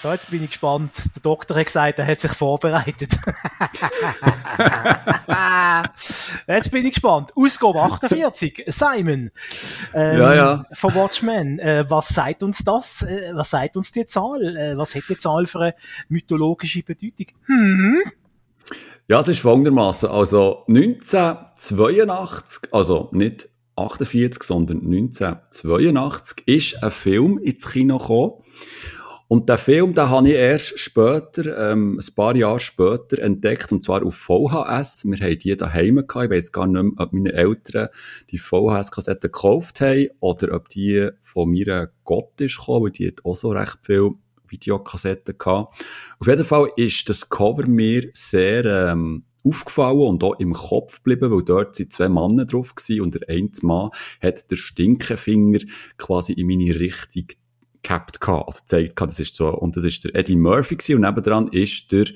[0.00, 0.92] So, jetzt bin ich gespannt.
[1.16, 3.10] Der Doktor hat gesagt, er hat sich vorbereitet.
[6.46, 7.32] jetzt bin ich gespannt.
[7.34, 8.62] Ausgabe 48.
[8.68, 9.32] Simon.
[9.92, 10.64] Ähm, ja, ja.
[10.72, 11.58] Von Watchmen.
[11.58, 13.02] Äh, was sagt uns das?
[13.02, 14.56] Äh, was sagt uns die Zahl?
[14.56, 15.74] Äh, was hat die Zahl für eine
[16.08, 17.26] mythologische Bedeutung?
[17.46, 17.98] Hm?
[19.08, 20.10] Ja, es ist folgendermaßen.
[20.10, 28.44] Also 1982, also nicht 48, sondern 1982 ist ein Film ins Kino gekommen.
[29.28, 33.84] Und den Film, den habe ich erst später, ähm, ein paar Jahre später entdeckt, und
[33.84, 35.04] zwar auf VHS.
[35.04, 36.24] Wir haben die daheim gehabt.
[36.24, 37.88] Ich weiss gar nicht mehr, ob meine Eltern
[38.30, 43.24] die VHS-Kassetten gekauft haben oder ob die von mir Gott ist gekommen, weil die hat
[43.24, 44.12] auch so recht viel
[44.48, 45.84] Videokassetten gehabt.
[46.18, 51.30] Auf jeden Fall ist das Cover mir sehr, ähm, aufgefallen und auch im Kopf geblieben,
[51.30, 55.60] weil dort sind zwei Männer drauf gewesen und der eine Mann hat den Stinkefinger
[55.96, 57.26] quasi in meine Richtung
[57.82, 60.96] gehabt gehabt, also gezeigt gehabt, das ist so, und das ist der Eddie Murphy gewesen,
[60.96, 62.06] und nebendran ist der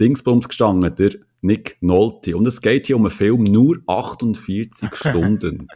[0.00, 2.36] Dingsbums gestanden, der Nick Nolte.
[2.36, 5.68] Und es geht hier um einen Film nur 48 Stunden.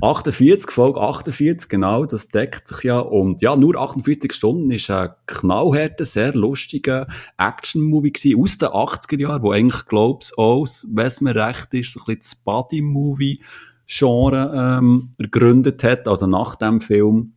[0.00, 3.00] 48, Folge 48, genau, das deckt sich ja.
[3.00, 9.18] Und ja, nur 48 Stunden ist ein knallharter, sehr lustiger Action-Movie gewesen aus den 80er
[9.20, 14.78] Jahren, wo eigentlich, glaub's auch, wenn es mir recht ist, so ein bisschen das Buddy-Movie-Genre
[14.78, 16.08] ähm, gegründet hat.
[16.08, 17.34] Also nach dem Film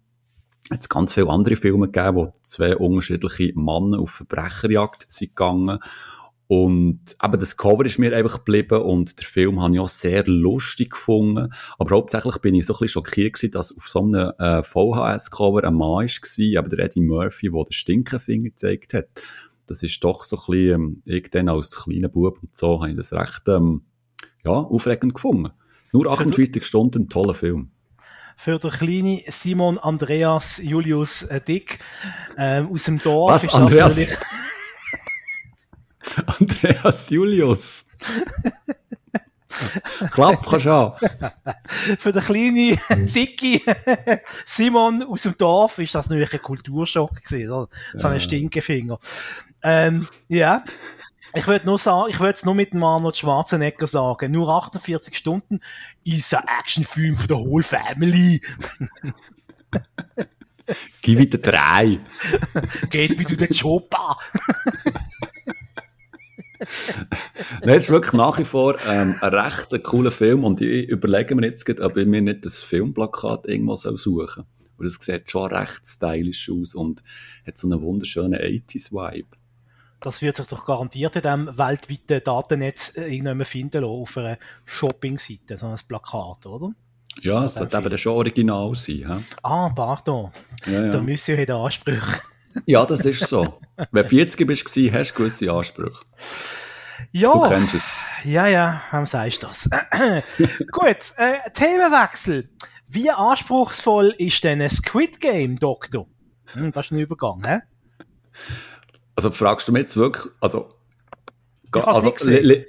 [0.71, 5.79] hat ganz viele andere Filme gegeben, wo zwei unterschiedliche Männer auf Verbrecherjagd sind gegangen.
[6.47, 10.25] Und eben das Cover ist mir einfach geblieben und der Film habe ich auch sehr
[10.27, 11.51] lustig gefunden.
[11.79, 15.63] Aber hauptsächlich bin ich so ein bisschen schockiert gewesen, dass auf so einem äh, VHS-Cover
[15.63, 19.07] ein Mann war, aber der Eddie Murphy, der den Stinkefinger gezeigt hat.
[19.65, 22.91] Das ist doch so ein bisschen, ähm, ich dann als kleiner Bub und so, habe
[22.91, 23.81] ich das recht, ähm,
[24.43, 25.51] ja, aufregend gefunden.
[25.93, 27.71] Nur 48 Stunden, ein toller Film
[28.35, 31.79] für den kleinen Simon Andreas Julius Dick
[32.37, 33.43] ähm, aus dem Dorf.
[33.43, 33.97] Was, Andreas?
[36.39, 37.85] Andreas Julius.
[40.11, 40.99] Klapp, kannst du auch.
[41.97, 43.61] Für den kleinen, dicke
[44.45, 47.69] Simon aus dem Dorf ist das natürlich ein Kulturschock gewesen, oder?
[47.93, 48.19] So ein.
[48.19, 48.99] Stinkefinger.
[49.63, 50.63] Ähm, ja.
[51.35, 54.31] Ich würde nur sagen, ich würde es nur mit dem Arnold Schwarzenegger sagen.
[54.31, 55.59] Nur 48 Stunden
[56.05, 58.41] ist ein Actionfilm für die Whole Family.
[61.01, 61.99] Gib wieder drei.
[62.89, 64.17] Geht wie du den Chopper.
[67.61, 71.35] Nein, es ist wirklich nach wie vor ähm, ein recht cooler Film und ich überlege
[71.35, 74.45] mir jetzt, ob ich mir nicht das Filmplakat irgendwo suchen soll.
[74.77, 77.03] Weil es sieht schon recht stylisch aus und
[77.45, 79.34] hat so einen wunderschönen 80s-Vibe.
[80.05, 84.37] Das wird sich doch garantiert in diesem weltweiten Datennetz äh, irgendwann finden lassen, auf einer
[84.63, 86.73] Shopping-Seite, so ein Plakat, oder?
[87.23, 88.99] Ja, es sollte eben schon original sein.
[88.99, 89.21] Ja?
[89.41, 90.31] Ah, pardon.
[90.67, 90.89] Ja, ja.
[90.89, 92.21] Da müssen wir den Ansprüche.
[92.67, 93.59] ja, das ist so.
[93.91, 96.05] Wenn du 40 bist, hast du gewisse Ansprüche.
[97.11, 97.33] Ja.
[97.33, 97.81] Du kennst es.
[98.25, 99.67] Ja, ja, warum sagst du das?
[100.71, 102.49] Gut, äh, Themenwechsel.
[102.87, 106.05] Wie anspruchsvoll ist denn ein Squid Game, Doktor?
[106.53, 107.61] Hm, das ist ein Übergang, hä?
[109.15, 110.73] Also fragst du mich jetzt wirklich, also...
[111.63, 112.67] Ich also, nicht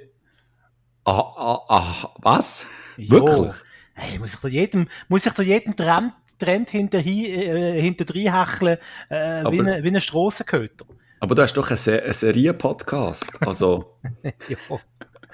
[1.07, 2.65] ah, ah, ah, was?
[2.97, 3.25] Jo.
[3.25, 3.55] Wirklich?
[3.93, 8.77] Hey, muss ich doch jedem, muss ich doch jedem Trend, Trend hinterher, äh, hinterdrein hecheln,
[9.09, 10.85] äh, wie, eine, wie ein Strassenköter.
[11.19, 13.97] Aber du hast doch einen, Se Serie-Podcast, also...
[14.23, 14.57] ja.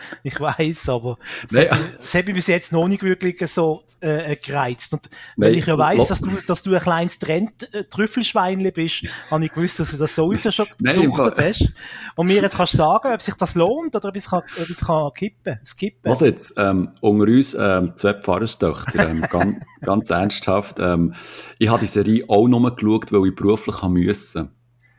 [0.24, 1.18] Ich weiß, aber
[1.52, 1.68] Nein.
[2.00, 4.94] das hat mich bis jetzt noch nicht wirklich so äh, gereizt.
[4.94, 5.52] Und Nein.
[5.52, 9.80] wenn ich ja weiss, dass du, dass du ein kleines Trend-Trüffelschweinchen bist, habe ich gewusst,
[9.80, 11.70] dass du das sowieso schon gesucht hast.
[12.16, 14.42] Und mir jetzt kannst du sagen, ob sich das lohnt oder ob ich es kann,
[14.62, 16.12] ob ich kann kippen, skippen.
[16.12, 21.14] Was jetzt, ähm, unter uns ähm, zwei Pfarrerstöchter, ähm, ganz, ganz ernsthaft, ähm,
[21.58, 24.52] ich habe die Serie auch nur geschaut, weil ich beruflich müssen.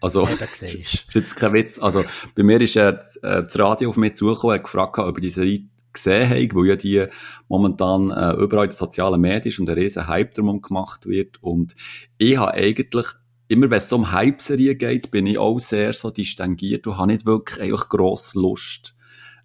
[0.05, 1.79] Also, das ist jetzt kein Witz.
[1.79, 2.05] Also,
[2.35, 5.65] bei mir ist äh, das Radio auf mich zugekommen und gefragt, ob ich die Serie
[5.95, 7.07] gesehen habe, weil ja die
[7.49, 11.43] momentan äh, überall in den sozialen Medien ist und ein riesen Hype darum gemacht wird.
[11.43, 11.75] Und
[12.19, 13.07] ich habe eigentlich,
[13.49, 17.25] immer wenn es um Hype-Serien geht, bin ich auch sehr so distinguiert und habe nicht
[17.25, 18.95] wirklich eigentlich grosse Lust,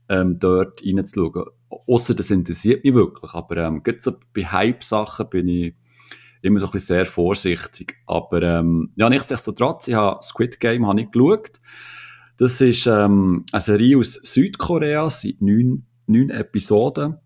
[0.09, 1.45] ähm, dort reinzuschauen.
[1.69, 3.33] Außer das interessiert mich wirklich.
[3.33, 5.73] Aber ähm, so bei Hype-Sachen bin ich
[6.41, 7.95] immer so ein bisschen sehr vorsichtig.
[8.05, 11.59] Aber ähm, ja, nichtsdestotrotz, ich habe Squid Game habe ich geschaut.
[12.37, 17.17] Das ist ähm, eine Serie aus Südkorea, seit neun, neun Episoden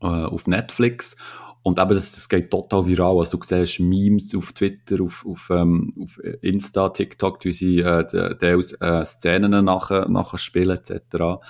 [0.00, 1.16] äh, auf Netflix.
[1.62, 3.18] Und eben, das, das geht total viral.
[3.18, 8.06] Also du siehst Memes auf Twitter, auf, auf, ähm, auf Insta, TikTok, wie sie äh,
[8.38, 11.42] Teils äh, Szenen nachher, nachher spielen etc.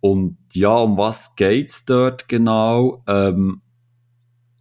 [0.00, 3.02] Und ja, um was geht's dort genau?
[3.08, 3.62] Ähm,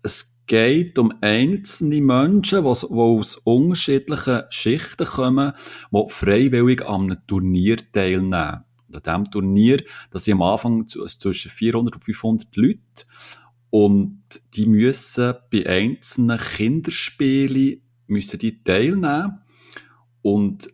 [0.02, 5.54] es geht um einzelne Menschen, die, aus unterschiedlichen Schichten kommen,
[5.92, 8.64] die freiwillig an einem Turnier teilnehmen.
[8.88, 12.80] Und an diesem Turnier, das sind am Anfang zwischen 400 und 500 Leute.
[13.70, 19.42] Und die müssen bei einzelnen Kinderspielen müssen die teilnehmen.
[20.22, 20.70] Und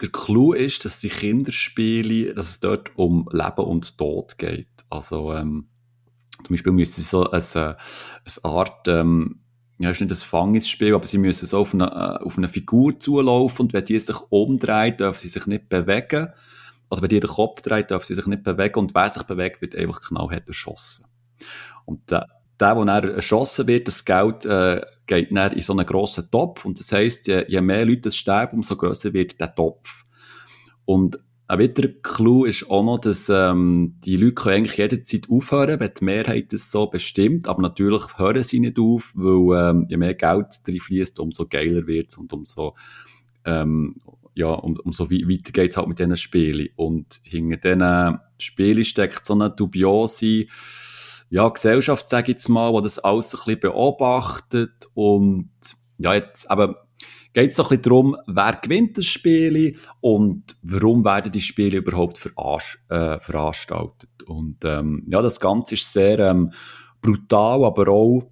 [0.00, 4.68] der Clou ist, dass die Kinderspiele, dass es dort um Leben und Tod geht.
[4.90, 5.68] Also, ähm,
[6.44, 7.74] zum Beispiel müssen sie so eine, äh,
[8.42, 9.40] eine Art, ähm,
[9.78, 12.98] ja, ist nicht ein Fangesspiel, aber sie müssen so auf eine, äh, auf eine Figur
[12.98, 16.28] zulaufen und wenn die sich umdreht, dürfen sie sich nicht bewegen.
[16.88, 19.62] Also wenn die den Kopf dreht, dürfen sie sich nicht bewegen und wer sich bewegt,
[19.62, 21.06] wird einfach knallhart erschossen.
[21.84, 22.28] Und der,
[22.60, 26.78] der, der erschossen wird, das Geld äh, geht dann in so einen grossen Topf und
[26.78, 30.04] das heisst, je, je mehr Leute sterben, umso grösser wird der Topf.
[30.84, 31.18] Und
[31.52, 35.92] ein weiterer Clou ist auch noch, dass ähm, die Leute können eigentlich jederzeit aufhören, wenn
[36.00, 37.46] die Mehrheit das so bestimmt.
[37.46, 41.86] Aber natürlich hören sie nicht auf, weil ähm, je mehr Geld drin fließt, umso geiler
[41.86, 42.74] wird es und umso,
[43.44, 43.96] ähm,
[44.34, 46.70] ja, um, umso weiter geht es halt mit diesen Spielen.
[46.76, 50.46] Und hinter diesen Spielen steckt so eine dubiose
[51.28, 55.50] ja, Gesellschaft, sage ich jetzt mal, die das alles ein bisschen beobachtet und
[55.98, 56.86] ja, jetzt aber
[57.32, 61.78] geht es doch ein bisschen darum, wer gewinnt das Spiel und warum werden die Spiele
[61.78, 62.18] überhaupt
[62.88, 64.10] äh, veranstaltet.
[64.26, 66.52] Und ähm, ja, das Ganze ist sehr ähm,
[67.00, 68.30] brutal, aber auch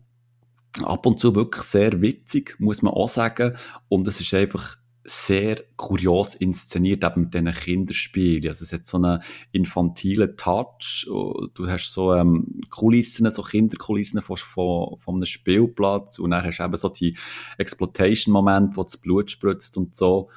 [0.82, 3.56] ab und zu wirklich sehr witzig, muss man auch sagen.
[3.88, 4.76] Und es ist einfach
[5.10, 8.48] sehr kurios inszeniert, eben mit diesen Kinderspielen.
[8.48, 9.20] Also es hat so einen
[9.50, 11.08] infantilen Touch.
[11.54, 16.58] Du hast so ähm, Kulissen, so Kinderkulissen von, von, von einem Spielplatz und dann hast
[16.58, 17.16] du eben so die
[17.58, 20.30] Exploitation-Momente, wo das Blut spritzt und so.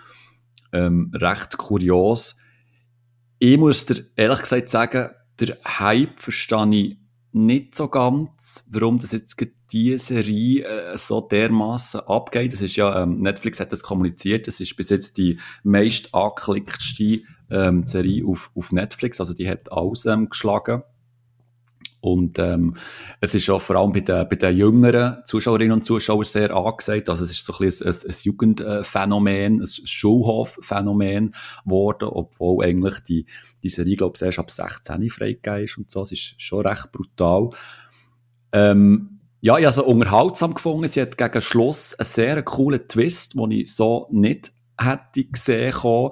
[0.72, 2.36] Ähm, recht kurios.
[3.38, 6.98] Ich muss dir ehrlich gesagt sagen, der Hype verstehe ich
[7.32, 9.38] nicht so ganz, warum das jetzt
[9.74, 12.54] diese Serie äh, so dermaßen abgeht.
[12.54, 17.22] Das ist ja, ähm, Netflix hat das kommuniziert, das ist bis jetzt die meist angeklicktste
[17.50, 20.84] ähm, Serie auf, auf Netflix, also die hat alles ähm, geschlagen.
[22.04, 22.76] Und ähm,
[23.22, 27.08] es ist auch vor allem bei den, bei den jüngeren Zuschauerinnen und Zuschauern sehr angesagt.
[27.08, 31.34] Also es ist so ein bisschen ein, ein Jugendphänomen, ein Schulhofphänomen
[31.64, 33.26] geworden, obwohl eigentlich die,
[33.64, 36.02] die Serie, glaube ich, erst ab 16 freigegeben ist und so.
[36.02, 37.52] Es ist schon recht brutal.
[38.52, 39.13] Ähm,
[39.44, 40.88] ja, ich habe sie unterhaltsam gefunden.
[40.88, 46.12] Sie hat gegen Schluss einen sehr coolen Twist, den ich so nicht hätte gesehen kommen.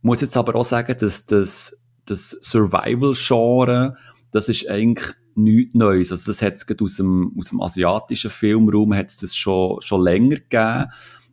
[0.00, 3.96] Muss jetzt aber auch sagen, dass das, das Survival-Genre
[4.34, 6.10] das ist eigentlich nichts Neues.
[6.10, 10.02] Also das hat es aus dem, aus dem asiatischen Filmraum hat es das schon, schon
[10.02, 10.86] länger gegeben,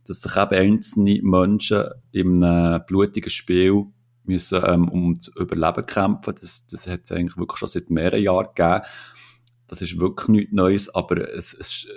[0.06, 3.86] dass sich eben einzelne Menschen in einem blutigen Spiel
[4.24, 6.36] müssen, ähm, um zu überleben kämpfen.
[6.39, 8.81] Das, das hat es eigentlich wirklich schon seit mehreren Jahren gegeben.
[9.71, 11.88] Das ist wirklich nichts Neues, aber es, es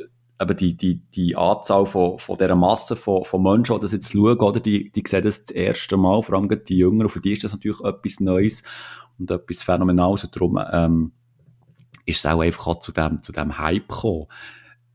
[0.40, 4.12] eben die, die, die Anzahl von, von dieser Masse von, von Menschen, die das jetzt
[4.12, 7.32] schauen, oder, die, die sehen das das erste Mal, vor allem die Jüngeren, für die
[7.32, 8.62] ist das natürlich etwas Neues
[9.18, 10.22] und etwas Phänomenales.
[10.22, 11.12] Und darum ähm,
[12.06, 14.26] ist es auch einfach auch zu dem, zu dem Hype gekommen.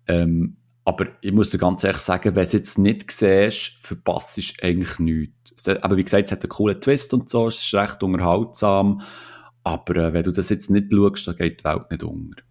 [0.08, 0.56] Ähm,
[0.86, 4.66] aber ich muss dir ganz ehrlich sagen, wenn du es jetzt nicht siehst, verpasst du
[4.66, 5.68] eigentlich nichts.
[5.68, 9.02] Aber wie gesagt, es hat einen coolen Twist und so, es ist recht unterhaltsam.
[9.64, 12.42] Aber äh, wenn du das jetzt nicht schaust, dann geht die Welt nicht unter.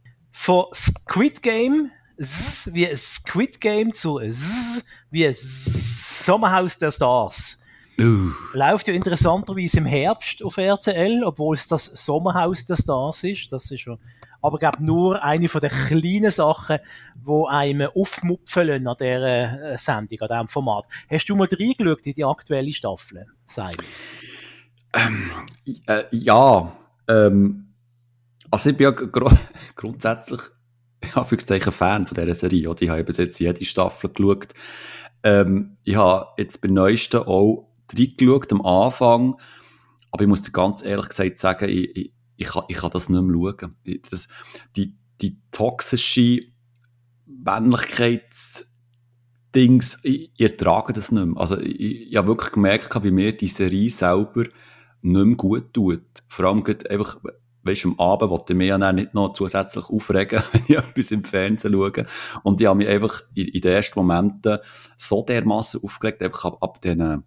[0.40, 7.60] Von Squid Game Z wie Squid Game zu Z wie Sommerhaus der Stars.
[8.00, 8.30] Uh.
[8.52, 13.52] Läuft ja interessanterweise im Herbst auf RTL, obwohl es das Sommerhaus der Stars ist.
[13.52, 13.98] Das ist schon,
[14.40, 16.78] aber ich glaube nur eine von den kleinen Sachen,
[17.20, 20.84] wo einem aufmupfeln an dieser äh, Sendung, an diesem Format.
[21.10, 23.74] Hast du mal reingeschaut in die aktuelle Staffel, Simon?
[24.94, 25.30] Ähm,
[25.86, 26.72] äh, ja,
[27.08, 27.67] ähm,
[28.50, 29.38] also ich bin ja gr
[29.76, 30.40] grundsätzlich
[31.14, 32.74] Anführungszeichen Fan von dieser Serie.
[32.78, 34.48] Ich habe bis jetzt jede Staffel geschaut.
[35.22, 39.36] Ähm, ich habe jetzt beim neuesten auch reingeschaut am Anfang,
[40.10, 43.08] aber ich muss dir ganz ehrlich gesagt sagen, ich, ich, ich, kann, ich kann das
[43.08, 43.74] nicht mehr schauen.
[44.10, 44.28] Das,
[44.76, 46.42] die, die toxische
[47.26, 51.40] Männlichkeitsdings, ich, ich ertrage das nicht mehr.
[51.40, 54.44] Also ich, ich habe wirklich gemerkt, wie mir die Serie selber
[55.00, 56.02] nicht mehr gut tut.
[56.28, 57.18] Vor allem einfach,
[57.62, 61.24] weißt, am Abend wollte ich mich ja nicht noch zusätzlich aufregen, wenn ich etwas im
[61.24, 62.06] Fernsehen schaue.
[62.42, 64.58] Und ich habe mich einfach in, in den ersten Momenten
[64.96, 67.24] so dermaßen aufgeregt, einfach ab, ab diesen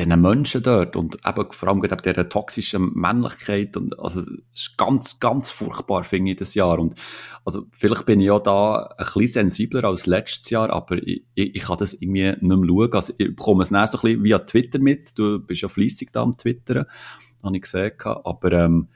[0.00, 4.78] diesen Menschen dort und eben vor allem eben dieser toxischen Männlichkeit und also es ist
[4.78, 6.78] ganz, ganz furchtbar, finde ich, das Jahr.
[6.78, 6.94] Und
[7.44, 11.54] also vielleicht bin ich ja da ein bisschen sensibler als letztes Jahr, aber ich, ich,
[11.54, 14.24] ich kann das irgendwie nicht mehr schauen, also ich bekomme es nicht so ein bisschen
[14.24, 16.86] via Twitter mit, du bist ja fleissig da am Twittern,
[17.42, 18.88] habe ich gesehen, aber ähm,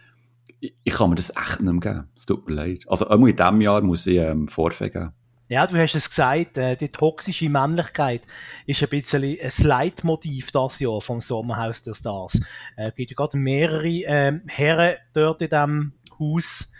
[0.60, 2.84] ich, ich kann mir das echt nicht mehr geben, es tut mir leid.
[2.88, 5.12] Also auch in diesem Jahr muss ich ähm, Vorfälle.
[5.46, 8.22] Ja, du hast es gesagt, äh, die toxische Männlichkeit
[8.66, 12.40] ist ein bisschen ein Leitmotiv das Jahr vom Sommerhaus der Stars.
[12.76, 16.72] Es äh, gibt ja gerade mehrere äh, Herren dort in diesem Haus.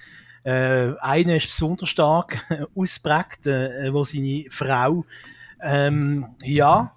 [0.45, 5.05] Äh, einer ist besonders stark äh, ausprägt, äh, wo seine Frau
[5.61, 6.95] ähm, ja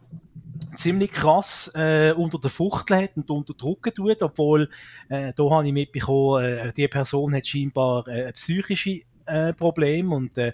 [0.76, 4.70] ziemlich krass äh, unter der Fuchtel hat und unter Druck tut, obwohl
[5.10, 10.38] äh, da habe ich mitbekommen, äh, die Person hat scheinbar äh, psychische äh, Probleme und
[10.38, 10.54] äh,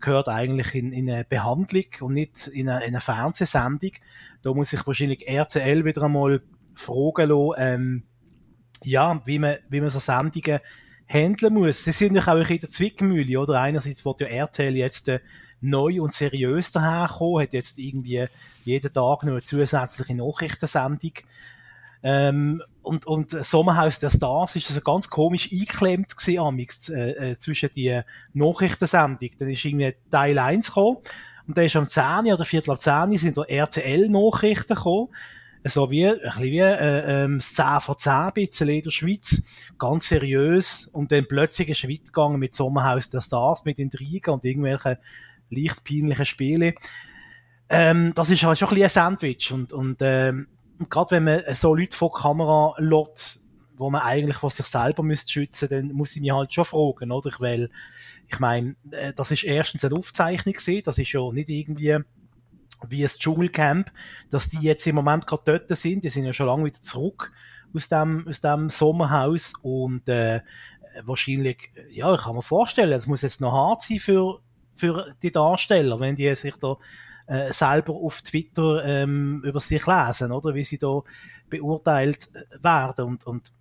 [0.00, 3.92] gehört eigentlich in, in eine Behandlung und nicht in eine, in eine Fernsehsendung.
[4.42, 6.42] Da muss sich wahrscheinlich RTL wieder einmal
[6.74, 8.02] fragen lassen, ähm,
[8.82, 10.60] ja, wie man, wie man so Sendungen
[11.06, 11.84] handeln muss.
[11.84, 13.60] Sie sind natürlich auch in der Zwickmühle, oder?
[13.60, 15.20] Einerseits wird ja RTL jetzt äh,
[15.64, 18.26] neu und seriös daherkommen, hat jetzt irgendwie
[18.64, 21.12] jeden Tag noch eine zusätzliche Nachrichtensendung
[22.06, 27.70] ähm, und, und Sommerhaus der Stars ist also ganz komisch eingeklemmt gewesen, äh, äh, zwischen
[27.74, 27.98] die
[28.34, 29.30] Nachrichtensendung.
[29.38, 30.98] Dann ist irgendwie Teil 1 gekommen.
[31.46, 35.08] Und dann ist am 10 oder Viertel ab 10 sind da RTL-Nachrichten gekommen.
[35.66, 39.42] So wie, ein bisschen wie, äh, ähm, 10 von 10 ein bisschen in der Schweiz.
[39.78, 40.86] Ganz seriös.
[40.88, 44.98] Und dann plötzlich ist es weitergegangen mit Sommerhaus der Stars, mit Intrigen und irgendwelchen
[45.50, 46.74] leicht peinlichen Spielen.
[47.68, 49.52] Ähm, das ist halt schon ein bisschen ein Sandwich.
[49.52, 50.48] Und, und, ähm,
[50.88, 53.44] gerade wenn man so Leute vor Kamera lässt,
[53.76, 57.10] wo man eigentlich vor sich selber müsste schützen, dann muss ich mich halt schon fragen,
[57.10, 57.30] oder?
[57.38, 57.70] Weil,
[58.28, 61.98] ich meine, äh, das ist erstens eine Aufzeichnung gewesen, das ist ja nicht irgendwie
[62.88, 63.90] wie ein Dschungelcamp,
[64.30, 67.32] dass die jetzt im Moment gerade dort sind, die sind ja schon lange wieder zurück
[67.74, 70.42] aus dem, aus dem Sommerhaus und äh,
[71.02, 74.40] wahrscheinlich, ja, ich kann mir vorstellen, es muss jetzt noch hart sein für,
[74.74, 76.76] für die Darsteller, wenn die sich da
[77.26, 81.00] äh, selber auf Twitter ähm, über sich lesen, oder wie sie da
[81.48, 83.52] beurteilt äh, werden und, und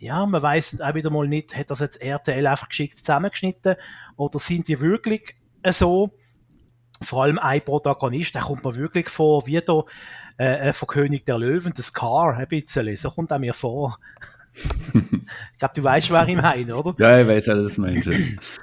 [0.00, 3.76] ja, man weiß auch wieder mal nicht, hat das jetzt RTL einfach geschickt zusammengeschnitten
[4.16, 5.36] oder sind die wirklich
[5.68, 6.10] so?
[7.02, 9.84] Vor allem ein Protagonist, der kommt mir wirklich vor, wie da
[10.38, 13.98] äh, äh von König der Löwen, das Car, ein bisschen, so kommt er mir vor.
[14.94, 16.94] ich glaube, du weißt, wer ich meine, oder?
[16.98, 18.06] Ja, ich weiß, wer das meinst.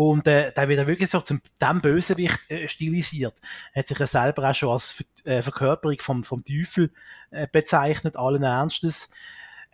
[0.00, 3.34] Und äh, da wird er wirklich so zum dem Bösewicht äh, stilisiert.
[3.74, 6.90] Er hat sich ja selber auch schon als Ver äh, Verkörperung vom, vom Teufel
[7.30, 9.10] äh, bezeichnet, allen Ernstes.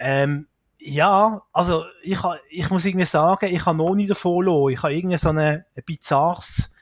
[0.00, 0.48] Ähm,
[0.80, 2.18] ja, also ich,
[2.50, 4.70] ich muss irgendwie sagen, ich habe noch nie davon lassen.
[4.70, 6.74] Ich habe irgendwie so eine, eine bizarres,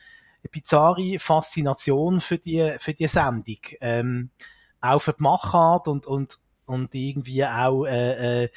[0.43, 3.59] eine bizarre Faszination für die, für die Sendung.
[3.83, 4.31] Ähm,
[4.81, 8.49] auch für die Machart und, und, und irgendwie auch, äh, äh,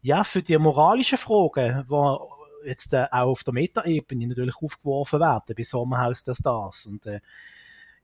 [0.00, 2.37] ja, für die moralischen Fragen, wo,
[2.68, 6.86] jetzt äh, auch auf der Meta-Ebene natürlich aufgeworfen werden bei Sommerhaus der Stars.
[6.86, 7.20] Und äh,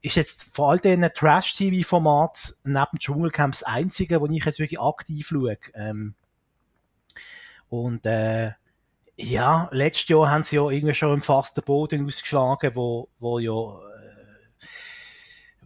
[0.03, 5.29] ist jetzt vor all diesen Trash-TV-Format neben Dschungelcamp das einzige, wo ich jetzt wirklich aktiv
[5.29, 5.57] schaue.
[5.75, 6.15] Ähm,
[7.71, 8.53] und äh,
[9.17, 13.53] ja, letztes Jahr haben sie ja irgendwie schon im fasten Boden ausgeschlagen, wo, wo ja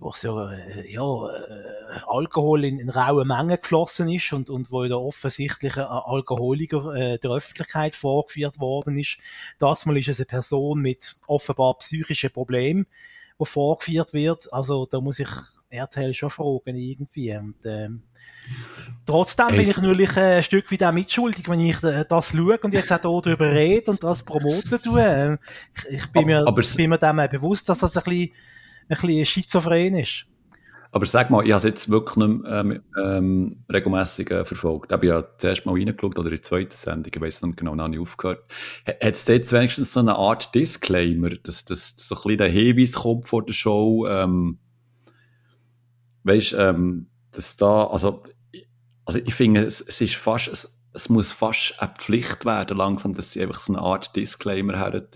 [0.00, 4.84] wo so, äh, ja, äh, Alkohol in, in raue Mengen geflossen ist und, und wo
[4.86, 9.18] da offensichtlich ein Alkoholiker äh, der Öffentlichkeit vorgeführt worden ist.
[9.58, 12.86] Das mal ist es eine Person mit offenbar psychischen Problemen,
[13.40, 14.52] die vorgeführt wird.
[14.52, 15.28] Also da muss ich
[15.70, 17.36] RTL schon fragen irgendwie.
[17.36, 18.02] Und, ähm,
[19.04, 22.72] Trotzdem bin ich natürlich ein Stück weit auch mitschuldig, wenn ich äh, das schaue und
[22.72, 25.02] jetzt auch darüber rede und das promoten tue.
[25.02, 25.38] Ähm,
[25.74, 28.32] ich, ich bin, mir, aber, bin mir dem bewusst, dass das ein bisschen
[28.88, 30.26] bisschen schizophren ist.
[30.90, 34.90] Aber sag mal, ich habe es jetzt wirklich nicht mehr, ähm, ähm, regelmässig äh, verfolgt.
[34.90, 37.74] Ich habe ja zuerst mal reingeschaut oder in der zweiten Sendung, ich weiß nicht genau,
[37.74, 38.44] noch nicht aufgehört.
[38.86, 42.92] Hat es jetzt wenigstens so eine Art Disclaimer, dass, dass so ein bisschen der Hinweis
[42.92, 44.58] kommt vor der Show, ähm,
[46.24, 48.22] weißt, ähm, dass da, also,
[49.04, 53.12] also ich finde, es, es ist fast, es, es muss fast eine Pflicht werden langsam,
[53.12, 55.06] dass sie einfach so eine Art Disclaimer her.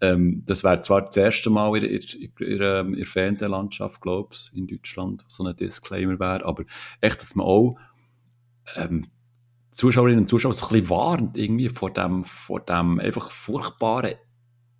[0.00, 4.66] Ähm, das wäre zwar das erste Mal in, in, ähm, der Fernsehlandschaft, glaube ich, in
[4.66, 6.64] Deutschland, so ein Disclaimer wäre, aber
[7.00, 7.76] echt, dass man auch
[8.76, 9.08] ähm,
[9.70, 14.14] Zuschauerinnen und Zuschauer so ein bisschen warnt, irgendwie vor dem, vor dem einfach furchtbaren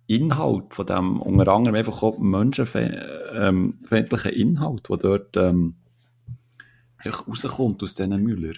[0.07, 5.75] Inhalt, von dem unter anderem einfach auch menschenfeindlichen Inhalt, der dort ähm,
[7.05, 8.53] rauskommt aus diesen Müller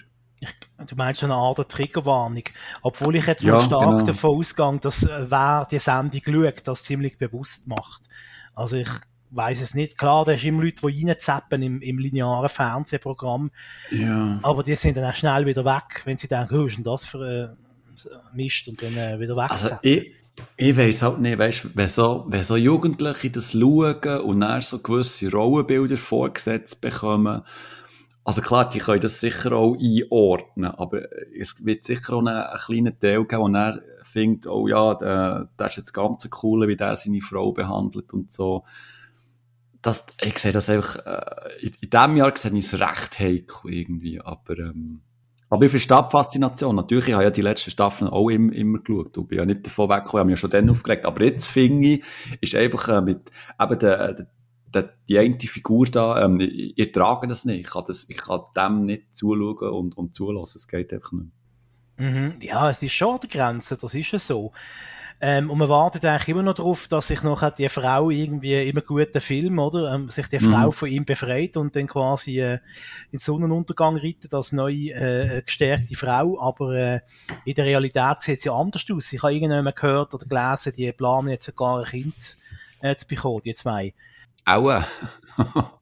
[0.86, 2.44] du meinst eine Art Triggerwarnung.
[2.82, 4.02] Obwohl ich jetzt ja, stark genau.
[4.02, 8.08] davon ausgehe, dass äh, wer die Sendung schaut, das ziemlich bewusst macht.
[8.54, 8.88] Also ich
[9.30, 9.98] weiß es nicht.
[9.98, 13.50] Klar, da ist immer Leute, die reinzappen im, im linearen Fernsehprogramm.
[13.90, 14.38] Ja.
[14.42, 16.84] Aber die sind dann auch schnell wieder weg, wenn sie denken, oh, was ist denn
[16.84, 17.56] das für
[18.06, 19.50] ein Mist und dann äh, wieder weg.
[19.50, 20.12] Also ich,
[20.56, 24.78] ich weiss halt nicht, weißt, wenn so, wenn so Jugendliche das schauen und dann so
[24.78, 27.42] gewisse Rollenbilder vorgesetzt bekommen,
[28.28, 31.00] also klar, die können das sicher auch einordnen, aber
[31.34, 35.48] es wird sicher auch einen, einen kleinen Teil geben, der er findet, oh ja, der,
[35.58, 38.66] der ist jetzt ganz cool, wie der seine Frau behandelt und so.
[39.80, 43.72] Das, ich sehe das einfach, äh, in, in diesem Jahr sehe ich es recht heikel
[43.72, 45.00] irgendwie, aber, ähm,
[45.48, 46.76] aber ich verstehe die Faszination.
[46.76, 49.16] Natürlich, ich habe ja die letzten Staffeln auch immer, immer geschaut.
[49.16, 51.06] Ich bin ja nicht davon weggekommen, ich habe mich ja schon dann aufgelegt.
[51.06, 52.04] Aber jetzt finde ich,
[52.42, 54.26] ist einfach äh, mit eben der, der
[55.08, 57.60] die, eine Figur da, ähm, ich, ich trage das nicht.
[57.60, 60.58] Ich kann, das, ich kann dem nicht zuschauen und, und zulassen.
[60.58, 61.32] Es geht einfach nicht.
[61.96, 62.36] Mhm.
[62.42, 64.52] Ja, es ist schon an der Grenze, das ist ja so.
[65.20, 68.82] Ähm, und man wartet eigentlich immer noch darauf, dass sich noch die Frau irgendwie immer
[68.82, 69.92] guten Film, oder?
[69.92, 70.72] Ähm, sich die Frau mhm.
[70.72, 72.60] von ihm befreit und dann quasi äh,
[73.10, 76.40] in Sonnenuntergang reitet als neue äh, gestärkte Frau.
[76.40, 77.00] Aber äh,
[77.44, 79.12] in der Realität sieht es ja anders aus.
[79.12, 82.36] Ich habe irgendjemand gehört oder gelesen, die planen jetzt sogar ein Kind
[82.80, 83.94] äh, zu bekommen, die zwei.
[84.48, 84.86] Aua.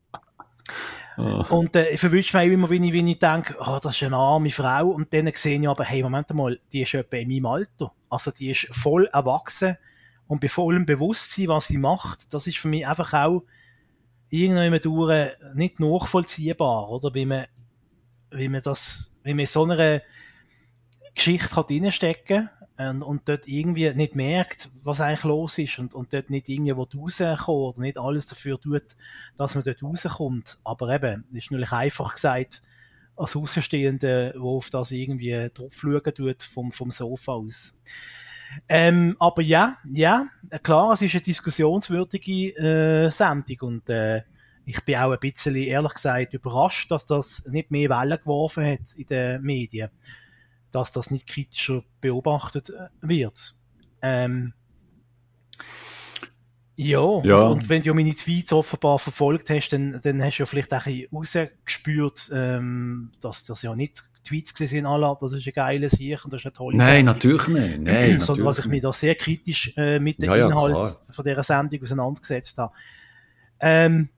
[1.16, 4.16] Und äh, ich verwünsche mich immer, wenn ich, wenn ich denke, oh, das ist eine
[4.16, 4.88] arme Frau.
[4.88, 7.92] Und dann sehe ich aber, hey, Moment mal, die ist etwa in meinem Alter.
[8.10, 9.76] Also die ist voll erwachsen
[10.26, 12.34] und bei vollem Bewusstsein, was sie macht.
[12.34, 13.44] Das ist für mich einfach auch
[14.28, 17.14] irgendwann durch nicht nachvollziehbar, oder?
[17.14, 17.46] Wie man,
[18.32, 20.02] wie man das, wie man in so einer
[21.14, 26.12] Geschichte kann reinstecken und, und dort irgendwie nicht merkt, was eigentlich los ist und, und
[26.12, 28.96] dort nicht irgendwie rauskommen oder nicht alles dafür tut,
[29.36, 30.58] dass man dort rauskommt.
[30.64, 32.62] Aber eben, das ist natürlich einfach gesagt,
[33.16, 35.80] als Außenstehende, wo auf das irgendwie drauf
[36.14, 37.80] tut vom, vom Sofa aus.
[38.68, 40.28] Ähm, aber ja, ja,
[40.62, 44.22] klar, es ist eine diskussionswürdige äh, Sendung und äh,
[44.66, 48.94] ich bin auch ein bisschen, ehrlich gesagt, überrascht, dass das nicht mehr Wellen geworfen hat
[48.96, 49.90] in den Medien
[50.70, 53.54] dass das nicht kritischer beobachtet äh, wird.
[54.02, 54.52] Ähm,
[56.78, 60.46] ja, ja, und wenn du meine Tweets offenbar verfolgt hast, dann, dann hast du ja
[60.46, 65.32] vielleicht auch ein bisschen rausgespürt, ähm, dass das ja nicht Tweets gesehen sind, alle, das
[65.32, 67.14] ist eine geile Sicht und das ist eine tolle Nein, Sendung.
[67.14, 67.80] natürlich nicht.
[67.80, 71.24] Nein, Sondern was ich mich da sehr kritisch äh, mit dem ja, Inhalt ja, von
[71.24, 72.74] dieser Sendung auseinandergesetzt habe.
[73.58, 74.10] Ähm,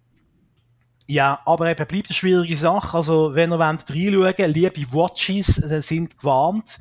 [1.10, 2.94] ja, aber eben bleibt eine schwierige Sache.
[2.94, 6.78] Also, wenn ihr wollt reinschauen, liebe Watches äh, sind gewarnt.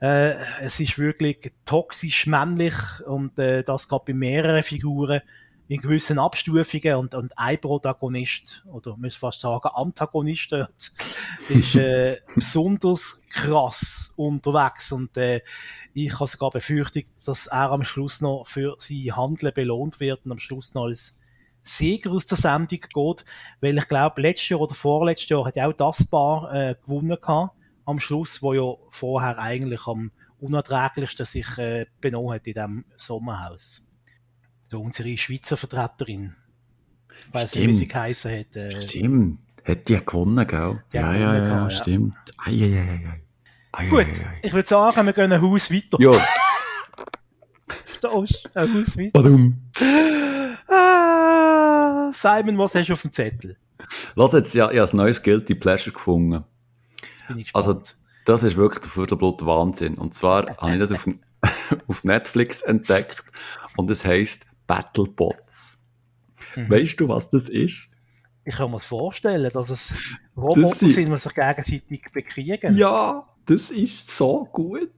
[0.00, 5.22] Äh, es ist wirklich toxisch männlich und äh, das geht bei mehreren Figuren
[5.66, 10.92] in gewissen Abstufungen und, und ein Protagonist, oder muss fast sagen Antagonist dort,
[11.48, 15.40] ist äh, besonders krass unterwegs und äh,
[15.94, 20.30] ich habe sogar befürchtet, dass er am Schluss noch für sein Handeln belohnt wird und
[20.30, 21.18] am Schluss noch als
[21.66, 23.24] Sieger aus der Sendung geht,
[23.60, 27.16] weil ich glaube, letztes Jahr oder vorletztes Jahr hat ja auch das Paar äh, gewonnen
[27.20, 32.84] gehabt, am Schluss, wo ja vorher eigentlich am unerträglichsten sich äh, benommen hat in diesem
[32.96, 33.90] Sommerhaus.
[34.68, 36.34] So unsere Schweizer Vertreterin.
[37.16, 38.56] Ich weiss nicht, wie sie geheißen hat.
[38.56, 39.40] Äh, stimmt.
[39.64, 40.82] Hat die gewonnen, gell?
[40.92, 42.16] Die ja, ja, ja, ja, stimmt.
[42.36, 43.22] Ei, ei, ei,
[43.72, 43.88] ei.
[43.88, 45.96] Gut, ich würde sagen, wir gehen ein Haus weiter.
[45.98, 46.10] Ja.
[48.02, 49.12] da ist ein Haus weiter.
[49.12, 49.62] Badum.
[52.24, 53.58] Simon, was hast du auf dem Zettel?
[54.14, 56.44] Lass jetzt, ja, ich habe ein neues Guilty Pleasure gefunden.
[57.10, 57.66] Jetzt bin ich gespannt.
[57.66, 57.82] Also,
[58.24, 59.96] das ist wirklich der Viertelblut Wahnsinn.
[59.96, 61.06] Und zwar habe ich das auf,
[61.86, 63.24] auf Netflix entdeckt
[63.76, 65.80] und es heisst Battlebots.
[66.56, 66.70] Mhm.
[66.70, 67.90] Weißt du, was das ist?
[68.46, 69.94] Ich kann mir vorstellen, dass es
[70.34, 72.74] Roboter das sind, die sich gegenseitig bekriegen.
[72.74, 74.90] Ja, das ist so gut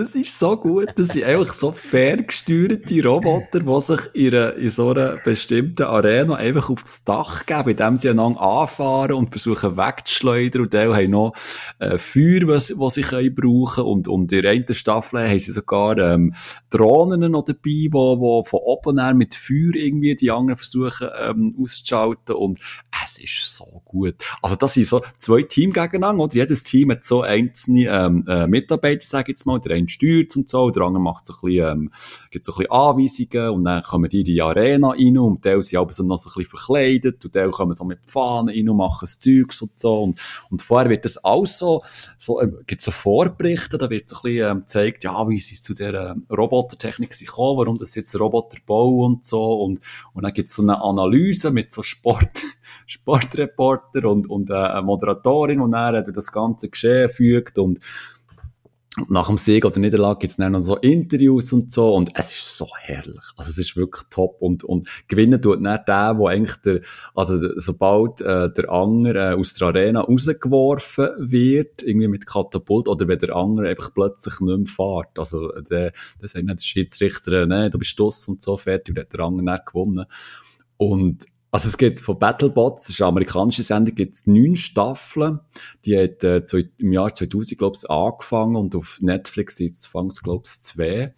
[0.00, 0.88] das ist so gut.
[0.96, 6.36] Das sind einfach so ferngesteuerte Roboter, die sich in, einer, in so einer bestimmten Arena
[6.36, 10.62] einfach aufs Dach geben, indem sie einander anfahren und versuchen wegzuschleudern.
[10.62, 11.34] Und die haben noch
[11.80, 15.52] äh, Feuer, was, was sie können brauchen Und, und in der einen Staffel haben sie
[15.52, 16.34] sogar ähm,
[16.70, 22.36] Drohnen noch dabei, wo von oben her mit Feuer irgendwie die anderen versuchen ähm, auszuschalten.
[22.36, 22.58] Und
[23.04, 24.14] es ist so gut.
[24.40, 26.24] Also das sind so zwei Teams gegeneinander.
[26.24, 26.36] Oder?
[26.36, 29.60] Jedes Team hat so einzelne ähm, äh, Mitarbeiter, sage ich jetzt mal.
[29.60, 31.90] Der eine steuert und so, der andere macht so ein bisschen, ähm,
[32.30, 35.62] gibt so ein bisschen Anweisungen und dann kommen die in die Arena rein und die
[35.62, 38.68] sind aber so noch so ein bisschen verkleidet und die kommen so mit Fahnen rein
[38.68, 40.02] und machen das Zeugs und so.
[40.02, 41.82] Und, und vorher wird das alles so,
[42.18, 45.56] so äh, gibt so Vorberichte, da wird so ein bisschen ähm, gezeigt, ja, wie sie
[45.56, 49.62] zu dieser ähm, Robotertechnik sind gekommen, warum das jetzt Roboter bauen und so.
[49.62, 49.80] Und,
[50.14, 52.42] und dann gibt es so eine Analyse mit so Sport,
[52.86, 57.80] Sportreporter und, und äh, eine Moderatorin, die dann das ganze Geschehen fügt und
[59.08, 62.32] nach dem Sieg oder Niederlage gibt es dann noch so Interviews und so und es
[62.32, 63.22] ist so herrlich.
[63.36, 66.80] Also es ist wirklich top und, und gewinnen tut nicht der, wo eigentlich der,
[67.14, 73.06] also sobald äh, der Anger äh, aus der Arena rausgeworfen wird, irgendwie mit Katapult oder
[73.06, 75.18] wenn der Anger einfach plötzlich nicht mehr fährt.
[75.18, 78.96] Also der, der sagt nicht der Schiedsrichter, äh, nee, du bist Stuss und so fertig,
[78.96, 80.06] der hat der Anger nicht gewonnen.
[80.78, 85.40] Und also es gibt von Battlebots, das ist eine amerikanische Sendung, gibt es neun Staffeln.
[85.84, 86.42] Die hat äh,
[86.78, 91.12] im Jahr 2000, glaube ich, angefangen und auf Netflix jetzt fangen glaube ich, zwei.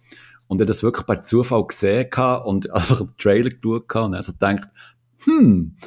[0.47, 4.23] Und er das wirklich per Zufall gesehen hat und also den Trailer geschaut und er
[4.23, 4.67] so denkt,
[5.25, 5.77] hm,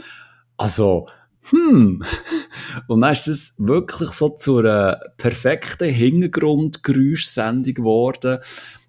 [0.57, 1.09] also,
[1.51, 2.03] hm.
[2.89, 8.39] Und dann ist das wirklich so zu einer perfekten Hintergrundgeräuschsendung geworden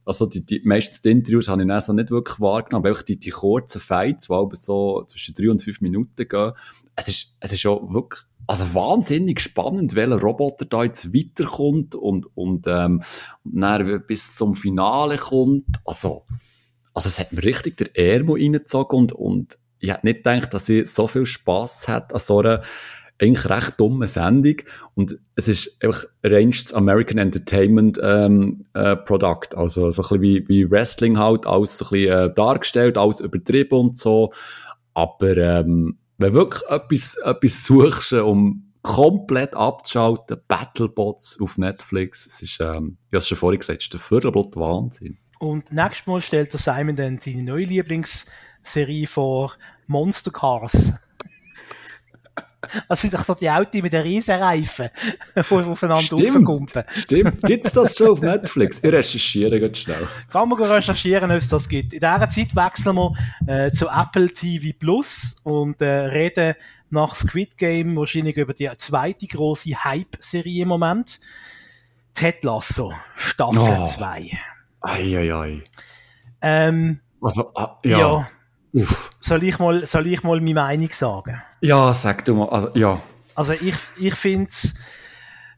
[0.07, 3.29] also die, die meisten Interviews habe ich dann so nicht wirklich wahrgenommen, aber die, die
[3.29, 6.53] kurzen Fights, die aber so zwischen drei und fünf Minuten gehen.
[6.95, 12.25] Es ist, es ist schon wirklich, also wahnsinnig spannend, welcher Roboter da jetzt weiterkommt und,
[12.37, 13.03] und, ähm,
[13.43, 15.65] und dann bis zum Finale kommt.
[15.83, 16.23] Also,
[16.93, 20.69] also es hat mir richtig der Ärmel reingezogen und, und ich hätte nicht gedacht, dass
[20.69, 22.63] ich so viel Spass hat an so einer
[23.19, 24.57] eigentlich recht dumme Sendung
[24.95, 30.47] und es ist einfach arranged American Entertainment ähm, äh, Product, also so ein bisschen wie,
[30.47, 34.31] wie Wrestling halt, alles so ein bisschen äh, dargestellt, alles übertrieben und so,
[34.93, 42.59] aber ähm, wenn wirklich etwas, etwas suchst, um komplett abzuschalten, Battlebots auf Netflix, es ist,
[42.61, 45.17] ähm, ich habe es schon vorhin gesagt, es ist der Viertelblut Wahnsinn.
[45.39, 49.53] Und nächstes Mal stellt der Simon dann seine neue Lieblingsserie vor,
[49.85, 50.93] Monster Cars.
[52.87, 54.89] Das sind doch die Autos mit den Riesenreifen,
[55.35, 56.83] die aufeinander raufkumpen.
[56.95, 57.41] Stimmt.
[57.43, 58.79] Gibt's das schon auf Netflix?
[58.79, 60.07] Ich recherchiere ganz schnell.
[60.31, 61.93] Kann man recherchieren, ob es das gibt.
[61.93, 63.13] In dieser Zeit wechseln wir
[63.45, 66.55] äh, zu Apple TV Plus und äh, reden
[66.89, 71.19] nach Squid Game wahrscheinlich über die zweite große Hype-Serie im Moment.
[72.13, 74.31] Ted Lasso, Staffel 2.
[74.31, 74.37] Oh.
[74.81, 75.63] Eieiei.
[76.41, 77.99] Ähm, also, ah, ja.
[77.99, 78.27] ja
[79.19, 81.41] soll ich mal, soll ich mal meine Meinung sagen?
[81.61, 83.01] Ja, sag du mal, also, ja.
[83.35, 84.51] Also ich, ich finde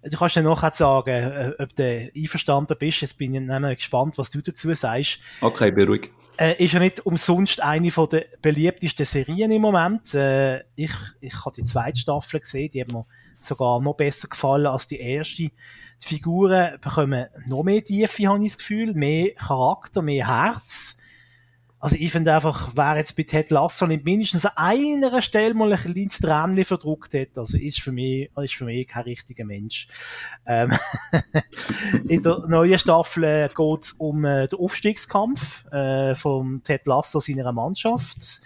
[0.04, 3.02] du kannst ja nachher sagen, äh, ob du einverstanden bist.
[3.02, 5.20] Jetzt bin ich nämlich gespannt, was du dazu sagst.
[5.42, 6.12] Okay, beruhig.
[6.38, 10.14] Äh, ist ja nicht umsonst eine von der beliebtesten Serien im Moment.
[10.14, 13.06] Äh, ich, ich habe die zweite Staffel gesehen, die hat mir
[13.40, 15.44] sogar noch besser gefallen als die erste.
[15.44, 15.52] Die
[16.06, 20.99] Figuren bekommen noch mehr Tiefe, habe ich das Gefühl, mehr Charakter, mehr Herz.
[21.82, 25.72] Also ich finde einfach, wer jetzt bei Ted Lasso nicht mindestens an einer Stelle mal
[25.72, 29.88] ein kleines Tränchen verdruckt hat, also ist für mich, ist für mich kein richtiger Mensch.
[30.46, 30.78] Ähm
[32.08, 37.22] in der neuen Staffel äh, geht es um äh, den Aufstiegskampf äh, von Ted Lasso
[37.22, 38.42] seiner Mannschaft.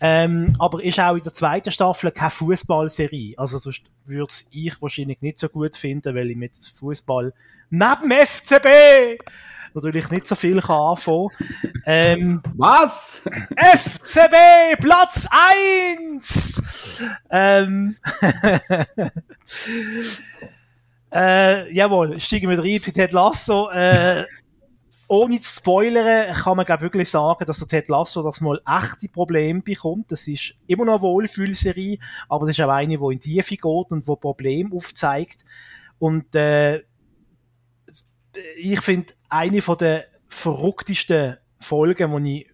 [0.00, 3.34] Ähm, aber ist auch in der zweiten Staffel keine Fußballserie.
[3.36, 7.34] Also sonst würde ich wahrscheinlich nicht so gut finden, weil ich mit Fußball
[7.68, 9.20] neben dem FCB
[9.74, 11.28] natürlich nicht so viel kann anfangen.
[11.86, 13.22] Ähm, Was?
[13.56, 17.02] FCB, Platz 1!
[17.30, 17.96] Ähm,
[21.12, 23.70] äh, jawohl, steigen wir rein für Ted Lasso.
[23.70, 24.24] Äh,
[25.06, 29.08] ohne zu spoilern, kann man, glaube wirklich sagen, dass der Ted Lasso das mal echte
[29.08, 30.10] Probleme bekommt.
[30.10, 33.56] Das ist immer noch eine Wohlfühlserie, aber es ist auch eine, die in die Tiefe
[33.56, 35.44] geht und wo Probleme aufzeigt.
[35.98, 36.82] Und, äh,
[38.56, 42.50] ich finde, eine von der verrücktesten Folgen, die ich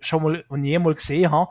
[0.00, 1.50] schon mal, die ich jemals gesehen habe,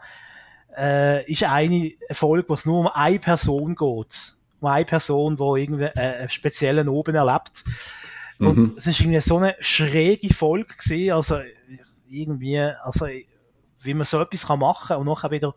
[0.77, 4.33] äh, ist eine Folge, wo es nur um eine Person geht.
[4.59, 7.63] Um eine Person, die irgendwie äh, einen speziellen Oben erlebt.
[8.39, 8.73] Und mhm.
[8.77, 11.41] es ist irgendwie so eine schräge Folge gewesen, also
[12.09, 13.07] irgendwie, also
[13.81, 15.53] wie man so etwas kann machen und nachher wieder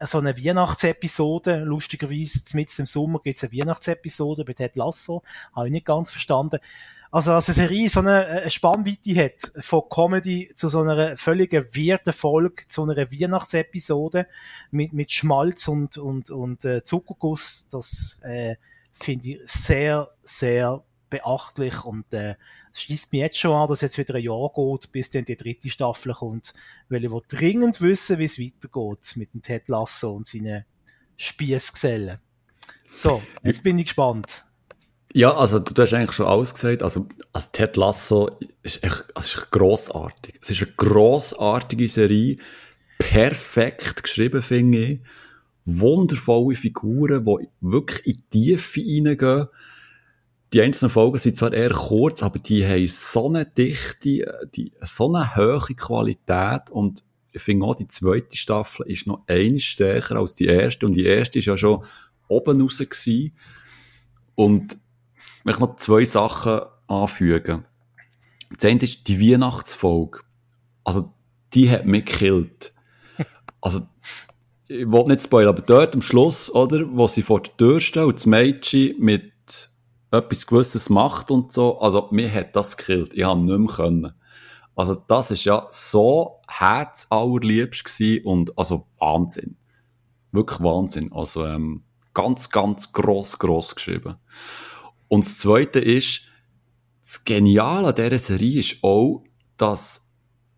[0.00, 5.22] so eine Weihnachtsepisode, lustigerweise, mit im Sommer gibt es eine Weihnachtsepisode bei Ted Lasso,
[5.54, 6.58] habe ich nicht ganz verstanden.
[7.12, 11.62] Also, dass eine Serie so eine, eine Spannweite hat, von Comedy zu so einer völligen
[11.62, 14.26] weirden Folge, zu einer Weihnachtsepisode
[14.70, 18.56] mit, mit Schmalz und, und, und äh, Zuckerguss, das äh,
[18.94, 22.36] finde ich sehr, sehr beachtlich und äh,
[22.72, 25.36] es schließt mich jetzt schon an, dass jetzt wieder ein Jahr geht, bis dann die
[25.36, 26.54] dritte Staffel kommt,
[26.88, 30.64] weil ich will dringend wissen, wie es weitergeht mit dem Ted Lasso und seinen
[31.18, 32.20] Spießgesellen.
[32.90, 34.46] So, jetzt bin ich gespannt.
[35.14, 36.82] Ja, also du hast eigentlich schon alles gesagt.
[36.82, 38.30] Also, also Ted Lasso
[38.62, 40.38] ist echt also ist grossartig.
[40.40, 42.38] Es ist eine grossartige Serie.
[42.98, 45.00] Perfekt geschrieben, finde ich.
[45.66, 49.48] Wundervolle Figuren, die wirklich in die Tiefe reingehen.
[50.52, 55.12] Die einzelnen Folgen sind zwar eher kurz, aber die haben so eine Dichte, die, so
[55.12, 60.34] eine hohe Qualität und ich finde auch, die zweite Staffel ist noch ein stärker als
[60.34, 61.82] die erste und die erste ist ja schon
[62.28, 63.32] oben raus gewesen.
[64.34, 64.76] Und
[65.42, 67.64] ich möchte noch zwei Sachen anfügen.
[68.56, 70.20] Das eine ist die Weihnachtsfolge.
[70.84, 71.12] Also,
[71.52, 72.72] die hat mich gekillt.
[73.60, 73.80] Also,
[74.68, 78.04] ich wollte nicht spoilern, aber dort am Schluss, oder, wo sie vor der Tür stehen
[78.04, 79.32] und das Mädchen mit
[80.12, 83.12] etwas Gewisses macht und so, also, mir hat das gekillt.
[83.12, 84.12] Ich habe nicht mehr können.
[84.76, 89.56] Also, das ist ja so herzallerliebst gewesen und, also, Wahnsinn.
[90.30, 91.12] Wirklich Wahnsinn.
[91.12, 91.82] Also, ähm,
[92.14, 94.16] ganz, ganz gross, gross geschrieben.
[95.12, 96.28] Und das Zweite ist,
[97.02, 99.22] das Geniale an dieser Serie ist auch,
[99.58, 100.10] dass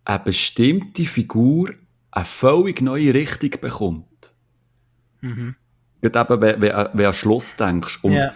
[0.05, 1.73] eine bestimmte Figur
[2.09, 4.33] eine völlig neue Richtung bekommt.
[5.19, 5.57] Mhm.
[5.99, 7.99] Gerade eben, wenn, wenn, wenn du an Schluss denkst.
[8.01, 8.33] Und, yeah.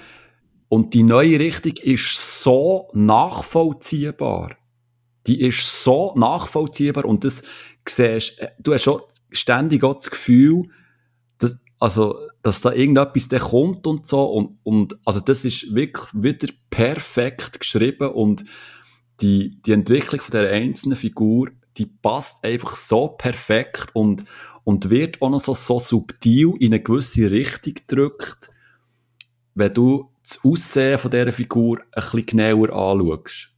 [0.68, 4.58] und die neue Richtung ist so nachvollziehbar.
[5.26, 7.44] Die ist so nachvollziehbar und das
[7.88, 9.02] siehst, du hast schon
[9.32, 10.70] ständig auch das Gefühl,
[11.80, 16.52] also, dass da irgendetwas dann kommt und so und, und also das ist wirklich wieder
[16.70, 18.46] perfekt geschrieben und
[19.22, 24.26] die, die Entwicklung von der einzelnen Figur die passt einfach so perfekt und,
[24.64, 28.50] und wird auch noch so, so subtil in eine gewisse Richtung gedrückt,
[29.56, 33.50] wenn du das Aussehen von dieser Figur ein bisschen genauer anschaust.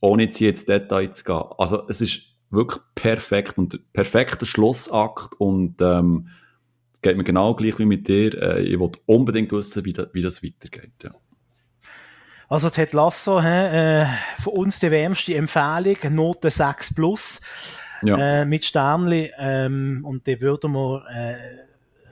[0.00, 1.42] Ohne jetzt ins Detail zu gehen.
[1.58, 6.28] Also, es ist wirklich perfekt und perfekter Schlussakt und, ähm,
[7.02, 8.34] geht mir genau gleich wie mit dir.
[8.40, 11.10] Äh, ich wollte unbedingt wissen, wie, da, wie das weitergeht, ja.
[12.48, 14.06] Also Ted Lasso, hä, äh,
[14.38, 17.40] von uns die wärmste Empfehlung, Note 6 plus
[18.02, 18.40] ja.
[18.40, 21.36] äh, mit Sternli ähm, und die würden wir äh,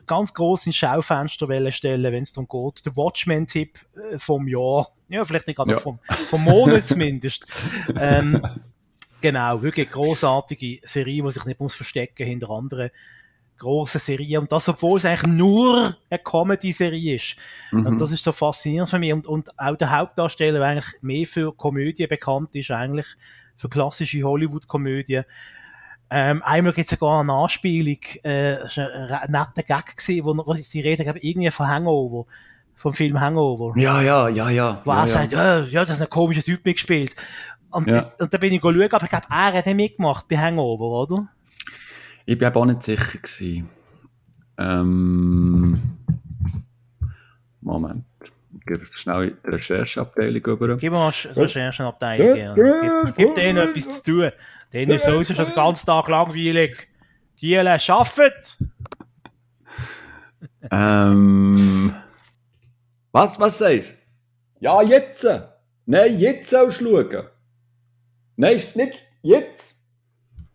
[0.07, 2.87] ganz groß ins Schaufenster stellen, wenn es darum geht.
[2.87, 3.81] Der Watchmen-Tipp
[4.13, 5.79] äh, vom Jahr, ja vielleicht nicht gerade ja.
[5.79, 7.45] vom, vom Monat zumindest.
[8.01, 8.41] ähm,
[9.21, 12.91] genau, wirklich großartige Serie, die sich nicht muss verstecken hinter anderen
[13.59, 17.37] große Serie und das, obwohl es eigentlich nur eine Comedy-Serie ist.
[17.73, 17.87] Mhm.
[17.87, 21.27] Und das ist so faszinierend für mich und, und auch der Hauptdarsteller, der eigentlich mehr
[21.27, 23.07] für Komödie bekannt ist, eigentlich
[23.57, 25.23] für klassische Hollywood-Komödie.
[26.11, 30.81] Ähm, einmal gibt es sogar eine Anspielung, äh, ein netter Gag gewesen, wo, wo sie
[30.81, 32.27] reden, glaube irgendwie von Hangover,
[32.77, 33.75] vom Film Hangover.
[33.77, 34.81] Ja, ja, ja, ja.
[34.85, 37.15] Wo ja, er sagt, ja, ja, das ist ein komischer Typ mitgespielt.
[37.71, 38.07] Und, ja.
[38.19, 41.29] und da bin ich schauen, aber ich glaube, er hat mitgemacht bei Hangover, oder?
[42.29, 43.71] Ich bin auch nicht sicher gewesen.
[44.59, 45.81] Ähm,
[47.63, 48.05] Moment.
[48.53, 50.77] Ich gebe schnell in die Rechercheabteilung über.
[50.77, 52.55] Gib mal die Rechercheabteilung.
[52.55, 54.33] Gib, gib denen etwas zu tun.
[54.75, 56.89] Denen ist sowieso schon den ganzen Tag langweilig.
[57.37, 58.59] Giele, schaffet!
[60.71, 61.95] ähm,
[63.11, 63.95] was, was sagst du?
[64.61, 65.27] Ja, jetzt!
[65.87, 67.27] Nein, jetzt sollst du schauen.
[68.37, 69.79] Nein, nicht jetzt!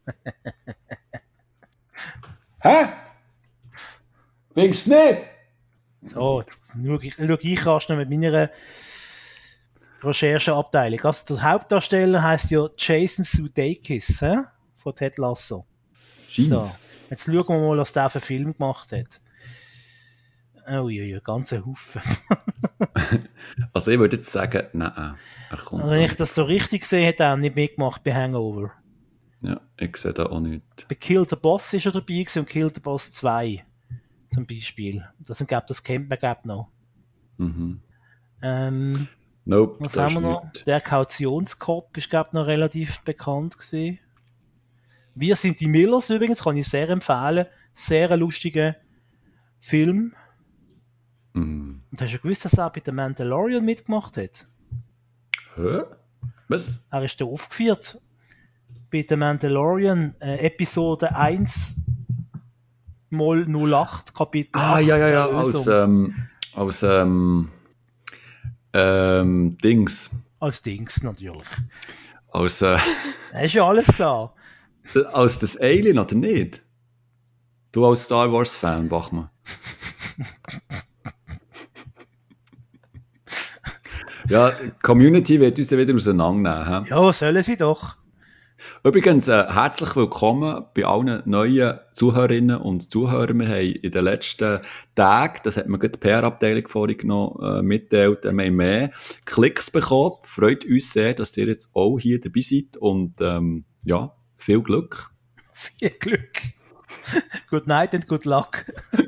[2.64, 2.88] Hä?
[4.54, 5.28] Findest du nicht?
[6.02, 8.50] So, jetzt schaue ich, schau ich erst noch mit meiner
[10.02, 11.02] Rechercheabteilung.
[11.02, 14.44] Also der Hauptdarsteller heißt ja Jason Sudeikis hä?
[14.78, 15.66] von Ted Lasso.
[16.30, 16.64] So,
[17.10, 19.20] jetzt schauen wir mal, was der für einen Film gemacht hat.
[20.70, 22.02] Oh ja, ja, ganze Haufen.
[23.74, 25.18] also ich würde jetzt sagen, nein,
[25.50, 25.84] er kommt.
[25.84, 28.72] Also, wenn ich das so richtig sehe, hat er auch nicht mitgemacht bei Hangover.
[29.44, 30.86] Ja, ich sehe da auch nichts.
[30.88, 33.66] Bei Kill the Boss ist er dabei gewesen und Kill the Boss 2
[34.30, 35.06] zum Beispiel.
[35.20, 36.72] Das, glaub, das kennt man glaub, noch.
[37.38, 37.82] Mhm.
[38.42, 39.08] Ähm,
[39.44, 40.44] nope, was haben wir noch?
[40.46, 40.66] Nicht.
[40.66, 44.00] Der Kautionskopf ist glaube noch relativ bekannt gewesen.
[45.14, 47.46] Wir sind die Millers übrigens, kann ich sehr empfehlen.
[47.74, 48.78] Sehr lustiger
[49.60, 50.16] Film.
[51.34, 51.84] Mhm.
[51.92, 54.48] Und hast du gewusst, dass er bei The Mandalorian mitgemacht hat?
[55.56, 55.84] Hä?
[56.48, 56.82] Was?
[56.90, 58.00] Er ist da aufgeführt
[58.94, 61.82] bei The Mandalorian äh, Episode 1
[63.10, 64.52] mal 08 Kapitel.
[64.54, 66.14] Ah, ja, ja, ja, aus, ähm,
[66.54, 67.50] aus ähm,
[68.72, 70.12] ähm, Dings.
[70.40, 71.48] Als Dings natürlich.
[72.30, 72.78] Aus, äh,
[73.44, 74.36] ist ja alles klar.
[75.12, 76.62] Aus das Alien oder nicht?
[77.72, 79.32] Du als Star Wars Fan, Bachmann.
[84.28, 86.86] ja, die Community wird uns ja wieder auseinandernehmen.
[86.88, 88.03] Ja, sollen sie doch.
[88.84, 93.40] Übrigens, äh, herzlich willkommen bei allen neuen Zuhörerinnen und Zuhörern.
[93.40, 94.60] Wir haben in den letzten
[94.96, 98.92] Tagen, das hat mir gerade die PR-Abteilung vorhin noch äh, mitteilt, äh, wir haben mehr
[99.26, 100.18] Klicks bekommen.
[100.24, 105.12] Freut uns sehr, dass ihr jetzt auch hier dabei seid und ähm, ja, viel Glück.
[105.54, 106.42] Viel Glück.
[107.50, 108.66] good night and good luck.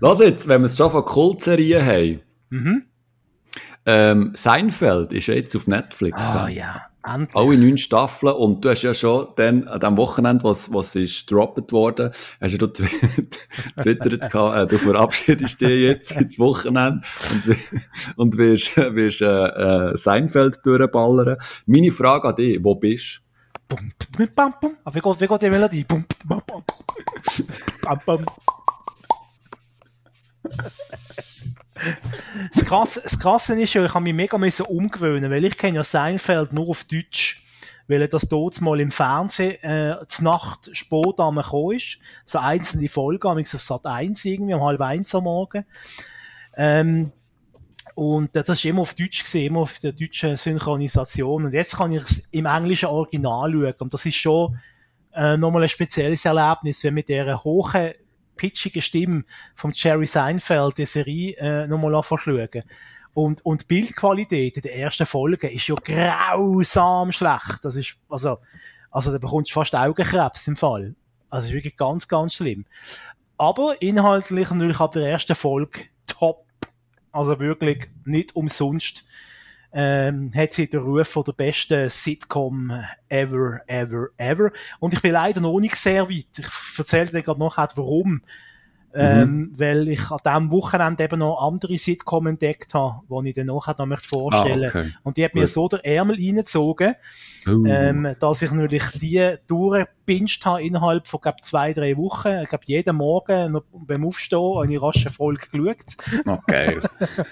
[0.00, 2.85] Lass jetzt, wenn wir es schon von Kultserien haben, mhm.
[3.86, 6.20] Ähm, Seinfeld ist jetzt auf Netflix.
[6.20, 6.86] Ah, oh, ja.
[7.06, 7.36] Endlich.
[7.36, 11.30] Alle neun Staffeln und du hast ja schon dann an dem Wochenende, was, was ist
[11.30, 12.66] dropped worden, hast ja du
[13.80, 17.02] twittert äh, du verabschiedest dich jetzt ins Wochenende
[17.46, 17.56] und,
[18.16, 21.36] und wirst, wirst äh, äh, Seinfeld durchballern.
[21.66, 23.22] Meine Frage an dich, wo bist
[23.68, 23.76] du?
[23.76, 24.76] Bum, bum, bum, bum.
[24.92, 25.84] Wie geht, wie geht die Melodie?
[25.84, 26.64] Bum, bum, bum.
[27.82, 28.26] bum, bum.
[32.52, 34.36] Das Krasse, das Krasse ist ja, ich habe mich mega
[34.68, 37.44] umgewöhnen, weil ich kenne ja Seinfeld nur auf Deutsch,
[37.88, 41.98] weil er das dort mal im Fernsehen äh, zur Nacht spät gekommen ist.
[42.24, 45.64] So einzelne Folgen, am auf Sat 1 irgendwie, um halb eins am Morgen.
[46.56, 47.12] Ähm,
[47.94, 51.46] und das ist immer auf Deutsch gesehen, immer auf der deutschen Synchronisation.
[51.46, 53.74] Und jetzt kann ich es im englischen Original schauen.
[53.78, 54.58] Und das ist schon
[55.14, 57.92] äh, nochmal ein spezielles Erlebnis, wenn mit dieser hohen
[58.36, 62.64] pitchige Stimme von Jerry Seinfeld die Serie äh, nochmal verschlagen.
[63.14, 67.64] Und, und Bildqualität in der ersten Folge ist ja grausam schlecht.
[67.64, 68.38] Das ist, also,
[68.90, 70.94] also da bekommst du fast Augenkrebs im Fall.
[71.30, 72.66] Also ist wirklich ganz, ganz schlimm.
[73.38, 76.44] Aber inhaltlich natürlich ab der ersten Folge top.
[77.10, 79.05] Also wirklich nicht umsonst
[79.78, 82.72] ähm, hat sie den Ruf von der besten Sitcom
[83.10, 84.50] ever, ever, ever.
[84.80, 86.38] Und ich bin leider noch nicht sehr weit.
[86.38, 88.22] Ich erzähle dir gerade noch, warum.
[88.94, 89.60] Ähm, mhm.
[89.60, 93.74] weil ich an diesem Wochenende eben noch andere Sitcom entdeckt habe, die ich dann nachher
[93.76, 94.78] noch möchte vorstellen möchte.
[94.78, 94.94] Ah, okay.
[95.02, 96.94] Und die hat mir so der Ärmel reingezogen,
[97.46, 97.64] uh.
[97.66, 102.42] ähm, dass ich natürlich die durchgepinscht habe innerhalb von, glaube zwei, drei Wochen.
[102.42, 106.26] Ich glaube, jeden Morgen noch beim Aufstehen habe ich rasch eine Folge geschaut.
[106.26, 106.80] Okay.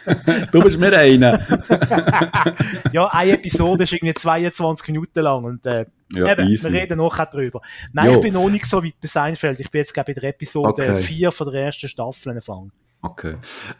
[0.52, 1.40] du bist mir einer.
[2.92, 7.26] ja, eine Episode ist irgendwie 22 Minuten lang und äh, ja, Eben, wir reden nachher
[7.26, 7.60] drüber.
[7.92, 8.12] Nein, jo.
[8.16, 9.58] ich bin noch nicht so weit bei Seinfeld.
[9.60, 10.96] Ich bin jetzt, glaube ich, in der Episode okay.
[10.96, 12.72] 4 von der ersten Staffel angefangen.
[13.02, 13.36] Okay.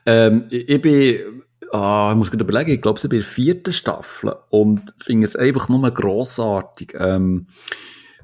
[0.06, 1.42] Ähm, ich, ich bin,
[1.74, 5.26] ah, ich muss gerade überlegen, ich glaube, ich bin in der vierten Staffel und finde
[5.26, 6.94] es einfach nur grossartig.
[6.98, 7.48] Ähm,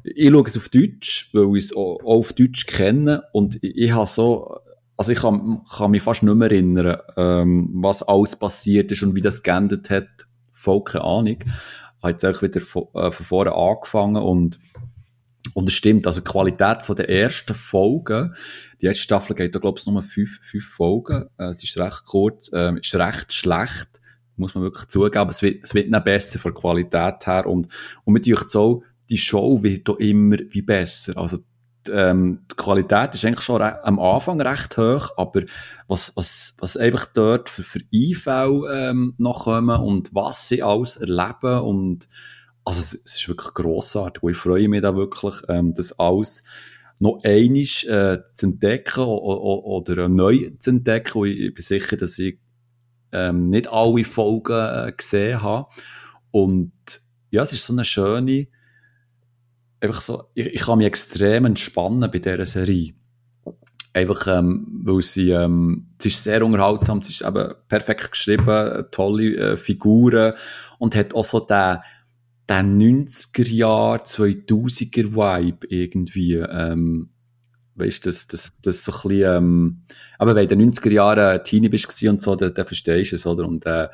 [0.02, 3.92] ich schaue es auf Deutsch, weil ich es auch auf Deutsch kenne und ich, ich
[3.92, 4.58] habe so,
[4.96, 9.14] also ich kann, kann mich fast nicht mehr erinnern, ähm, was alles passiert ist und
[9.14, 10.08] wie das geendet hat.
[10.50, 11.38] Voll keine Ahnung
[12.02, 14.58] habe jetzt auch wieder von, äh, von vorne angefangen und
[15.54, 18.32] und es stimmt, also die Qualität von der ersten Folge,
[18.80, 22.04] die erste Staffel geht da, glaube ich, nur fünf, fünf Folgen, äh, die ist recht
[22.06, 24.00] kurz, äh, ist recht schlecht,
[24.36, 27.46] muss man wirklich zugeben, aber es wird, es wird noch besser von der Qualität her.
[27.46, 27.68] Und,
[28.04, 31.38] und mit euch so, die Show wird da immer wie besser, also
[31.90, 35.42] ähm, die Qualität ist eigentlich schon am Anfang recht hoch, aber
[35.88, 38.26] was, was, was einfach dort für, für IV
[38.70, 42.08] ähm, noch kommen und was sie alles erleben und
[42.64, 44.22] also es, es ist wirklich grossartig.
[44.22, 46.44] Und ich freue mich da wirklich, ähm, das alles
[47.00, 52.38] noch einisch äh, zu entdecken oder, neu zu entdecken und ich bin sicher, dass ich
[53.10, 55.68] ähm, nicht alle Folgen äh, gesehen habe
[56.30, 56.72] und
[57.30, 58.46] ja, es ist so eine schöne
[59.80, 62.94] einfach so, ich, ich kann mich extrem entspannen bei dieser Serie.
[63.92, 69.36] Einfach, ähm, weil sie, ähm, sie ist sehr unterhaltsam, sie ist eben perfekt geschrieben, tolle
[69.36, 70.34] äh, Figuren
[70.78, 71.78] und hat auch so den,
[72.50, 77.10] den 90er Jahr, 2000er Vibe irgendwie, ähm,
[77.76, 79.82] weißt du, das, das, das so ein bisschen, ähm,
[80.18, 83.16] aber wenn du in den 90er Jahren Teenie bist und so, dann, dann verstehst du
[83.16, 83.46] es, oder?
[83.46, 83.88] Und, äh,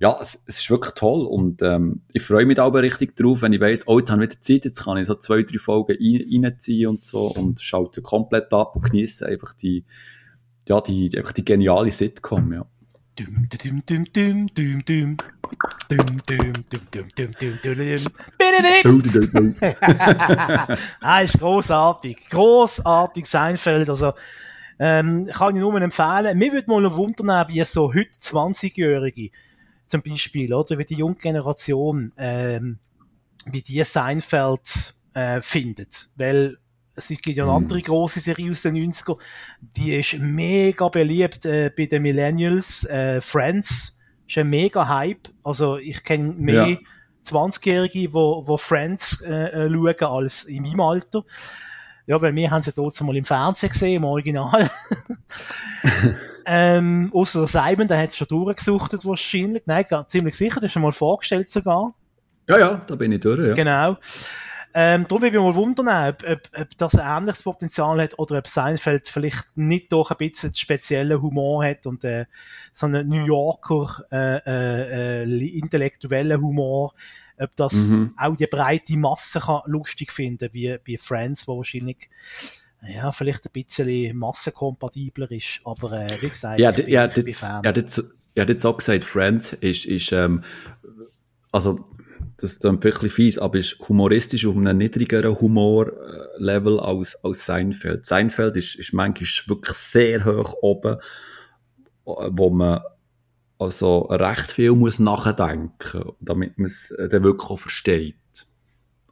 [0.00, 3.42] ja, es, es ist wirklich toll und, ähm, ich freue mich da aber richtig drauf,
[3.42, 5.58] wenn ich weiss, oh, jetzt habe ich wieder Zeit, jetzt kann ich so zwei, drei
[5.58, 9.84] Folgen rein, reinziehen und so und schalte komplett ab und genieße einfach die,
[10.68, 12.66] ja, die, einfach die geniale Sitcom, ja.
[21.00, 22.28] Ah, ist großartig.
[22.30, 23.88] Großartig Seinfeld.
[23.90, 24.12] Also,
[24.78, 26.38] ähm, kann ich nur empfehlen.
[26.38, 29.30] Mir würde mal wundern, wie so heute 20-Jährige,
[29.86, 32.78] zum Beispiel, oder, wie die junge Generation, ähm,
[33.46, 36.08] wie die Seinfeld äh, findet.
[36.16, 36.58] Weil
[36.94, 39.16] es gibt ja eine andere große Serie aus den 90er,
[39.60, 42.84] die ist mega beliebt äh, bei den Millennials.
[42.84, 45.28] Äh, Friends ist ein mega Hype.
[45.42, 46.78] Also ich kenne mehr ja.
[47.24, 51.22] 20-Jährige, wo, wo Friends äh, äh, schauen als in meinem Alter.
[52.06, 54.68] Ja, weil wir haben sie dort mal im Fernsehen gesehen, im Original.
[56.46, 59.62] ähm, außer Simon, der hat es schon durchgesuchtet wahrscheinlich.
[59.66, 61.94] Nein, ziemlich sicher, der ist schon mal vorgestellt sogar.
[62.48, 63.54] Ja, ja, da bin ich durch, ja.
[63.54, 63.96] Genau.
[64.74, 68.18] Ähm, darum würde ich mich mal wundern, ob, ob, ob das ein ähnliches Potenzial hat
[68.18, 72.26] oder ob Seinfeld vielleicht nicht doch ein bisschen speziellen Humor hat und äh,
[72.72, 76.94] so einen New Yorker äh, äh, äh, intellektuellen Humor,
[77.38, 78.14] ob das mhm.
[78.16, 82.08] auch die breite Masse kann lustig finden wie bei Friends, wo wahrscheinlich
[82.82, 87.14] ja, vielleicht ein bisschen massenkompatibler ist, aber äh, wie gesagt, ja, ich bin, ja, ich
[87.14, 87.62] bin Fan.
[87.64, 88.02] Ja, das,
[88.34, 90.42] ja, das auch gesagt, Friends ist, ist ähm,
[91.52, 91.84] also
[92.42, 98.04] das ist wirklich fies, aber ist humoristisch auf einem niedrigeren Humorlevel als, als Seinfeld.
[98.04, 100.96] Seinfeld ist, ist manchmal wirklich sehr hoch oben,
[102.04, 102.80] wo man
[103.58, 108.16] also recht viel muss nachdenken, damit man es dann wirklich auch versteht.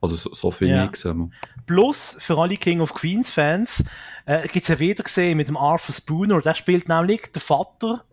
[0.01, 0.91] Also so, so finde ja.
[0.93, 1.67] ich.
[1.67, 3.85] Plus, für alle King of Queens Fans,
[4.27, 8.05] äh, gibt es ja wieder gesehen mit dem Arthur Spooner, der spielt nämlich der Vater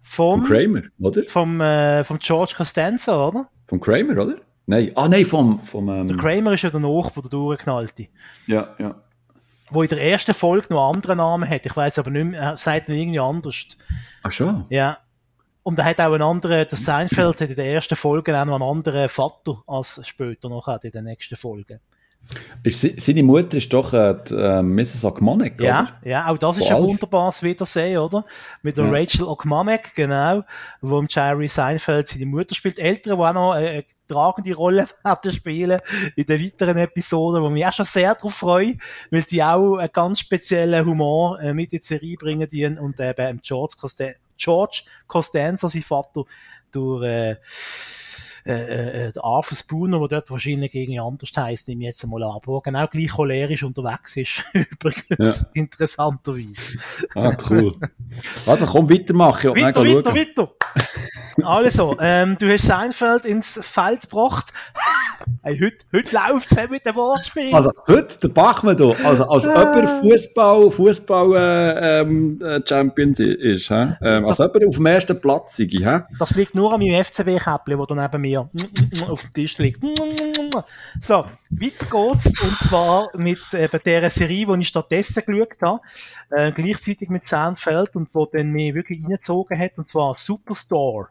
[0.00, 1.22] vom Kramer, oder?
[1.28, 3.48] Vom, äh, vom George Costanza, oder?
[3.66, 4.36] Vom Kramer, oder?
[4.66, 5.60] Nein, ah nein, vom...
[5.60, 6.06] vom ähm...
[6.06, 8.08] Der Kramer ist ja der Nachbar, der durchgeknallte.
[8.46, 8.94] Ja, ja.
[9.70, 11.66] Wo in der ersten Folge noch einen anderen Namen hat.
[11.66, 13.76] Ich weiß aber nicht mehr, er sagt ihn irgendwie anders.
[14.22, 14.66] Ach schon?
[14.68, 14.98] Ja.
[15.62, 18.54] Und er hat auch einen anderen, der Seinfeld hat in der ersten Folge auch noch
[18.54, 21.80] einen anderen Vater als später noch hat in den nächsten Folgen.
[22.62, 25.04] Ist, seine Mutter ist doch äh, die, äh, Mrs.
[25.04, 26.08] Ogmanek, ja, oder?
[26.08, 28.24] Ja, auch das ist ein wunderbares Wiedersehen, oder?
[28.62, 28.90] Mit der ja.
[28.92, 30.42] Rachel Ogmanek, genau,
[30.80, 32.78] wo Jerry Seinfeld seine Mutter spielt.
[32.78, 35.78] Ältere, die auch noch äh, eine tragende Rolle werden spielen
[36.14, 38.76] in den weiteren Episoden, wo mich auch schon sehr darauf freue,
[39.10, 43.00] weil die auch einen ganz speziellen Humor äh, mit in die Serie bringen die und
[43.00, 44.06] eben George, Costa
[44.36, 46.24] George Costanza, sein Vater,
[46.72, 47.36] durch äh,
[48.44, 52.22] äh, äh, der Arthur Spooner, der dort wahrscheinlich irgendwie anders heisst, nehme ich jetzt mal
[52.22, 55.48] an, aber genau gleich cholerisch unterwegs ist, übrigens, ja.
[55.54, 56.78] interessanterweise.
[57.14, 57.74] Ah, cool.
[58.46, 59.50] Also komm, weitermachen.
[59.50, 60.52] Weiter, weiter, weiter.
[61.44, 64.52] Also, ähm, du hast Seinfeld ins Feld gebracht.
[65.42, 67.54] Hey, heute, heute läuft's mit dem Wortspiel.
[67.54, 69.48] Also, heute, der Bachmann da, also, als äh.
[69.48, 73.96] jemand Fußball, Fußball, äh, ähm, äh, Champions ist, hä?
[74.02, 76.00] Ähm, als jemand auf dem ersten Platz sei, hä?
[76.18, 79.82] Das liegt nur an meinem FCB-Käppchen, das da neben mir auf dem Tisch liegt.
[81.00, 85.80] So, weiter geht's, und zwar mit eben der Serie, die ich stattdessen geschaut habe,
[86.30, 91.08] äh, gleichzeitig mit Seinfeld und wo dann mich wirklich reingezogen hat, und zwar Superstore.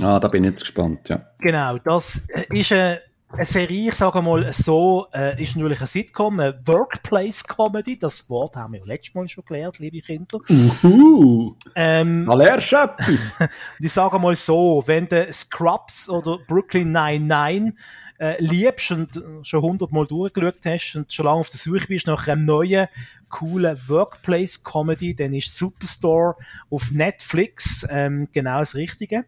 [0.00, 1.30] Ah, da bin ich jetzt gespannt, ja.
[1.38, 6.40] Genau, das ist eine, eine Serie, ich sage mal so, äh, ist natürlich eine Sitcom,
[6.40, 10.38] eine Workplace-Comedy, das Wort haben wir ja letztes Mal schon gelernt, liebe Kinder.
[10.48, 13.38] Uhu, ähm, da lernst du etwas.
[13.78, 17.74] ich sage mal so, wenn du Scrubs oder Brooklyn 99
[18.18, 22.28] äh, liebst und schon hundertmal durchgeschaut hast und schon lange auf der Suche bist nach
[22.28, 22.88] einem neuen,
[23.28, 26.36] coolen Workplace-Comedy, dann ist Superstore
[26.70, 29.24] auf Netflix ähm, genau das Richtige.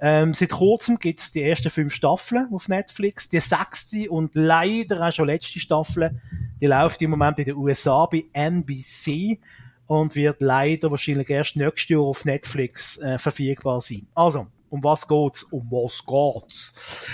[0.00, 3.28] Ähm, seit kurzem gibt es die ersten fünf Staffeln auf Netflix.
[3.28, 6.20] Die sechste und leider auch schon letzte Staffel,
[6.60, 9.38] die läuft im Moment in den USA bei NBC
[9.86, 14.06] und wird leider wahrscheinlich erst nächstes Jahr auf Netflix äh, verfügbar sein.
[14.14, 15.42] Also, um was geht's?
[15.44, 17.06] Um was geht's?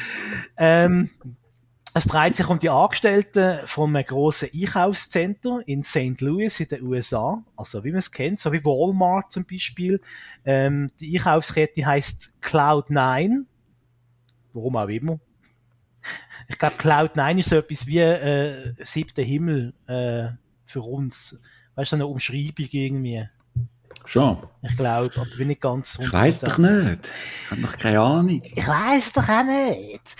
[0.57, 1.11] Ähm,
[1.97, 6.21] es dreht sich um die Angestellten von einem grossen Einkaufscenter in St.
[6.21, 7.45] Louis in den USA.
[7.57, 10.01] Also wie man es kennt, so wie Walmart zum Beispiel.
[10.45, 13.45] Ähm, die Einkaufskette heißt Cloud9.
[14.53, 15.21] Warum auch immer.
[16.49, 20.31] Ich glaube, Cloud9 ist so etwas wie äh, siebter Himmel äh,
[20.67, 21.41] für uns.
[21.77, 23.29] Weißt du, eine Umschreibung irgendwie.
[24.07, 24.37] Schon.
[24.63, 27.11] Ich glaube, aber bin ich ganz Ich weiß doch nicht.
[27.45, 28.43] Ich habe noch keine Ahnung.
[28.43, 30.15] Ich weiß doch auch nicht.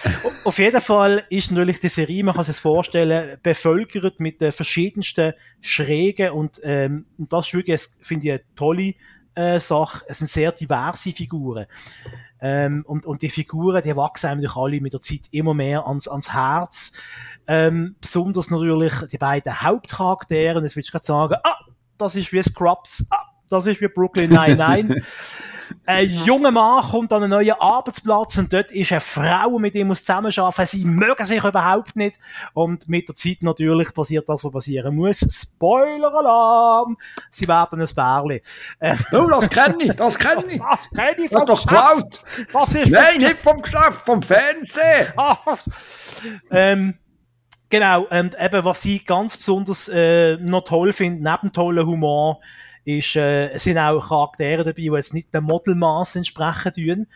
[0.45, 5.35] Auf jeden Fall ist natürlich die Serie, man kann sich vorstellen, bevölkert mit den verschiedensten
[5.61, 8.95] Schrägen und, ähm, und das ist wirklich, finde ich, eine tolle
[9.35, 10.05] äh, Sache.
[10.09, 11.67] Es sind sehr diverse Figuren.
[12.41, 16.09] Ähm, und, und die Figuren, die wachsen eigentlich alle mit der Zeit immer mehr ans,
[16.09, 16.93] ans Herz.
[17.47, 20.59] Ähm, besonders natürlich die beiden Hauptcharaktere.
[20.59, 21.59] Und jetzt willst du gerade sagen, ah,
[21.99, 23.07] das ist wie Scrubs.
[23.11, 25.03] Ah, das ist wie Brooklyn Nein, nein.
[25.87, 29.89] Ein junger Mann kommt an einen neuen Arbeitsplatz und dort ist eine Frau, mit ihm
[29.89, 30.67] muss zusammenarbeiten.
[30.67, 32.19] Sie mögen sich überhaupt nicht.
[32.53, 35.21] Und mit der Zeit natürlich passiert das, was passieren muss.
[35.21, 36.97] Spoiler-Alarm!
[37.31, 38.43] Sie werden ein Bärli.
[38.79, 40.61] Äh, oh, das kenne ich, das kenne ich.
[40.61, 42.49] Das kenne ich vom das Geschäft.
[42.53, 45.13] Das ist Nein, nicht vom Geschäft, vom Fernsehen.
[46.51, 46.95] ähm,
[47.69, 52.41] genau, und eben, was ich ganz besonders äh, noch toll finde, neben tollen Humor,
[52.85, 57.07] ist, äh, sind auch Charaktere dabei, die jetzt nicht dem Modelmaß entsprechen tun.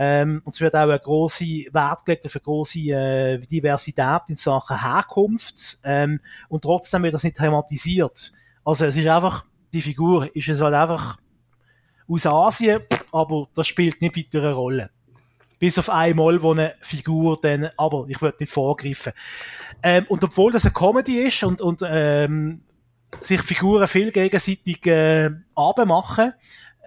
[0.00, 4.36] Ähm, und es wird auch eine grosse Wert gelegt auf eine grosse äh, Diversität in
[4.36, 5.78] Sachen Herkunft.
[5.82, 8.32] Ähm, und trotzdem wird das nicht thematisiert.
[8.64, 11.18] Also es ist einfach, die Figur ist es halt einfach
[12.08, 14.90] aus Asien, aber das spielt nicht weiter eine Rolle.
[15.58, 19.12] Bis auf einmal, wo eine Figur dann, aber ich würde nicht vorgreifen.
[19.82, 22.62] Ähm, und obwohl das eine Comedy ist und, und ähm,
[23.20, 26.34] sich Figuren viel gegenseitig äh, abmachen,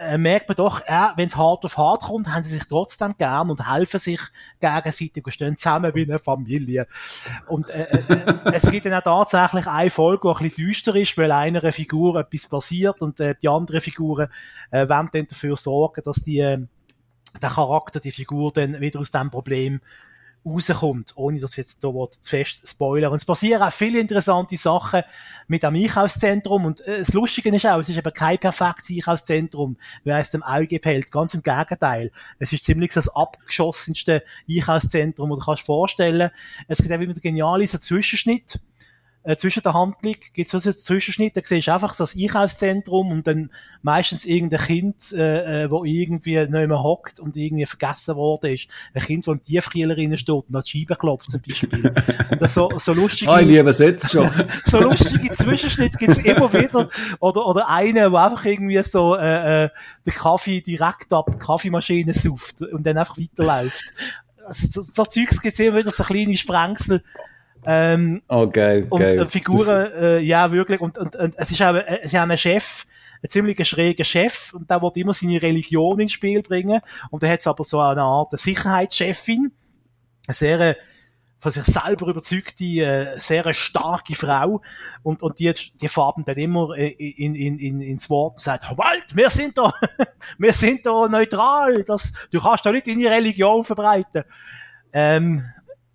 [0.01, 3.13] äh, merkt man doch, äh, wenn es hart auf hart kommt, haben sie sich trotzdem
[3.17, 4.19] gern und helfen sich
[4.59, 6.87] gegenseitig und stehen zusammen wie eine Familie.
[7.47, 11.17] Und äh, äh, es gibt dann auch tatsächlich eine Folge, die ein bisschen düster ist,
[11.17, 14.29] weil einer Figur etwas passiert und äh, die anderen Figuren
[14.71, 16.65] äh, wollen dann dafür sorgen, dass die, äh,
[17.39, 19.81] der Charakter, die Figur dann wieder aus dem Problem
[20.45, 23.11] rauskommt, ohne dass jetzt hier zu fest spoilern.
[23.11, 25.03] Und es passieren auch viele interessante Sachen
[25.47, 29.77] mit dem Einkaufszentrum und äh, das Lustige ist auch, es ist eben kein perfektes Einkaufszentrum,
[30.03, 31.11] wie es dem Auge behält.
[31.11, 32.11] Ganz im Gegenteil.
[32.39, 36.31] Es ist ziemlich das abgeschossenste Einkaufszentrum, das du kannst vorstellen.
[36.67, 38.59] Es gibt auch immer geniale so Zwischenschnitt
[39.23, 42.15] äh, zwischen der Handlung gibt es so einen Zwischenschnitt, da siehst du einfach so das
[42.15, 43.51] Einkaufszentrum und dann
[43.83, 48.67] meistens irgendein Kind, äh, äh, wo irgendwie nicht mehr hockt und irgendwie vergessen worden ist.
[48.93, 51.93] Ein Kind, das im Tiefkühler rein steht und an die Scheibe klopft zum Beispiel.
[52.31, 53.31] und das so, so lustige...
[53.31, 54.29] Ah, ich liebe es jetzt schon.
[54.65, 56.87] so lustige Zwischenschnitte gibt's immer wieder.
[57.19, 59.69] Oder, oder einer, der einfach irgendwie so äh, äh,
[60.05, 63.83] den Kaffee direkt ab die Kaffeemaschine sauft und dann einfach weiterläuft.
[64.45, 67.03] Also, so, so Zeugs gibt's immer wieder, so kleine Sprengsel.
[67.65, 69.19] Ähm, oh, geil, und geil.
[69.19, 70.81] Äh, Figuren, äh, ja, wirklich.
[70.81, 72.85] Und, und, und es ist auch, es ist auch ein Chef,
[73.23, 76.81] ein ziemlich schräger Chef, und der wird immer seine Religion ins Spiel bringen.
[77.11, 79.51] Und der hat aber so eine Art Sicherheitschefin,
[80.27, 80.75] eine sehr,
[81.37, 84.61] von sich selber überzeugte, äh, sehr starke Frau.
[85.03, 89.15] Und, und die, die farben dann immer in, in, in, ins Wort und sagt, halt,
[89.15, 89.73] wir sind da,
[90.37, 94.23] wir sind da neutral, das, du kannst da nicht deine Religion verbreiten.
[94.93, 95.43] Ähm,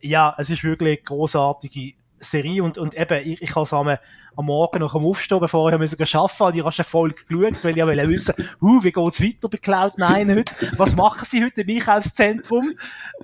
[0.07, 3.89] ja, es ist wirklich eine großartige Serie und, und eben, ich, ich habe es am,
[3.89, 7.77] am Morgen nach dem Aufstehen, bevor ich arbeiten musste, habe ich eine Folge geschaut, weil
[7.77, 10.79] ich wollte wissen, huh, wie geht's weiter bei Cloud9 heute?
[10.79, 12.73] Was machen sie heute im Einkaufszentrum?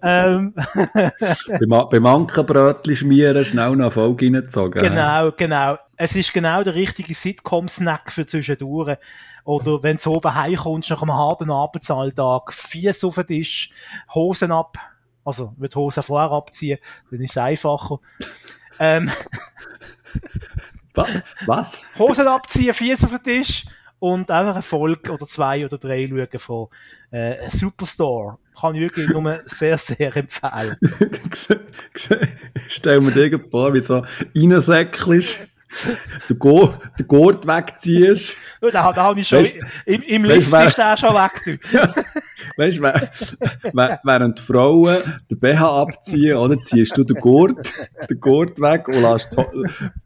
[0.03, 0.55] Ähm.
[1.69, 4.83] beim, beim Ankenbrötchen schmieren, schnell noch eine Folge reingezogen.
[4.83, 5.77] Genau, genau.
[5.97, 8.99] Es ist genau der richtige Sitcom-Snack für zwischendurch.
[9.45, 13.73] Oder wenn du oben heimkommst nach einem harten Arbeitsalltag, Fies auf den Tisch,
[14.15, 14.79] Hosen ab,
[15.25, 16.79] also, würde Hose vorher abziehen,
[17.11, 18.01] dann ist es einfacher.
[18.79, 19.11] ähm,
[21.47, 21.83] Was?
[21.99, 23.65] Hosen abziehen, Fies auf den Tisch
[23.99, 26.69] und einfach eine Folge oder zwei oder drei schauen von
[27.13, 28.39] äh, Superstore.
[28.59, 30.77] Kann ich wirklich nur sehr, sehr empfehlen.
[32.69, 34.05] Stell mir dir vor, wie so
[34.35, 35.52] reinsäckelst
[36.29, 38.37] den, Go den Gurt wegziehst.
[38.61, 39.57] Ja, da, da habe ich schon, weißt,
[39.87, 41.61] im, im Lift weißt, ist der schon weg.
[41.73, 41.95] ja,
[42.57, 44.97] weißt du, während die Frauen
[45.31, 47.73] den BH abziehen, oder, ziehst du den Gurt,
[48.09, 49.37] den Gurt weg und lässt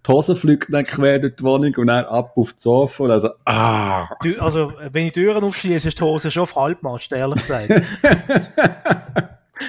[0.07, 3.11] die Hose fliegt dann quer durch die Wohnung und dann ab auf die Sofa und
[3.11, 4.09] also, ah.
[4.23, 7.71] Du, also, wenn ich die Türen aufschließe, ist die Hose schon auf Halbmast, ehrlich gesagt.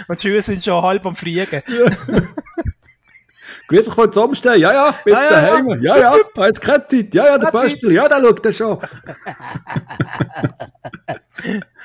[0.07, 1.61] und die Schuhe sind schon halb am Fliegen.
[3.67, 4.61] Grüß dich voll zusammenstehen.
[4.61, 5.67] Ja, ja, bin jetzt ja, daheim.
[5.81, 7.13] Ja, ja, ja jetzt keine Zeit.
[7.13, 7.91] Ja, ja, der Pöstl.
[7.91, 8.79] Ja, der schaut er schon.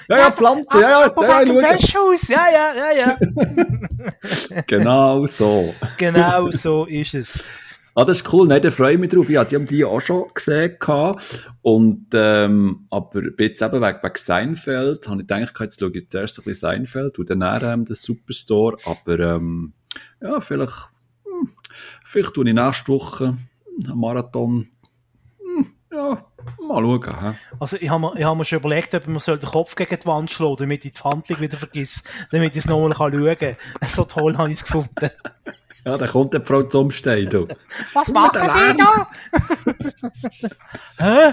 [0.09, 0.81] ja, ja, Pflanze.
[0.81, 2.29] Ja, ja, ja, ja, Wäschhaus.
[2.33, 3.19] Ja, ja, ja, ja.
[4.67, 5.75] genau so.
[5.99, 7.45] genau so ist es.
[7.95, 9.29] Ah, das ist cool, nein, da freue ich mich drauf.
[9.29, 10.79] Ja, die haben die auch schon gesehen
[11.61, 16.39] Und, ähm, aber jetzt eben wegen, wegen Seinfeld, habe ich gedacht, jetzt schaue ich zuerst
[16.39, 18.79] ein bisschen Seinfeld und dann ähm, den Superstore.
[18.87, 19.75] Aber, ähm,
[20.23, 20.92] ja, vielleicht
[22.05, 23.37] Vielleicht tue ich nächste Woche
[23.85, 24.69] einen Marathon.
[25.39, 26.25] Hm, ja,
[26.61, 27.33] mal schauen.
[27.33, 27.37] He?
[27.61, 30.07] Also ich habe mir, ich hab mir schon überlegt, ob man den Kopf gegen die
[30.07, 33.57] Wand schlagen damit ich die Handlung wieder vergiss, damit ich es nochmal schauen kann.
[33.87, 35.11] So toll habe ich es gefunden.
[35.85, 37.49] Ja, da kommt die Frau zum Stehen, du.
[37.93, 39.11] Was machen Sie da?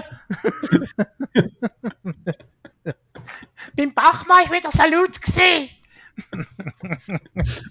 [3.76, 5.68] Beim Bach war ich wieder Salut gesehen.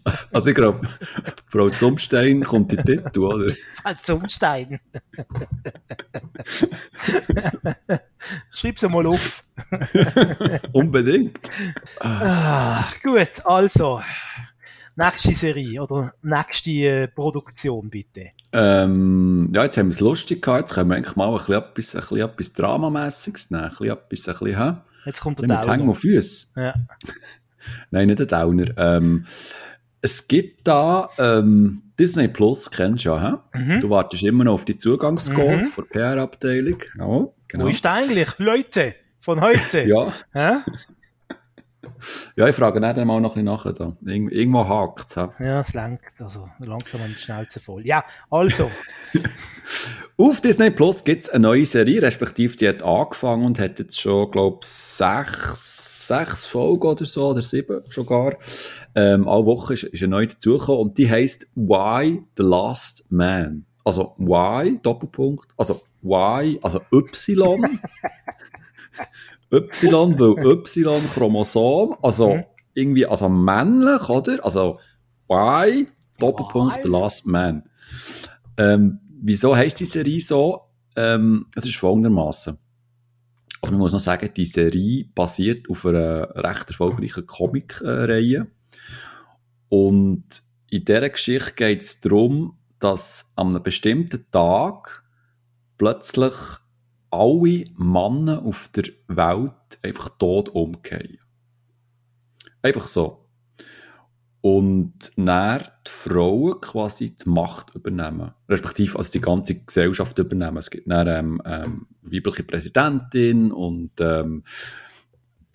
[0.32, 0.88] also ich glaube,
[1.50, 3.54] Frau Zumstein kommt in Titel, oder?
[3.82, 4.80] Frau Zumstein.
[8.52, 9.43] Schreib sie mal auf.
[10.72, 11.39] Unbedingt.
[12.00, 14.02] Ah, gut, also.
[14.95, 18.32] Nächste Serie oder nächste äh, Produktion, bitte.
[18.52, 20.62] Ähm, ja, jetzt haben wir es lustig gehabt.
[20.62, 23.64] Jetzt können wir eigentlich mal ein bisschen etwas, ein bisschen etwas Dramamässiges nehmen.
[23.64, 24.74] Ein bisschen etwas, ein bisschen, hä?
[25.06, 25.78] Jetzt kommt der Downer.
[25.78, 26.47] Mit auf Füße.
[26.58, 26.74] Ja.
[27.91, 28.78] Nein, nicht der Downer.
[28.78, 29.26] Ähm,
[30.01, 33.60] es gibt da ähm, Disney Plus, kennst du ja, hä?
[33.60, 33.82] Mhm.
[33.82, 35.66] Du wartest immer noch auf die Zugangscode mhm.
[35.66, 36.78] von der PR-Abteilung.
[36.97, 37.66] Ja, genau.
[37.66, 38.39] Wo ist eigentlich?
[38.39, 39.82] Leute, von heute?
[39.88, 40.14] ja.
[40.32, 40.57] Hä?
[42.36, 43.74] Ja, ich frage nicht einmal noch ein bisschen nachher.
[43.74, 43.97] Da.
[44.05, 45.16] Ir irgendwo hakt es.
[45.16, 46.22] Ja, es lenkt.
[46.22, 47.86] Also langsam an die Schnauze voll.
[47.86, 48.72] Ja, also.
[50.18, 53.99] Auf Disney Plus gibt es eine neue Serie, respektive die hat angefangen und hat jetzt
[53.99, 58.34] schon, glaube ich, sechs, sechs Folgen oder so, oder sieben schon gar.
[58.95, 63.66] Ähm, alle Woche ist, ist eine neue dazugekommen und die heisst Why the Last Man.
[63.86, 67.80] Also Why, Doppelpunkt, also Why, also Y.
[69.51, 72.43] Y, weil Y-Chromosom, also mhm.
[72.76, 74.45] irgendwie, also männlich, oder?
[74.45, 74.80] Also
[75.28, 75.88] Y,
[76.20, 77.64] Doppelpunkt, The Last Man.
[78.57, 80.62] Ähm, wieso heisst die Serie so?
[80.95, 82.57] Ähm, es ist folgendermaßen.
[83.62, 88.47] Also man muss noch sagen, die Serie basiert auf einer recht erfolgreichen Comic-Reihe.
[89.68, 90.24] Und
[90.70, 95.03] in dieser Geschichte geht es darum, dass an einem bestimmten Tag
[95.78, 96.34] plötzlich
[97.12, 101.20] alle Männer auf der Welt einfach tot umgehen.
[102.62, 103.19] Einfach so.
[104.42, 108.32] Und dann die Frauen quasi die Macht übernehmen.
[108.48, 110.58] Respektive also die ganze Gesellschaft übernehmen.
[110.58, 114.44] Es gibt dann ähm, ähm, weibliche Präsidentin und ähm,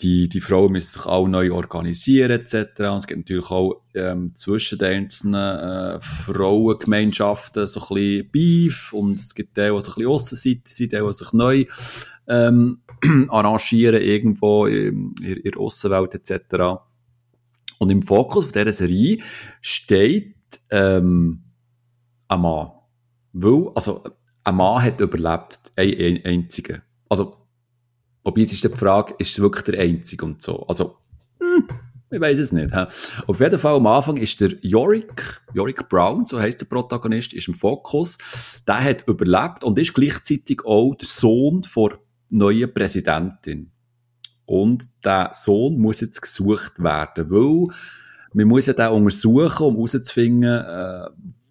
[0.00, 2.80] die, die Frauen müssen sich auch neu organisieren etc.
[2.80, 8.92] Und es gibt natürlich auch ähm, zwischen den einzelnen äh, Frauengemeinschaften so ein bisschen Beef
[8.92, 11.64] und es gibt die, die so ein bisschen Aussenseite sind, die, die sich neu
[12.26, 12.80] ähm,
[13.28, 16.82] arrangieren irgendwo in, in, in der Aussenwelt etc.
[17.78, 19.18] Und im Fokus dieser Serie
[19.60, 20.34] steht
[20.70, 21.44] ähm,
[22.28, 22.72] ein Mann.
[23.32, 24.04] Weil, also
[24.44, 26.82] ein Mann hat überlebt, ein, ein einziger.
[27.08, 27.44] Also
[28.24, 30.66] Wobei es ist die Frage, ist es wirklich der Einzige und so.
[30.66, 30.96] Also,
[31.38, 31.68] hm,
[32.10, 32.74] ich weiß es nicht.
[32.74, 32.86] He?
[33.26, 37.48] Auf jeden Fall am Anfang ist der Yorick, Yorick Brown, so heißt der Protagonist, ist
[37.48, 38.16] im Fokus.
[38.66, 41.98] Der hat überlebt und ist gleichzeitig auch der Sohn der
[42.30, 43.70] neuen Präsidentin.
[44.46, 47.74] Und der Sohn muss jetzt gesucht werden, weil
[48.34, 51.06] man muss ja den untersuchen, um herauszufinden, äh,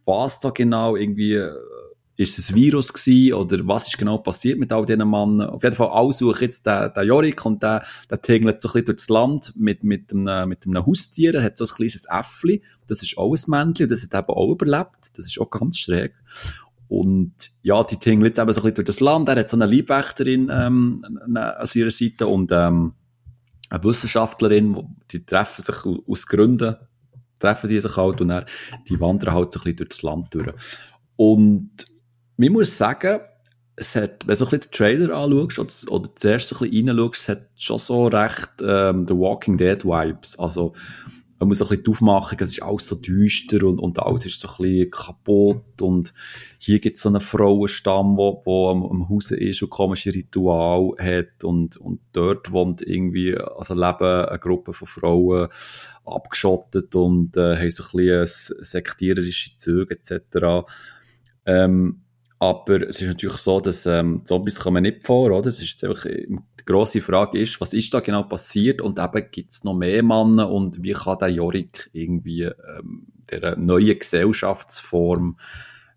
[0.06, 1.54] was da genau irgendwie äh,
[2.16, 5.50] ist es ein Virus gewesen oder was ist genau passiert mit all diesen Männern?
[5.50, 8.74] Auf jeden Fall alle suchen jetzt den, den Jorik und der, der tingelt so ein
[8.74, 11.34] bisschen durchs Land mit, mit, einem, mit einem Haustier.
[11.34, 12.62] Er hat so ein kleines Äffli.
[12.88, 15.18] Das ist auch ein Männchen und das hat eben auch überlebt.
[15.18, 16.14] Das ist auch ganz schräg.
[16.94, 17.34] Und
[17.64, 19.28] ja, die tingelt jetzt eben so ein bisschen durch das Land.
[19.28, 22.94] Er hat so eine Liebwächterin ähm, an ihrer Seite und ähm,
[23.72, 25.76] eine Wissenschaftlerin, die treffen sich
[26.08, 26.76] aus Gründen,
[27.40, 28.46] treffen die sich halt und dann,
[28.88, 30.54] die wandern halt so ein bisschen durch das Land durch.
[31.16, 31.72] Und
[32.38, 33.22] man muss sagen,
[33.76, 37.22] es hat, wenn du so den Trailer anschaust oder, oder zuerst so ein bisschen reinschaust,
[37.22, 40.38] es hat schon so recht ähm, The Walking Dead Vibes.
[40.38, 40.74] Also,
[41.44, 44.40] man muss ein bisschen die Aufmachung, es ist alles so düster und, und alles ist
[44.40, 46.14] so ein bisschen kaputt und
[46.58, 50.94] hier gibt es so einen Frauenstamm, wo, wo am, am Haus ist und komische Ritual
[50.98, 55.50] hat und, und dort wohnt irgendwie, also leben eine Gruppe von Frauen
[56.06, 60.66] abgeschottet und äh, haben so ein bisschen sektiererische Züge etc.
[61.46, 62.03] Ähm,
[62.44, 65.48] aber es ist natürlich so, dass ähm, Zombies kommen nicht vor, oder?
[65.48, 68.82] Es ist einfach, äh, die grosse Frage ist, was ist da genau passiert?
[68.82, 70.52] Und eben gibt es noch mehr Männer?
[70.52, 75.38] Und wie kann der Jorik irgendwie ähm, der neuen Gesellschaftsform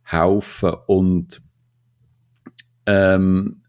[0.05, 0.75] helfen?
[0.87, 1.43] Und
[2.87, 3.63] ähm,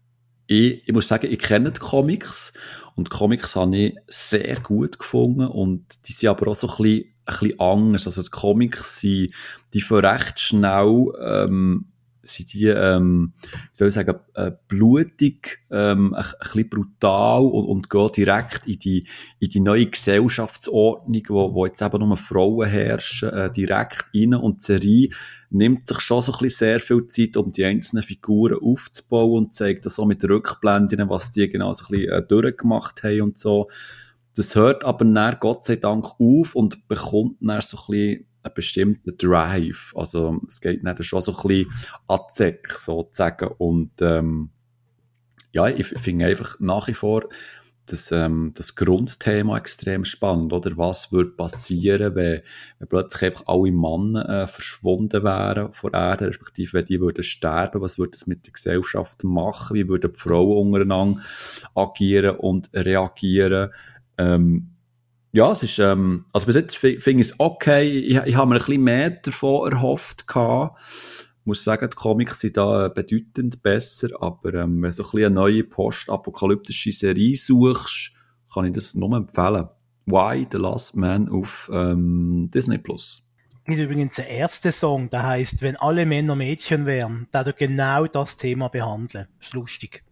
[0.46, 2.52] ich, ich muss sagen, ich kenne die Comics.
[2.94, 5.48] Und die Comics habe ich sehr gut gefunden.
[5.48, 8.06] Und die sind aber auch so ein bisschen, ein bisschen anders.
[8.06, 9.34] Also die Comics sind,
[9.74, 11.86] die für recht schnell ähm,
[12.28, 17.64] sind die, ähm, wie soll ich sagen, äh, blutig, ähm, ein, ein bisschen brutal und,
[17.64, 19.08] und gehen direkt in die,
[19.38, 24.34] in die neue Gesellschaftsordnung, wo, wo jetzt eben nur Frauen herrschen, äh, direkt rein.
[24.34, 25.08] Und die Serie
[25.50, 29.54] nimmt sich schon so ein bisschen sehr viel Zeit, um die einzelnen Figuren aufzubauen und
[29.54, 33.38] zeigt das so mit Rückblenden, was die genau so ein bisschen äh, durchgemacht haben und
[33.38, 33.68] so.
[34.36, 38.54] Das hört aber dann Gott sei Dank auf und bekommt dann so ein bisschen einen
[38.54, 39.94] bestimmten Drive.
[39.96, 41.72] Also es geht dann schon so ein bisschen
[42.06, 43.48] an Zeck, sozusagen.
[43.58, 44.50] Und ähm,
[45.52, 47.28] ja, ich finde einfach nach wie vor
[47.90, 50.76] das, ähm, das Grundthema extrem spannend, oder?
[50.76, 52.42] Was würde passieren, wenn,
[52.78, 57.80] wenn plötzlich einfach alle Männer äh, verschwunden wären von Erde, respektive wenn die würden sterben,
[57.80, 59.74] was würde das mit der Gesellschaft machen?
[59.74, 61.20] Wie würden die Frauen untereinander
[61.74, 63.70] agieren und reagieren?
[64.18, 64.74] Ähm,
[65.38, 67.88] ja, es ist, ähm, also bis jetzt finde ich es okay.
[67.88, 70.80] Ich, ich habe mir ein bisschen mehr davon erhofft gehabt.
[71.40, 75.04] Ich muss sagen, die Comics sind da äh, bedeutend besser, aber ähm, wenn du so
[75.04, 78.14] ein bisschen eine neue postapokalyptische Serie suchst,
[78.52, 79.68] kann ich das nur empfehlen.
[80.06, 83.22] Why the Last Man auf ähm, Disney Plus.
[83.64, 88.38] Mit übrigens der erste Song, der heißt, wenn alle Männer Mädchen wären, da genau das
[88.38, 89.28] Thema behandeln.
[89.38, 90.02] Ist lustig.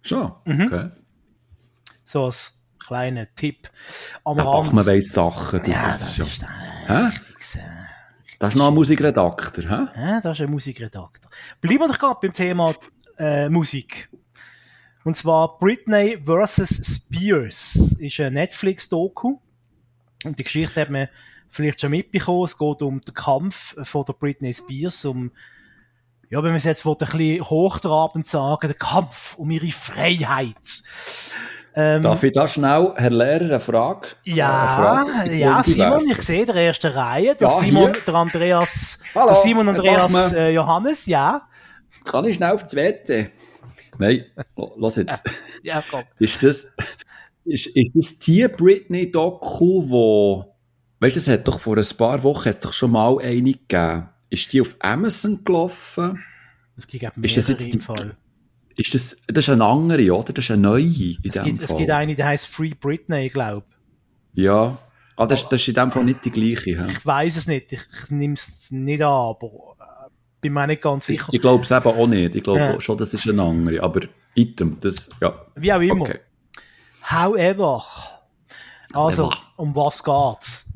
[0.00, 0.62] Schon, mhm.
[0.62, 0.90] okay.
[2.04, 3.70] So als kleiner Tipp
[4.24, 4.72] am da Rand.
[4.72, 5.60] man weiss Sachen.
[5.64, 6.42] Ja, das, das ist
[6.88, 7.60] äh, richtig, äh,
[8.38, 10.00] Das ist noch ein Musikredakteur, hä?
[10.00, 11.30] Ja, das ist ein Musikredakteur.
[11.60, 12.74] Bleiben wir doch gerade beim Thema
[13.18, 14.10] äh, Musik.
[15.04, 17.06] Und zwar Britney vs.
[17.08, 19.38] Spears ist ein Netflix-Doku.
[20.24, 21.08] Und die Geschichte hat man
[21.48, 22.44] vielleicht schon mitbekommen.
[22.44, 25.32] Es geht um den Kampf von der Britney Spears, um,
[26.30, 30.56] ja, wenn man es jetzt ein bisschen hochtrabend sagen, der Kampf um ihre Freiheit.
[31.74, 34.08] Ähm, Darf ich da schnell, Herr Lehrer, eine Frage?
[34.24, 38.02] Ja, eine Frage ja, Simon, ich sehe der erste Reihe, der ja, Simon, hier.
[38.06, 41.48] der Andreas, Hallo, der Simon Andreas äh, Johannes, ja.
[42.04, 43.30] Kann ich schnell auf das WC?
[43.98, 44.24] Nein,
[44.76, 45.22] los jetzt.
[45.62, 46.02] ja, komm.
[46.18, 46.66] Ist das,
[47.44, 50.54] ist, ist das die Britney-Doku, wo,
[51.00, 54.08] weißt du, es hat doch vor ein paar Wochen hat's doch schon mal eine gegeben.
[54.28, 56.22] Ist die auf Amazon gelaufen?
[56.76, 58.16] Es gibt ist das jetzt im Fall.
[58.76, 60.32] Ist das, das ist eine andere, oder?
[60.32, 61.64] Das ist eine neue in es gibt, Fall.
[61.64, 63.66] Es gibt eine, die heißt Free Britney, glaube
[64.34, 64.44] ich.
[64.44, 64.78] Ja.
[65.16, 66.82] Ah, das, das ist in dem Fall nicht die gleiche.
[66.82, 66.90] He?
[66.90, 67.72] Ich weiß es nicht.
[67.72, 69.46] Ich, ich nehme es nicht an, aber
[69.78, 70.10] äh,
[70.40, 71.26] bin mir nicht ganz sicher.
[71.28, 72.34] Ich, ich glaube es eben auch nicht.
[72.34, 72.80] Ich glaube ja.
[72.80, 73.82] schon, das ist eine andere.
[73.82, 74.00] Aber
[74.34, 75.34] Item, das, ja.
[75.54, 76.02] Wie auch immer.
[76.02, 76.20] Okay.
[77.10, 77.82] However,
[78.92, 80.72] also, um was geht's?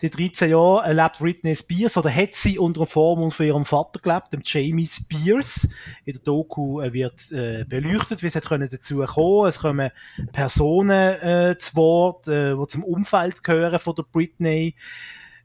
[0.00, 3.98] Seit 13 Jahren lebt Britney Spears oder hat sie unter der Formel von ihrem Vater
[3.98, 5.68] gelebt, dem Jamie Spears.
[6.04, 9.48] In der Doku äh, wird äh, beleuchtet, wie es können dazu kommen.
[9.48, 9.90] Es kommen
[10.30, 14.76] Personen äh, zu Wort, äh, die zum Umfeld gehören von der Britney.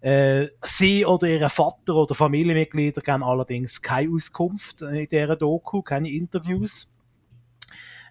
[0.01, 6.11] Äh, sie oder ihre Vater oder Familienmitglieder geben allerdings keine Auskunft in dieser Doku, keine
[6.11, 6.93] Interviews.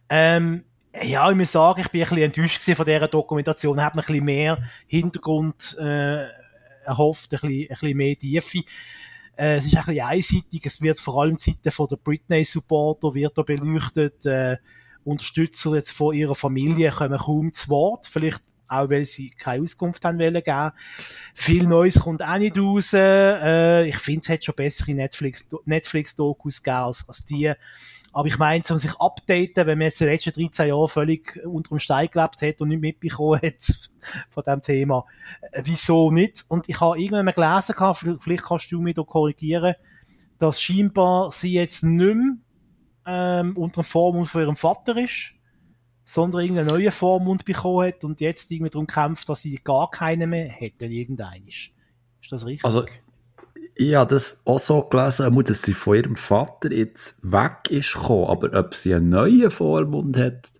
[0.08, 0.64] Ähm,
[1.00, 3.78] ja, ich muss sagen, ich bin ein bisschen enttäuscht von dieser Dokumentation.
[3.78, 6.26] Ich habe ein bisschen mehr Hintergrund äh,
[6.84, 8.58] erhofft, ein bisschen, ein bisschen mehr Tiefe.
[9.36, 10.66] Äh, es ist ein bisschen einseitig.
[10.66, 14.26] Es wird vor allem die Seite von der Britney-Supporter wird da beleuchtet.
[14.26, 14.58] Äh,
[15.04, 18.06] Unterstützer jetzt von ihrer Familie kommen kaum zu Wort.
[18.06, 20.70] Vielleicht auch weil sie keine Auskunft haben wollen geben.
[21.34, 22.92] Viel Neues kommt auch nicht raus.
[22.94, 27.52] Äh, ich finde, es hat schon bessere Netflix-Dokus Netflix gegeben als, als die
[28.12, 31.70] aber ich meine, um sich updaten, wenn man jetzt die letzten 13 Jahre völlig unter
[31.70, 33.90] dem Stein gelebt hat und nicht mitbekommen hat
[34.30, 35.06] von dem Thema,
[35.50, 36.44] äh, wieso nicht?
[36.48, 39.74] Und ich habe irgendwann mal gelesen, vielleicht kannst du mich da korrigieren,
[40.38, 42.36] dass scheinbar sie jetzt nicht mehr
[43.06, 45.32] ähm, unter dem Vormund von ihrem Vater ist,
[46.04, 50.30] sondern irgendeinen neuen Vormund bekommen hat und jetzt irgendwie darum kämpft, dass sie gar keinen
[50.30, 51.46] mehr hätten, irgendeinen.
[51.46, 51.72] Ist
[52.30, 52.64] das richtig?
[52.64, 52.84] Also,
[53.74, 58.26] ich habe das auch so gelesen, dass sie von ihrem Vater jetzt weg ist gekommen,
[58.26, 60.50] aber ob sie einen neuen Vormund hat,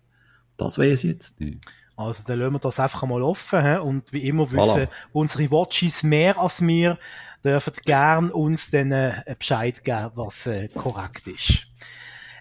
[0.57, 1.59] das weiß ich jetzt nicht.
[1.95, 3.77] Also dann lassen wir das einfach mal offen he?
[3.77, 4.89] und wie immer wissen voilà.
[5.11, 6.97] unsere Watches mehr als wir,
[7.43, 11.67] dürfen gern uns dann äh, Bescheid geben, was äh, korrekt ist.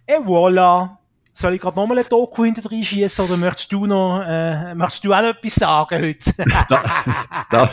[0.07, 1.02] Et voilà!
[1.35, 5.15] Soll ich gerade nochmal ein Doku hinter schießen oder möchtest du noch, äh, möchtest du
[5.15, 6.45] auch noch etwas sagen heute?
[6.69, 7.03] da,
[7.51, 7.71] da,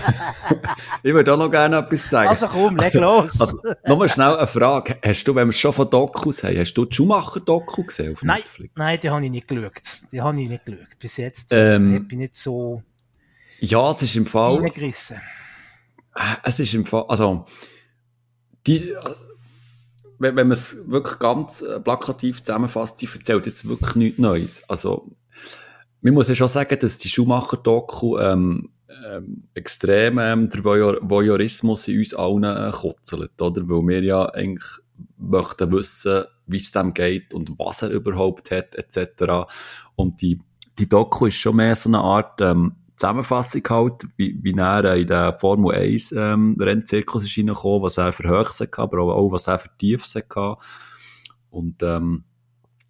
[1.03, 2.29] ich würde auch noch gerne etwas sagen.
[2.29, 3.41] Also komm, leg los.
[3.41, 4.97] Also, nochmal schnell eine Frage.
[5.03, 8.37] Hast du, wenn wir schon von Dokus haben, hast du die Schumacher-Doku gesehen auf nein,
[8.37, 8.73] Netflix?
[8.77, 10.11] Nein, die habe ich nicht geschaut.
[10.13, 10.99] Die habe ich nicht geschaut.
[10.99, 12.81] Bis jetzt ähm, bin ich nicht so...
[13.59, 14.55] Ja, es ist im Fall...
[14.55, 15.19] Reingerissen.
[16.43, 17.45] Es ist im Fall, also...
[18.67, 18.93] Die
[20.19, 24.63] wenn, wenn man es wirklich ganz äh, plakativ zusammenfasst, die erzählt jetzt wirklich nichts Neues.
[24.69, 25.07] Also,
[26.01, 28.69] man muss ja schon sagen, dass die Schumacher-Doku ähm,
[29.05, 33.67] ähm, extrem ähm, der Voyeurismus in uns allen äh, kutzelt, oder?
[33.67, 34.67] Weil wir ja eigentlich
[35.17, 39.49] möchten wissen, wie es dem geht und was er überhaupt hat, etc.
[39.95, 40.39] Und die,
[40.77, 45.07] die Doku ist schon mehr so eine Art ähm, Zusammenfassung halt, wie, wie er in
[45.07, 49.47] den Formel 1 ähm, Rennzirkus ist reingekommen, was er für Höchste hatte, aber auch, was
[49.47, 50.57] er für Tiefste hatte.
[51.49, 52.25] Und, ähm,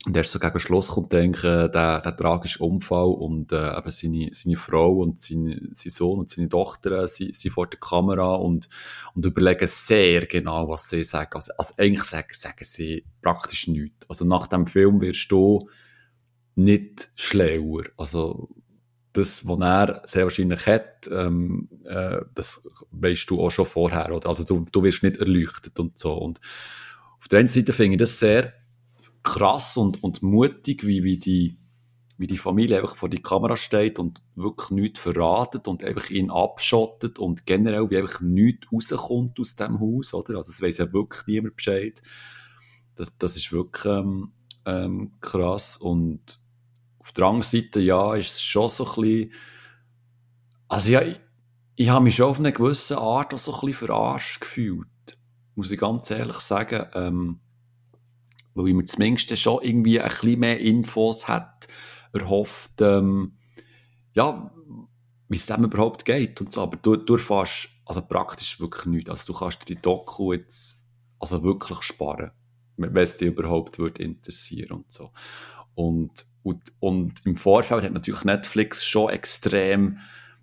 [0.07, 3.91] und erst so gegen Schluss kommt, denke ich, der, der tragische Unfall und äh, eben
[3.91, 7.79] seine, seine Frau und sein, sein Sohn und seine Tochter äh, sind, sind vor der
[7.79, 8.67] Kamera und,
[9.13, 11.35] und überlegen sehr genau, was sie sagen.
[11.35, 14.09] Also, also eigentlich sagen, sagen sie praktisch nichts.
[14.09, 15.69] Also nach dem Film wirst du
[16.55, 17.83] nicht schlauer.
[17.95, 18.49] Also
[19.19, 24.29] das, was er sehr wahrscheinlich hat, ähm, äh, das weißt du auch schon vorher, oder?
[24.29, 26.13] Also du, du wirst nicht erleuchtet und so.
[26.13, 26.39] Und
[27.19, 28.53] auf der einen Seite finde ich das sehr
[29.23, 31.57] krass und, und mutig, wie, wie die,
[32.17, 36.31] wie die Familie einfach vor die Kamera steht und wirklich nichts verratet und einfach ihn
[36.31, 40.37] abschottet und generell wie einfach nichts rauskommt aus dem Haus, oder?
[40.37, 42.01] Also das weiß ja wirklich niemand Bescheid.
[42.95, 44.31] Das, das ist wirklich ähm,
[44.65, 46.38] ähm, krass und
[47.09, 49.33] auf der anderen Seite, ja, ist es schon so ein bisschen,
[50.67, 51.19] also ja, ich,
[51.75, 54.87] ich habe mich schon auf eine gewisse Art auch so ein bisschen verarscht gefühlt.
[55.55, 56.85] Muss ich ganz ehrlich sagen.
[56.93, 57.39] Ähm,
[58.53, 61.67] weil ich mir zumindest schon irgendwie ein bisschen mehr Infos hat
[62.13, 63.37] erhofft, ähm,
[64.13, 64.51] ja,
[65.29, 66.61] wie es dem überhaupt geht und so.
[66.61, 69.09] Aber du, du erfährst also praktisch wirklich nichts.
[69.09, 70.85] Also du kannst dir die Doku jetzt
[71.19, 72.31] also wirklich sparen,
[72.77, 75.11] wenn es dich überhaupt würde interessieren und so.
[75.73, 79.99] Und und, und im Vorfeld hat natürlich Netflix schon extrem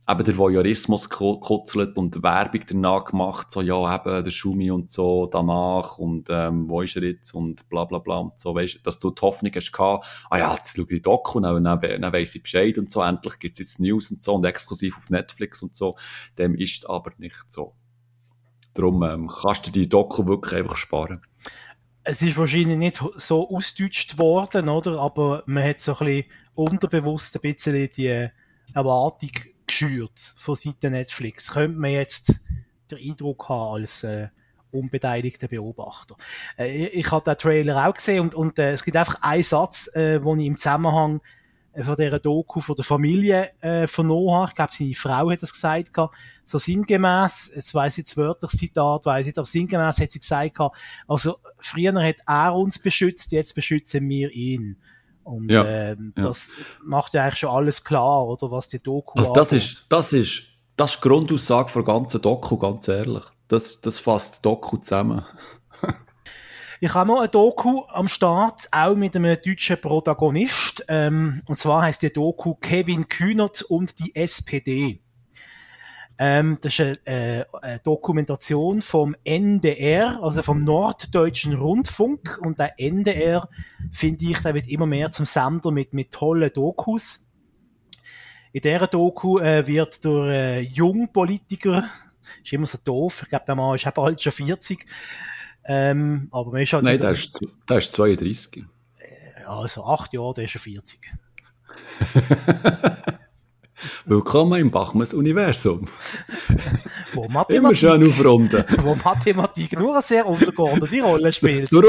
[0.09, 5.27] eben der Voyeurismus gekutzelt und Werbung danach gemacht, so, ja, eben, der Schumi und so,
[5.27, 9.01] danach, und, ähm, wo ist er jetzt, und bla, bla, bla, und so, weißt, dass
[9.01, 10.01] du die Hoffnung hast ah
[10.39, 13.39] ja, jetzt schau ich die Doku, dann, dann, dann weiss ich Bescheid und so, endlich
[13.41, 15.97] gibt's jetzt News und so, und exklusiv auf Netflix und so,
[16.39, 17.75] dem ist aber nicht so.
[18.75, 21.23] Darum, ähm, kannst du die Doku wirklich einfach sparen
[22.09, 25.01] es ist wahrscheinlich nicht so ausgedeutscht worden, oder?
[25.01, 28.29] Aber man hat so ein bisschen unterbewusst ein bisschen die
[28.73, 29.31] Erwartung
[29.67, 32.41] geschürt von Seiten Netflix, könnte man jetzt
[32.91, 34.29] den Eindruck haben als äh,
[34.71, 36.17] unbeteiligter Beobachter.
[36.57, 39.43] Äh, ich, ich habe den Trailer auch gesehen und, und äh, es gibt einfach einen
[39.43, 41.21] Satz, äh, wo ich im Zusammenhang
[41.85, 45.53] von dieser Doku von der Familie äh, von Noah, ich glaube seine Frau hat das
[45.53, 45.91] gesagt,
[46.45, 50.59] so sinngemäß, weiss ich jetzt wörtlich Zitat, weiss ich, aber sinngemäß hat sie gesagt,
[51.07, 54.77] also früher hat er uns beschützt, jetzt beschützen wir ihn.
[55.25, 56.23] Und ja, ähm, ja.
[56.23, 60.13] das macht ja eigentlich schon alles klar, oder was die Doku Also das ist, das
[60.13, 60.45] ist,
[60.77, 63.25] das ist die Grundaussage der ganzen Doku, ganz ehrlich.
[63.49, 65.25] Das, das fasst die Doku zusammen.
[66.79, 70.85] Ich habe noch eine Doku am Start, auch mit einem deutschen Protagonist.
[70.89, 75.01] Ähm, und zwar heißt die Doku Kevin Kühnert und die SPD.
[76.19, 82.39] Ähm, das ist eine, äh, eine, Dokumentation vom NDR, also vom Norddeutschen Rundfunk.
[82.43, 83.49] Und der NDR,
[83.91, 87.31] finde ich, der wird immer mehr zum Sender mit, mit tollen Dokus.
[88.53, 91.85] In dieser Doku äh, wird durch äh, Jungpolitiker,
[92.45, 94.85] ist immer so doof, ich glaube, der Mann ist bald schon 40,
[95.69, 98.65] ähm, aber man ist halt Nein, der ist, der ist 32.
[99.41, 101.01] Ja, also acht Jahre, der ist schon 40.
[104.07, 105.89] Willkommen im Bachmanns Universum.
[107.13, 108.65] wo Mathematik, Immer schön aufrunden.
[108.79, 111.73] Wo Mathematik nur eine sehr untergeordnete Rolle spielt.
[111.73, 111.83] Du,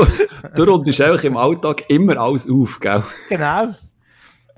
[0.55, 3.03] du rundest einfach im Alltag immer alles auf, gell?
[3.29, 3.75] Genau.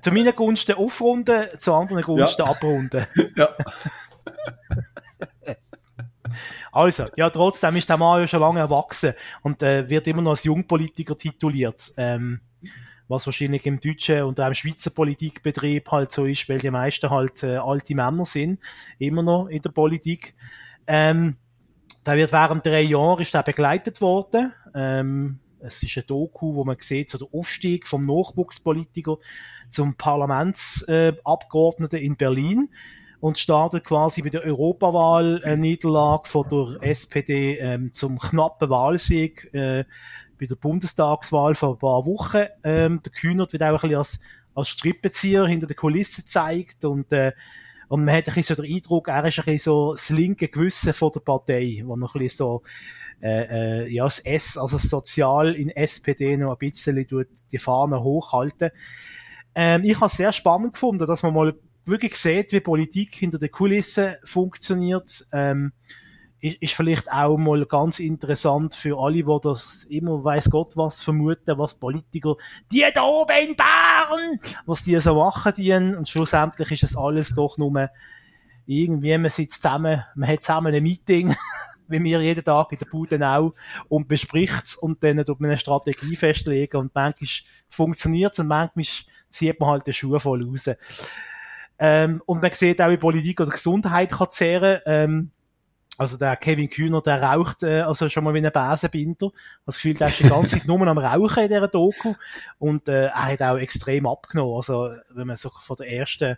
[0.02, 2.50] Zu meinen Gunsten aufrunden, zu anderen Gunsten ja.
[2.50, 3.06] abrunden.
[3.36, 3.50] Ja.
[6.72, 10.32] Also, ja, trotzdem ist der Mann ja schon lange erwachsen und äh, wird immer noch
[10.32, 11.94] als Jungpolitiker tituliert.
[11.98, 12.42] Ähm,
[13.08, 17.10] was wahrscheinlich im deutschen und auch im Schweizer Politikbetrieb halt so ist, weil die meisten
[17.10, 18.60] halt äh, alte Männer sind,
[19.00, 20.36] immer noch in der Politik.
[20.86, 21.38] Ähm,
[22.04, 24.54] da wird während drei Jahren ist der begleitet worden.
[24.76, 29.18] Ähm, es ist ein Doku, wo man sieht, so der Aufstieg vom Nachwuchspolitiker
[29.70, 32.70] zum Parlamentsabgeordneten äh, in Berlin
[33.20, 39.50] und startet quasi bei der Europawahl eine Niederlage von der SPD ähm, zum knappen Wahlsieg
[39.54, 39.84] äh,
[40.40, 42.46] bei der Bundestagswahl vor ein paar Wochen.
[42.64, 44.22] Ähm, der Kühnert wird auch ein bisschen als,
[44.56, 47.34] als Strippenzieher hinter der Kulisse gezeigt und äh,
[47.90, 50.48] und man hat ein bisschen so den Eindruck, er ist ein bisschen so das linke
[50.48, 52.62] Gewissen von der Partei, wo noch ein bisschen so,
[53.20, 57.04] äh, äh, ja, das S, also das Sozial in SPD noch ein bisschen
[57.52, 58.70] die Fahne hochhalten.
[59.56, 61.56] Ähm, ich habe es sehr spannend gefunden, dass man mal
[61.90, 65.26] wirklich sieht, wie Politik hinter den Kulissen funktioniert.
[65.32, 65.74] Ähm,
[66.42, 71.04] ist, ist vielleicht auch mal ganz interessant für alle, die das immer weiß Gott was
[71.04, 72.36] vermuten, was Politiker,
[72.72, 77.36] die da oben in Bern, was die so machen, die, und schlussendlich ist es alles
[77.36, 77.90] doch nur
[78.66, 81.36] irgendwie, man sitzt zusammen, man hat zusammen ein Meeting,
[81.88, 83.54] wie wir jeden Tag in der Bude auch,
[83.88, 87.30] und bespricht's und dann tut man eine Strategie festlegen und manchmal
[87.70, 88.86] funktioniert's und manchmal
[89.30, 90.70] zieht man halt den Schuh voll raus.
[91.80, 95.32] Ähm, und man sieht auch, wie Politik oder Gesundheit kann zehren, ähm,
[96.00, 99.32] also der Kevin Kühner, der raucht äh, also schon mal wie ein Besenbinder.
[99.66, 102.16] Das Gefühl, der ist die ganze Zeit nur am Rauchen in dieser Doku.
[102.58, 104.56] Und äh, er hat auch extrem abgenommen.
[104.56, 106.38] Also wenn man so von der ersten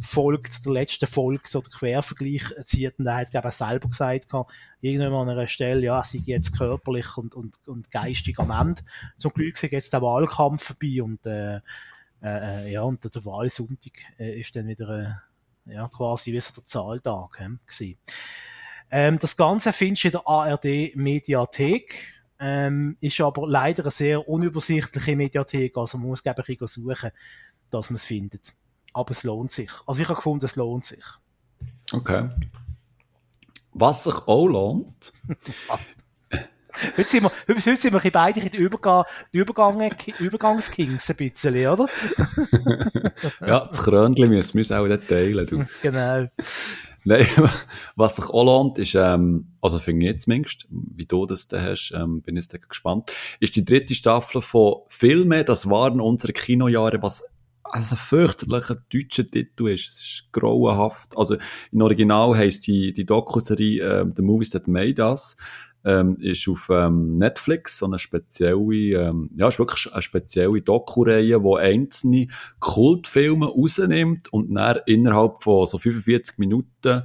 [0.00, 3.88] Folge zu der letzten Folge so den Quervergleich zieht, und er hat glaube ich selber
[3.88, 4.44] gesagt, kann,
[4.80, 8.80] irgendwann an einer Stelle, ja, sie jetzt körperlich und, und, und geistig am Ende.
[9.18, 11.60] Zum Glück ist jetzt der Wahlkampf vorbei und äh,
[12.22, 15.20] äh, ja, und der Wahlsonntag äh, ist dann wieder
[15.66, 17.98] äh, ja, quasi wie so der Zahltag äh, gewesen.
[18.90, 22.22] Ähm, das Ganze findest du in der ARD Mediathek.
[22.38, 27.10] Ähm, ist aber leider eine sehr unübersichtliche Mediathek, also man muss glaube ich suchen,
[27.70, 28.52] dass man es findet.
[28.92, 29.70] Aber es lohnt sich.
[29.86, 31.04] Also ich habe gefunden, es lohnt sich.
[31.92, 32.30] Okay.
[33.72, 35.12] Was sich auch lohnt.
[36.96, 41.86] heute, sind wir, heute sind wir beide in den Übergang, Übergang, Übergangskings ein bisschen, oder?
[43.46, 45.46] ja, das Krönchen müssen wir auch nicht teilen.
[45.46, 45.64] Du.
[45.82, 46.28] Genau.
[47.04, 47.26] Nein,
[47.96, 51.60] was sich auch lohnt, ist, ähm, also finde ich jetzt zumindest, wie du das da
[51.60, 56.32] hast, ähm, bin ich jetzt gespannt, ist die dritte Staffel von Filme, das waren unsere
[56.32, 57.24] Kinojahre, was
[57.64, 59.88] also ein fürchterlicher deutscher Titel ist.
[59.88, 61.16] Es ist grauenhaft.
[61.16, 61.36] Also,
[61.70, 65.36] im Original heisst die, die Doku-Serie äh, The Movies That Made Us
[65.84, 68.56] ähm, ist auf ähm, Netflix so eine spezielle,
[69.08, 72.28] ähm, ja, ist wirklich eine spezielle Doku-Reihe, wo einzelne
[72.60, 77.02] Kultfilme rausnimmt und dann innerhalb von so 45 Minuten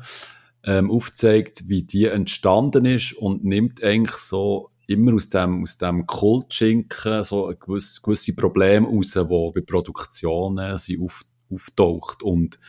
[0.64, 6.06] ähm, aufzeigt, wie die entstanden ist und nimmt eigentlich so immer aus dem, aus dem
[6.06, 11.22] Kultschinken so gewisse, gewisse Probleme raus, die bei Produktionen sie auf,
[11.52, 12.24] auftaucht.
[12.24, 12.60] Und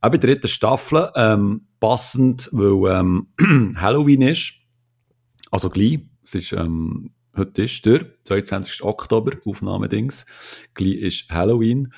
[0.00, 3.28] auch bei der dritten Staffel, ähm, passend, weil ähm,
[3.76, 4.54] Halloween ist,
[5.54, 8.82] also gleich, es ist, ähm, heute ist der 22.
[8.82, 10.26] Oktober, Aufnahmedings.
[10.74, 11.92] Gleich ist Halloween.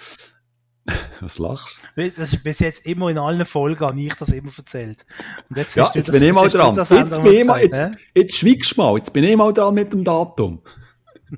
[1.20, 2.04] Was lachst du?
[2.04, 5.06] Das ist bis jetzt immer in allen Folgen, habe ich das immer erzählt.
[5.48, 6.74] Und jetzt, ja, jetzt das, bin ich mal dran.
[6.74, 9.72] Jetzt, bin ich mal, jetzt, jetzt, jetzt schweigst du mal, jetzt bin ich mal dran
[9.72, 10.60] mit dem Datum.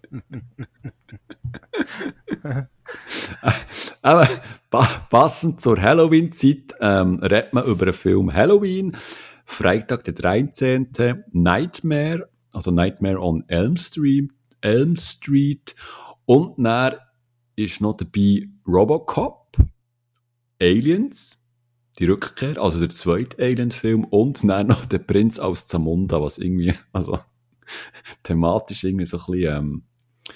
[4.03, 4.29] Aber
[5.09, 8.97] passend zur Halloween-Zeit ähm, redet man über den Film Halloween.
[9.51, 10.92] Freitag der 13.
[11.32, 14.30] Nightmare, also Nightmare on Elm Street.
[14.61, 15.74] Elm Street.
[16.26, 16.96] Und dann
[17.57, 19.57] ist noch dabei Robocop,
[20.61, 21.49] Aliens,
[21.99, 26.74] die Rückkehr, also der zweite Alien-Film und dann noch der Prinz aus Zamunda, was irgendwie,
[26.92, 27.18] also
[28.22, 29.82] thematisch irgendwie so ein bisschen, ähm,
[30.28, 30.34] ein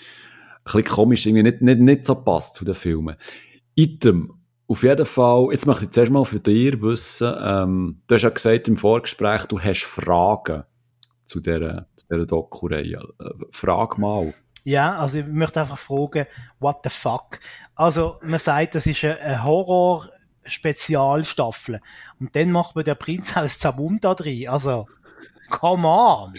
[0.65, 3.17] bisschen komisch, irgendwie nicht, nicht, nicht so passt zu den Filmen.
[3.75, 4.42] Item,
[4.73, 8.31] auf jeden Fall, jetzt möchte ich zuerst mal für dich wissen, ähm, du hast ja
[8.31, 10.65] gesagt im Vorgespräch, du hast Fragen
[11.27, 13.03] zu dieser, zu dieser Doku-Reihe.
[13.21, 14.33] Äh, frag mal.
[14.65, 16.25] Ja, also ich möchte einfach fragen,
[16.59, 17.39] what the fuck?
[17.75, 21.79] Also, man sagt, das ist eine Horror-Spezialstaffel.
[22.19, 24.49] Und dann macht man der Prinz aus Zamunda drin.
[24.49, 24.87] Also,
[25.51, 26.33] come on!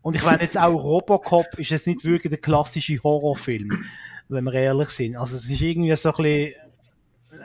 [0.00, 3.84] Und ich meine jetzt auch Robocop ist jetzt nicht wirklich der klassische Horrorfilm,
[4.28, 5.16] wenn wir ehrlich sind.
[5.16, 6.54] Also es ist irgendwie so ein bisschen,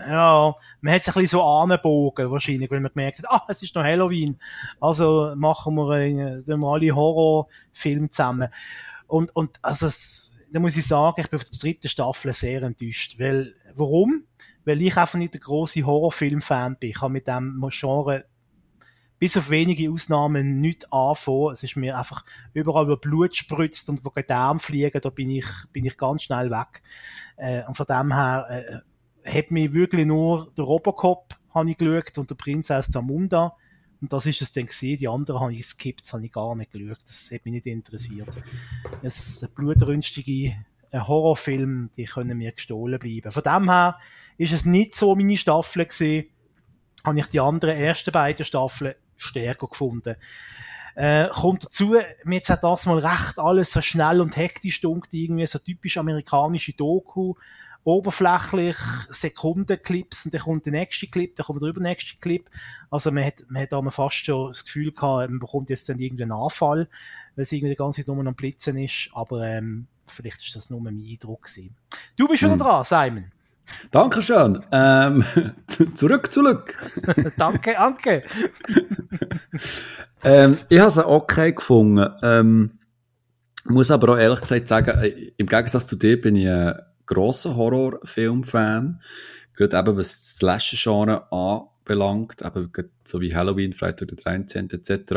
[0.08, 3.62] ja, man hat sich ein bisschen so angebogen wahrscheinlich, weil man gemerkt hat, ah, es
[3.62, 4.38] ist noch Halloween.
[4.80, 8.50] Also machen wir, äh, wir alle Horrorfilme zusammen.
[9.08, 12.64] Und, und also es, da muss ich sagen, ich bin auf der dritten Staffel sehr
[12.64, 13.20] enttäuscht.
[13.20, 14.26] Weil, warum?
[14.66, 16.92] Weil ich einfach nicht der große Horrorfilm-Fan bin.
[16.92, 18.26] Ich habe mit dem Genre
[19.22, 21.52] bis auf wenige Ausnahmen nicht anfangen.
[21.52, 25.46] Es ist mir einfach überall, wo Blut spritzt und wo Gedärme fliegen, da bin ich,
[25.72, 26.82] bin ich ganz schnell weg.
[27.38, 28.78] Äh, und von dem her äh,
[29.26, 33.56] hat mich wirklich nur der Robocop habe ich geschaut und der Prinzess Zamunda.
[34.02, 34.98] Und das ist es dann gesehen.
[34.98, 37.02] Die anderen habe ich geskippt, das habe ich gar nicht geschaut.
[37.06, 38.42] Das hat mich nicht interessiert.
[39.02, 40.56] Es ist ein blutrünstige
[40.94, 43.32] Horrorfilm, die können mir gestohlen bleiben.
[43.32, 44.00] Von dem her
[44.38, 46.28] ist es nicht so meine Staffel gesehen.
[47.04, 50.16] Habe ich die anderen ersten beiden Staffeln stärker gefunden.
[50.96, 51.96] Äh, kommt dazu,
[52.26, 55.98] mir jetzt hat das mal recht alles so schnell und hektisch dunkt, irgendwie so typisch
[55.98, 57.36] amerikanische Doku,
[57.84, 58.78] oberflächlich,
[59.10, 62.48] Sekundenclips und dann kommt der nächste Clip, dann kommt der übernächste Clip.
[62.90, 66.00] Also man hat, man hat da fast schon das Gefühl gehabt, man bekommt jetzt dann
[66.00, 66.88] irgendeinen Anfall,
[67.36, 70.70] weil es irgendwie die ganze Zeit nur am Blitzen ist, aber ähm, vielleicht ist das
[70.70, 71.76] nur mein Eindruck gewesen.
[72.18, 72.60] Du bist wieder hm.
[72.60, 73.32] dran, Simon.
[73.90, 74.64] Dankeschön.
[74.72, 75.24] Ähm,
[75.96, 76.76] zurück, zurück.
[77.38, 78.24] danke, danke.
[80.24, 82.10] ähm, ich habe es okay gefunden.
[82.22, 82.80] Ähm,
[83.66, 86.76] muss aber auch ehrlich gesagt sagen, äh, im Gegensatz zu dir bin ich ein
[87.06, 89.02] grosser Horrorfilm-Fan.
[89.56, 92.72] Gerade eben was das Slasher-Genre anbelangt, eben
[93.04, 94.70] so wie Halloween, Freitag der 13.
[94.70, 95.14] etc.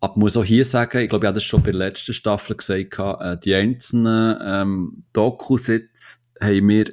[0.00, 2.56] Aber muss auch hier sagen, ich glaube, ich habe das schon bei der letzten Staffel
[2.56, 6.84] gesagt, äh, die einzelnen ähm, Dokus haben mir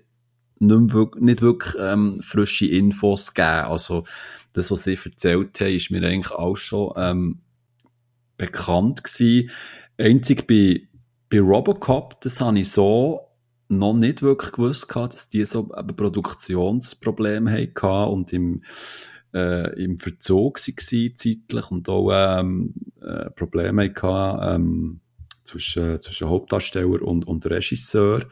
[0.60, 3.66] nicht wirklich, nicht wirklich ähm, frische Infos gegeben.
[3.68, 4.06] Also
[4.54, 7.42] das, was sie erzählt haben, ist mir eigentlich auch schon ähm,
[8.38, 9.52] bekannt gewesen.
[9.98, 10.88] Einzig bei,
[11.30, 13.25] bei Robocop, das habe ich so
[13.68, 18.64] noch nicht wirklich gewusst gehabt, dass die so eben Produktionsprobleme hatten und im,
[19.34, 25.02] äh, im Verzug waren zeitlich und auch ähm, äh, Probleme hatten ähm,
[25.44, 28.26] zwischen, zwischen Hauptdarsteller und, und Regisseur.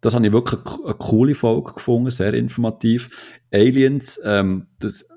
[0.00, 3.08] Das habe ich wirklich eine coole Folge gefunden, sehr informativ.
[3.50, 5.08] Aliens, ähm, das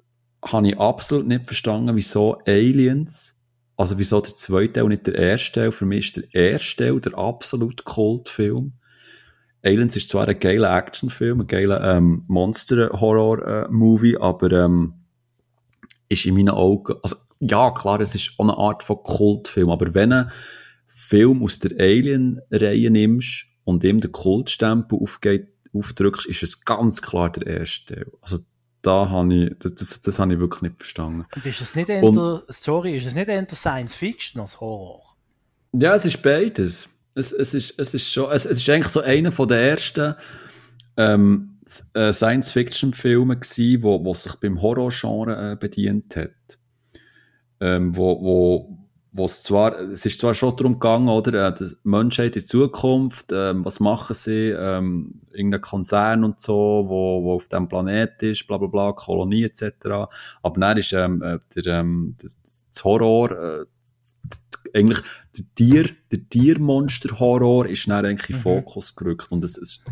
[0.43, 3.35] habe ich absolut nicht verstanden, wieso Aliens,
[3.77, 5.71] also wieso der zweite Teil und nicht der erste Teil.
[5.71, 8.73] Für mich ist der erste Teil der absolute Kultfilm.
[9.63, 14.93] Aliens ist zwar ein geiler Actionfilm, ein geiler ähm, Monster-Horror-Movie, aber ähm,
[16.09, 19.93] ist in meinen Augen, also ja, klar, es ist auch eine Art von Kultfilm, aber
[19.93, 20.31] wenn du einen
[20.85, 27.31] Film aus der Alien-Reihe nimmst und ihm den Kultstempel aufgeht, aufdrückst, ist es ganz klar
[27.31, 28.05] der erste.
[28.21, 28.39] Also
[28.81, 31.25] da habe ich, das, das, das habe ich wirklich nicht verstanden.
[31.35, 32.01] Und ist es nicht eher,
[32.47, 35.15] sorry, ist es nicht eher Science Fiction als Horror?
[35.73, 36.89] Ja, es ist beides.
[37.13, 40.15] Es, es, ist, es, ist schon, es, es ist eigentlich so einer von der ersten
[40.97, 41.59] ähm,
[41.93, 46.59] äh, Science-Fiction-Filme gewesen, wo, wo sich beim Horror-Genre äh, bedient hat.
[47.59, 48.77] Ähm, wo, wo,
[49.13, 53.31] wo es zwar, es ist zwar schon darum gegangen, oder, äh, die Menschheit in Zukunft,
[53.31, 58.47] ähm, was machen sie, ähm, irgendein Konzern und so, wo, wo auf dem Planet ist,
[58.47, 59.63] bla bla bla, Kolonie etc.
[60.41, 63.65] Aber dann ist ähm, äh, der, ähm, das, das Horror, äh,
[64.73, 65.01] eigentlich
[65.37, 68.41] der Tier, der Tiermonster-Horror ist dann eigentlich in mhm.
[68.41, 69.83] Fokus gerückt und es, es,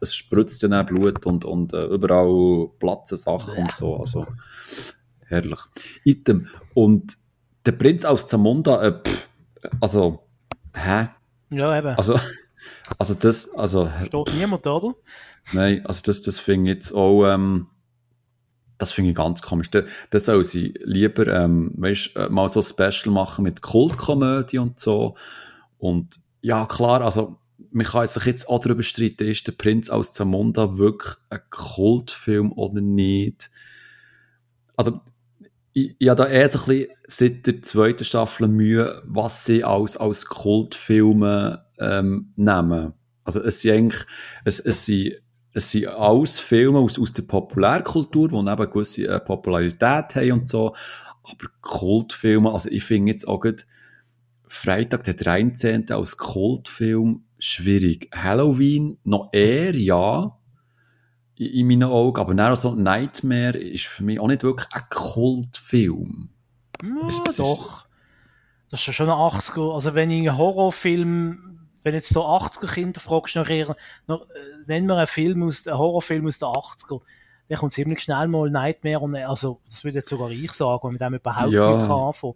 [0.00, 3.62] es spritzt ja dann Blut und, und äh, überall platzen Sachen ja.
[3.62, 4.26] und so, also
[5.26, 5.60] herrlich.
[6.04, 6.48] Item.
[6.74, 7.16] Und
[7.64, 9.28] der Prinz aus Zamunda, äh, pff,
[9.80, 10.24] also,
[10.74, 11.08] hä?
[11.50, 11.96] Ja, eben.
[11.96, 12.18] Also,
[12.98, 13.90] Also das, also...
[14.06, 14.94] Steht niemand, oder?
[15.52, 17.66] Nein, also das, das finde ich jetzt auch, ähm,
[18.78, 19.70] das finde ich ganz komisch.
[19.70, 24.78] Das, das soll sie lieber, ähm, weißt, äh, mal so Special machen mit Kultkomödie und
[24.78, 25.16] so.
[25.78, 27.38] Und ja, klar, also
[27.70, 32.52] man kann sich jetzt auch darüber streiten, ist der Prinz aus Zamunda wirklich ein Kultfilm
[32.52, 33.50] oder nicht?
[34.76, 35.00] Also,
[35.72, 39.64] ich, ich habe da eher so ein bisschen seit der zweiten Staffel Mühe, was sie
[39.64, 42.94] als, als Kultfilme ähm, nehmen.
[43.24, 44.06] Also es sind eigentlich,
[44.44, 45.16] es, es sind,
[45.58, 50.32] es sind alles Filme aus, aus der Populärkultur, die eben eine gewisse äh, Popularität haben
[50.32, 50.74] und so,
[51.22, 53.64] aber Kultfilme, also ich finde jetzt auch gerade
[54.46, 55.90] Freitag der 13.
[55.90, 58.08] als Kultfilm schwierig.
[58.14, 60.38] Halloween noch eher, ja,
[61.36, 66.30] in meinen Augen, aber dann so Nightmare ist für mich auch nicht wirklich ein Kultfilm.
[66.82, 67.84] Ja, es, es doch.
[67.84, 67.88] Ist,
[68.70, 71.57] das ist schon ein 80er, also wenn ich einen Horrorfilm,
[71.88, 73.74] wenn jetzt so 80er Kinder fragst, noch eher,
[74.06, 77.00] noch, äh, nennen wir einen Film aus, einen Horrorfilm aus den 80er,
[77.48, 80.92] der kommt ziemlich schnell mal Nightmare und, also, das würde jetzt sogar ich sagen, wenn
[80.92, 81.72] mit dem überhaupt ja.
[81.72, 82.34] nicht anfangen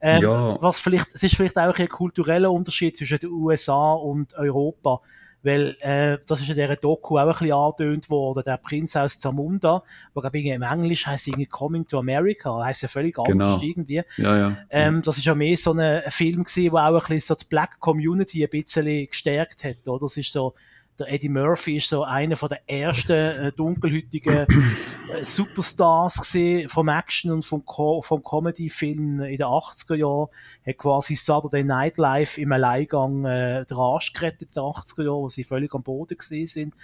[0.00, 0.62] ähm, ja.
[0.62, 5.00] Was vielleicht, es ist vielleicht auch ein kultureller Unterschied zwischen den USA und Europa.
[5.42, 9.18] Weil äh, das ist in dieser Doku auch ein bisschen angetönt worden, der Prinz aus
[9.18, 9.82] Zamunda,
[10.14, 13.62] wo glaube ich im Englisch heißt irgendwie Coming to America, heißt ja völlig anders genau.
[13.62, 14.02] irgendwie.
[14.16, 14.56] Ja, ja.
[14.70, 17.46] Ähm, das ist ja mehr so ein Film gewesen, der auch ein bisschen so die
[17.48, 20.00] Black Community ein bisschen gestärkt hat, oder?
[20.00, 20.54] Das ist so,
[20.98, 26.88] der Eddie Murphy ist so einer von der ersten äh, dunkelhütigen äh, Superstars gesehen vom
[26.88, 30.28] Action und vom, Co vom Comedy-Film in den 80er Jahren.
[30.66, 35.22] Hat quasi Saturday Night Live im Alleingang äh, den Arsch gerettet in den 80er Jahren,
[35.22, 36.74] wo sie völlig am Boden gesehen sind.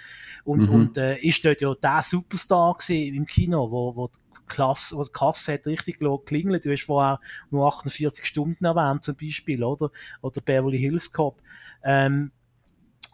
[0.43, 0.75] Und, mhm.
[0.75, 5.03] und äh, ist dort ja der Superstar gesehen im Kino, wo, wo die Klasse, wo
[5.03, 6.65] die Kasse hat richtig geklingelt.
[6.65, 7.19] Du hast vorher
[7.51, 9.91] nur 48 Stunden erwähnt, zum Beispiel, oder?
[10.21, 11.41] Oder Beverly Hills Cop.
[11.83, 12.31] Ähm,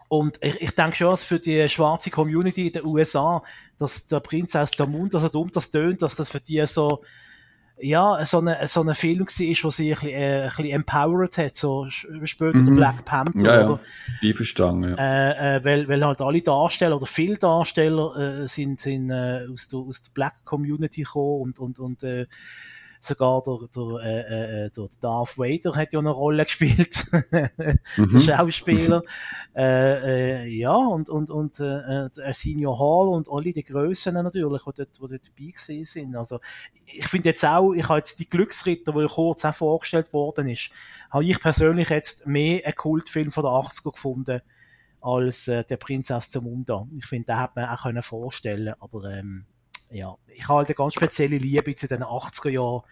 [0.08, 3.42] und ich, ich denke schon, dass für die schwarze Community in den USA,
[3.78, 7.02] dass der Prinz aus der Mund, so dumm das tönt, dass das für die so,
[7.78, 11.36] ja, so eine, so ein Film war, wo sie ein bisschen, äh, ein bisschen empowered
[11.38, 12.66] hat, so später mhm.
[12.66, 13.40] der Black Panther.
[13.42, 13.80] Ja, ja.
[14.22, 14.96] Ich verstanden, ja.
[14.96, 19.68] Äh, äh, weil, weil halt alle Darsteller oder viele Darsteller äh, sind, sind äh, aus,
[19.68, 22.26] der, aus der Black Community gekommen und, und, und äh,
[23.06, 27.06] sogar der, der, äh, äh, der Darth Vader hat ja eine Rolle gespielt,
[27.96, 28.12] mhm.
[28.12, 29.02] der Schauspieler.
[29.56, 34.62] äh, äh, ja, und, und, und äh, der Senior Hall und alle die Grössen natürlich,
[34.62, 36.16] die dort, die dort dabei gewesen sind.
[36.16, 36.40] Also,
[36.84, 40.70] ich finde jetzt auch, ich habe jetzt die Glücksritter, die kurz auch vorgestellt worden ist,
[41.10, 44.40] habe ich persönlich jetzt mehr einen Kultfilm von der 80er gefunden,
[45.00, 46.86] als äh, der Prinzess zum Munda.
[46.96, 49.46] Ich finde, den hätte man auch können vorstellen, aber ähm,
[49.90, 52.82] ja, ich habe halt eine ganz spezielle Liebe zu den 80er Jahren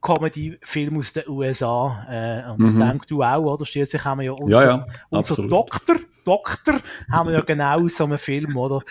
[0.00, 2.06] Comedy-Film aus den USA.
[2.08, 2.68] Äh, und mhm.
[2.68, 3.66] ich denke, du auch, oder?
[3.66, 8.04] Schließlich haben wir ja unser, ja, ja, unser Doktor, Doktor, haben wir ja genau so
[8.04, 8.82] einen Film, oder?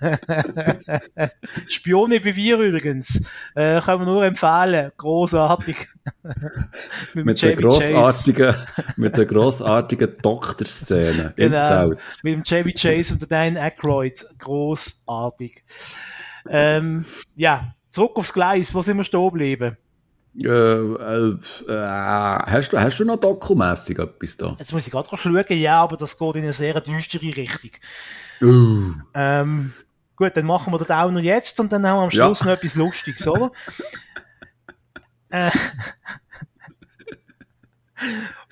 [1.68, 3.24] Spione wie wir übrigens.
[3.54, 4.90] Äh, können wir nur empfehlen.
[4.96, 5.76] Großartig.
[7.14, 8.54] mit, mit der großartigen,
[8.96, 11.98] mit der großartigen Doktor-Szene genau, im Zelt.
[12.24, 14.26] Mit dem Chevy Chase und der Dan Aykroyd.
[14.38, 15.62] Großartig.
[16.48, 17.04] Ähm,
[17.36, 18.74] ja, zurück aufs Gleis.
[18.74, 19.76] Wo sind wir stehen geblieben?
[20.36, 24.54] Äh, äh, äh, hast, du, hast du noch dokumässig etwas da?
[24.58, 27.70] Jetzt muss ich gerade schauen, ja, aber das geht in eine sehr düstere Richtung.
[28.40, 28.92] Uh.
[29.14, 29.72] Ähm,
[30.14, 32.46] gut, dann machen wir das auch noch jetzt und dann haben wir am Schluss ja.
[32.46, 33.50] noch etwas Lustiges, oder?
[35.30, 35.50] äh,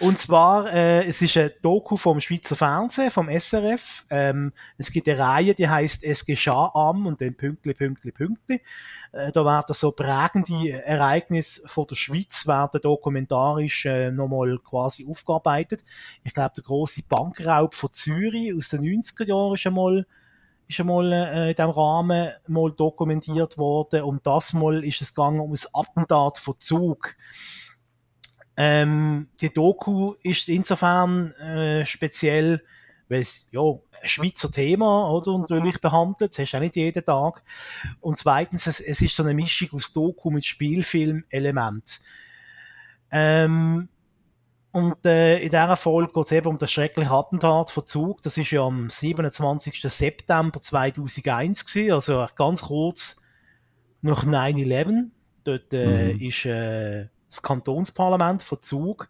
[0.01, 4.07] und zwar, äh, es ist ein Doku vom Schweizer Fernsehen, vom SRF.
[4.11, 8.61] Ähm, es gibt eine Reihe, die heißt Es geschah am und dann Pünktli, Pünktli, Pünktli.
[9.13, 15.85] Äh, da werden so prägende Ereignisse von der Schweiz werden dokumentarisch äh, nochmal quasi aufgearbeitet.
[16.25, 20.07] Ich glaube, der große Bankraub von Zürich aus den 90er Jahren ist einmal
[20.69, 24.03] ist einmal äh, in diesem Rahmen mal dokumentiert worden.
[24.03, 27.15] Und das mal ist es gegangen um das Attentat von Zug.
[28.57, 32.63] Ähm, die Doku ist insofern äh, speziell,
[33.09, 37.05] weil es ja ein Schweizer Thema oder natürlich behandelt, das hast du auch nicht jeden
[37.05, 37.43] Tag.
[38.01, 42.01] Und zweitens, es, es ist so eine Mischung aus Doku mit Spielfilm-Element.
[43.11, 43.89] Ähm,
[44.73, 48.21] und äh, in dieser Folge geht es eben um das schreckliche Attentat von Zug.
[48.23, 49.81] Das ist ja am 27.
[49.81, 53.23] September 2001 gewesen, also ganz kurz
[54.03, 55.11] nach 9-11.
[55.45, 56.21] Dort äh, mhm.
[56.21, 57.07] ist äh,
[57.37, 59.09] das Kantonsparlament von Zug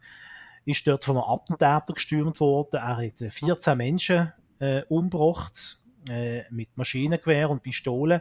[0.65, 2.77] ist dort von einem Attentäter gestürmt worden.
[2.77, 5.79] Er hat 14 äh, Menschen äh, umgebracht
[6.09, 8.21] äh, mit Maschinengewehr und Pistolen.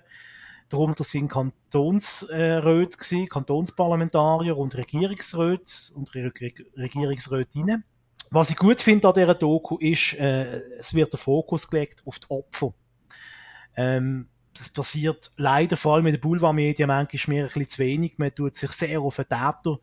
[0.69, 6.31] Darunter sind Kantonsräte gewesen, Kantonsparlamentarier und Regierungsräte und Re
[6.75, 7.83] Regierungsrätinnen,
[8.31, 12.19] was ich gut finde an dieser Doku ist, äh, es wird der Fokus gelegt auf
[12.19, 12.73] die Opfer.
[13.77, 14.27] Ähm,
[14.57, 18.17] das passiert leider vor allem in den Boulevardmedien manchmal mehr ein bisschen zu wenig.
[18.17, 19.79] Man tut sich sehr auf den Täter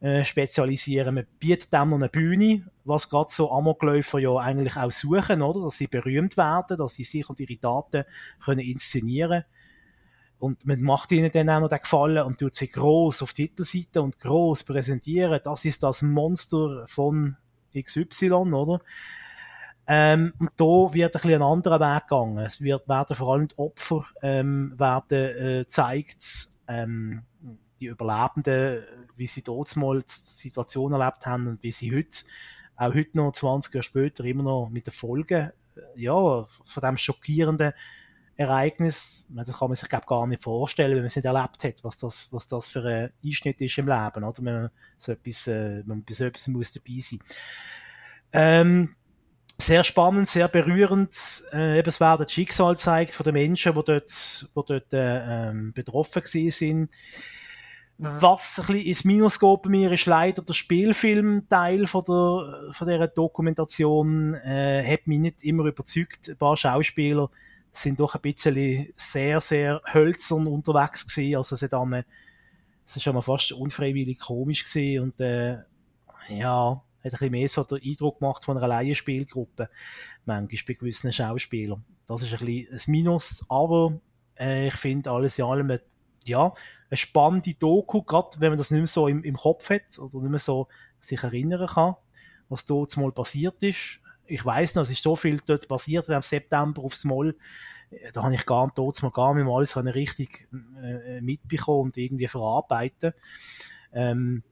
[0.00, 1.14] äh, spezialisieren.
[1.14, 5.62] Man bietet dem noch eine Bühne, was gerade so Amokläufer ja eigentlich auch suchen, oder?
[5.62, 8.04] Dass sie berühmt werden, dass sie sich und ihre Daten
[8.40, 9.44] können inszenieren
[10.38, 13.48] und man macht ihnen dann auch noch den Gefallen und tut sie groß auf die
[13.48, 15.40] Titelseite und groß präsentieren.
[15.42, 17.36] Das ist das Monster von
[17.74, 18.80] XY, oder?
[19.88, 22.38] Ähm, und da wird ein bisschen ein anderer Weg gegangen.
[22.38, 27.22] Es wird, werden vor allem die Opfer ähm, werden äh, zeigt, ähm,
[27.78, 28.82] die Überlebenden,
[29.14, 32.24] wie sie dort mal die Situation erlebt haben und wie sie heute,
[32.76, 36.96] auch heute noch 20 Jahre später, immer noch mit den Folgen, äh, ja, von dem
[36.96, 37.72] schockierenden
[38.38, 41.84] Ereignis, das kann man sich glaub, gar nicht vorstellen, wenn man es nicht erlebt hat,
[41.84, 44.34] was das, was das für ein Einschnitt ist im Leben, oder?
[44.38, 47.20] Wenn man so etwas, äh, man bei so etwas muss dabei sein.
[48.32, 48.94] Ähm,
[49.58, 51.44] sehr spannend, sehr berührend.
[51.52, 55.50] Äh, eben, es werden das Schicksal zeigt von den Menschen, die dort, die dort äh,
[55.50, 56.90] ähm, betroffen gewesen sind.
[57.98, 62.86] Was ein bisschen ins Minus geht bei mir ist leider der Spielfilmteil von der, von
[62.86, 66.28] dieser Dokumentation, äh, hat mich nicht immer überzeugt.
[66.28, 67.30] Ein paar Schauspieler
[67.72, 71.36] sind doch ein bisschen sehr, sehr hölzern unterwegs gewesen.
[71.36, 72.04] Also es hat einmal,
[72.84, 75.56] es ist schon mal fast unfreiwillig komisch gewesen und, äh,
[76.28, 79.68] ja, hat ein mehr so den Eindruck gemacht von einer Laienspielgruppe.
[80.24, 81.84] Manchmal bei gewissen Schauspielern.
[82.06, 84.00] Das ist ein bisschen ein Minus, aber,
[84.38, 85.78] äh, ich finde alles in allem,
[86.24, 86.52] ja,
[86.90, 90.20] eine spannende Doku, gerade wenn man das nicht mehr so im, im Kopf hat oder
[90.20, 90.68] nicht mehr so
[91.00, 91.96] sich erinnern kann,
[92.48, 96.22] was dort mal passiert ist ich weiß noch, es ist so viel dort passiert im
[96.22, 97.36] September aufs Moll.
[98.12, 100.48] Da habe ich gar, dort mal gar nicht mal alles richtig
[100.82, 103.12] äh, mitbekommen und irgendwie verarbeiten.
[103.92, 104.42] Ähm,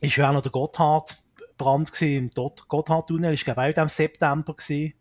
[0.00, 1.27] ist ja auch noch der Gotthard-Brand
[1.58, 2.30] gewesen, im
[2.68, 4.94] Gotthard-Tunnel, ist glaube ich auch im September gewesen.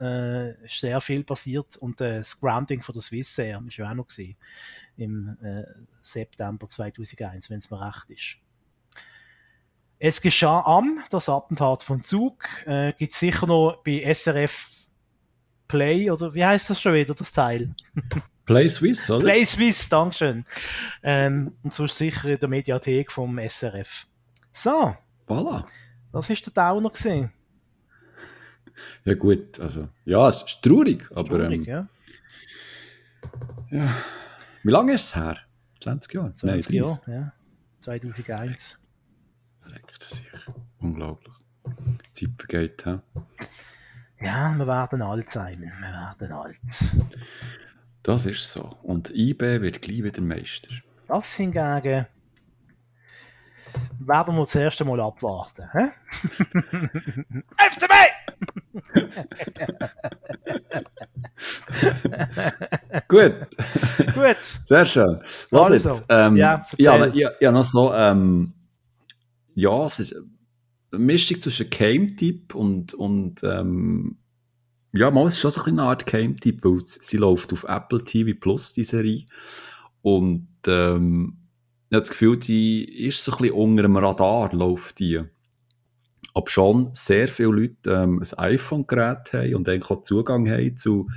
[0.00, 3.94] Äh, ist sehr viel passiert und äh, das Grounding von der Swissair ist ja auch
[3.94, 4.36] noch gewesen,
[4.96, 5.62] im äh,
[6.02, 8.36] September 2001, wenn es mir recht ist.
[10.00, 14.88] Es geschah am, das Attentat von Zug, äh, gibt sicher noch bei SRF
[15.68, 17.74] Play, oder wie heißt das schon wieder, das Teil?
[18.44, 19.24] Play Swiss, oder?
[19.24, 20.44] Play Swiss, Dankeschön.
[21.02, 24.06] Ähm, und sonst sicher in der Mediathek vom SRF.
[24.52, 24.94] So.
[25.26, 25.64] Voilà.
[26.14, 27.32] Das ist der Downer gesehen.
[29.04, 31.24] Ja gut, also, ja, es ist traurig, aber...
[31.24, 31.88] Traurig, ähm,
[33.70, 33.78] ja.
[33.78, 33.94] ja.
[34.62, 35.38] Wie lange ist es her?
[35.80, 36.32] 20 Jahre?
[36.32, 37.32] 20 Nein, Jahre, ja.
[37.80, 38.80] 2001.
[39.66, 40.28] Leck das ich.
[40.78, 41.34] Unglaublich.
[42.06, 43.00] Die Zeit vergeht, hä?
[44.20, 45.60] Ja, wir werden alt sein.
[45.60, 46.60] Wir werden alt.
[48.04, 48.78] Das ist so.
[48.84, 50.72] Und IB wird gleich wieder Meister.
[51.08, 52.06] Das hingegen
[53.98, 55.68] werden wir das erste Mal abwarten.
[55.72, 55.90] Hä?
[57.56, 57.92] FCB!
[63.08, 63.34] Gut.
[64.14, 64.42] Gut.
[64.42, 65.20] Sehr schön.
[65.50, 66.06] Was also, jetzt?
[66.08, 68.54] Ähm, ja, ja, ja, ja, noch so, ähm,
[69.54, 70.14] ja, es ist
[70.92, 74.18] eine Mischung zwischen Game-Tipp und, und ähm,
[74.92, 78.38] ja, mal, es ist schon so eine Art Game-Tipp, weil sie läuft auf Apple TV
[78.38, 79.26] Plus, die Serie.
[80.02, 81.43] Und ähm,
[81.94, 85.20] habe das Gefühl, die ist so ein bisschen unter dem Radar, läuft die.
[86.32, 91.08] Ob schon sehr viele Leute ähm, ein iPhone-Gerät haben und eigentlich auch Zugang haben zu,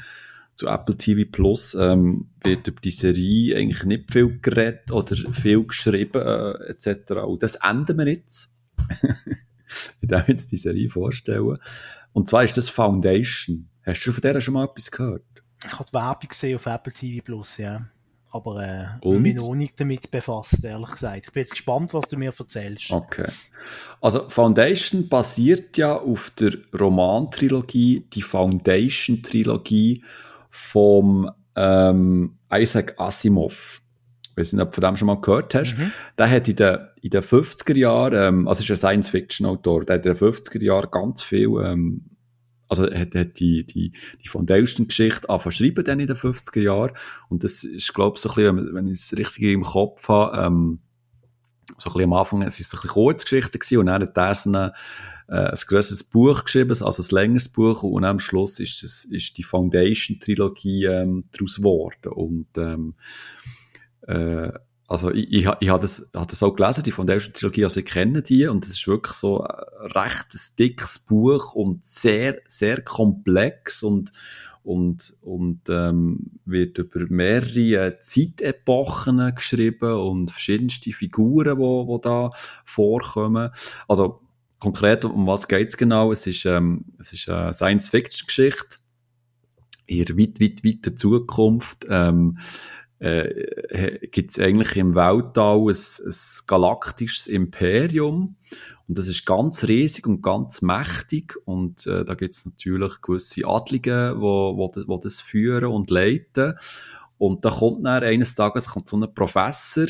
[0.53, 5.65] zu Apple TV Plus, ähm, wird über die Serie eigentlich nicht viel geredet oder viel
[5.65, 7.11] geschrieben äh, etc.
[7.25, 8.53] Und das enden wir jetzt.
[10.01, 11.57] ich darf jetzt die Serie vorstellen.
[12.13, 13.69] Und zwar ist das Foundation.
[13.83, 15.23] Hast du von der schon mal etwas gehört?
[15.65, 17.89] Ich habe die Werbung gesehen auf Apple TV Plus, ja.
[18.37, 21.25] Aber äh, mich noch nicht damit befasst, ehrlich gesagt.
[21.25, 22.91] Ich bin jetzt gespannt, was du mir erzählst.
[22.91, 23.27] Okay.
[23.99, 30.03] Also Foundation basiert ja auf der Romantrilogie, die Foundation-Trilogie
[30.49, 33.81] vom ähm, Isaac Asimov.
[34.31, 35.77] Ich weiß nicht, ob du von dem schon mal gehört hast.
[35.77, 35.91] Mhm.
[36.17, 40.05] Der hat in den, in den 50er Jahren, ähm, also ist ein Science-Fiction-Autor, der hat
[40.05, 42.05] in den 50er Jahren ganz viel, ähm,
[42.67, 43.91] also hat, hat die, die,
[44.23, 46.93] die Foundation-Geschichte angefangen schreiben dann in den 50er Jahren.
[47.29, 50.37] Und das ist, glaube ich, so ein bisschen, wenn ich es richtig im Kopf habe,
[50.37, 50.79] ähm,
[51.77, 54.35] so ein bisschen am Anfang, es ist ein bisschen Kurzgeschichte gewesen, und dann hat er
[54.35, 54.73] so eine,
[55.27, 59.37] äh, ein grosses Buch geschrieben, also ein längeres Buch, und am Schluss ist, es, ist
[59.37, 62.13] die Foundation-Trilogie ähm, daraus geworden.
[62.13, 62.95] Und ähm,
[64.07, 64.51] äh,
[64.87, 68.21] also ich, ich, ich habe das, hab das auch gelesen, die Foundation-Trilogie, also ich kenne
[68.21, 70.27] die, und es ist wirklich so ein recht
[70.57, 74.11] dickes Buch und sehr, sehr komplex und
[74.63, 82.31] und, und ähm, wird über mehrere Zeitepochen geschrieben und verschiedenste Figuren, die wo, wo da
[82.65, 83.51] vorkommen.
[83.87, 84.19] Also
[84.59, 86.11] konkret, um was geht es genau?
[86.11, 88.79] Es ist, ähm, es ist eine Science-Fiction-Geschichte
[89.85, 91.85] in weit, weit, weiter Zukunft.
[91.89, 92.39] Ähm,
[92.99, 96.15] äh, gibt es eigentlich im Weltall ein, ein
[96.47, 98.35] galaktisches Imperium.
[98.87, 101.35] Und das ist ganz riesig und ganz mächtig.
[101.45, 106.53] Und äh, da gibt es natürlich gewisse Adlige, die wo, wo das führen und leiten.
[107.17, 109.87] Und da kommt dann eines Tages kommt so ein Professor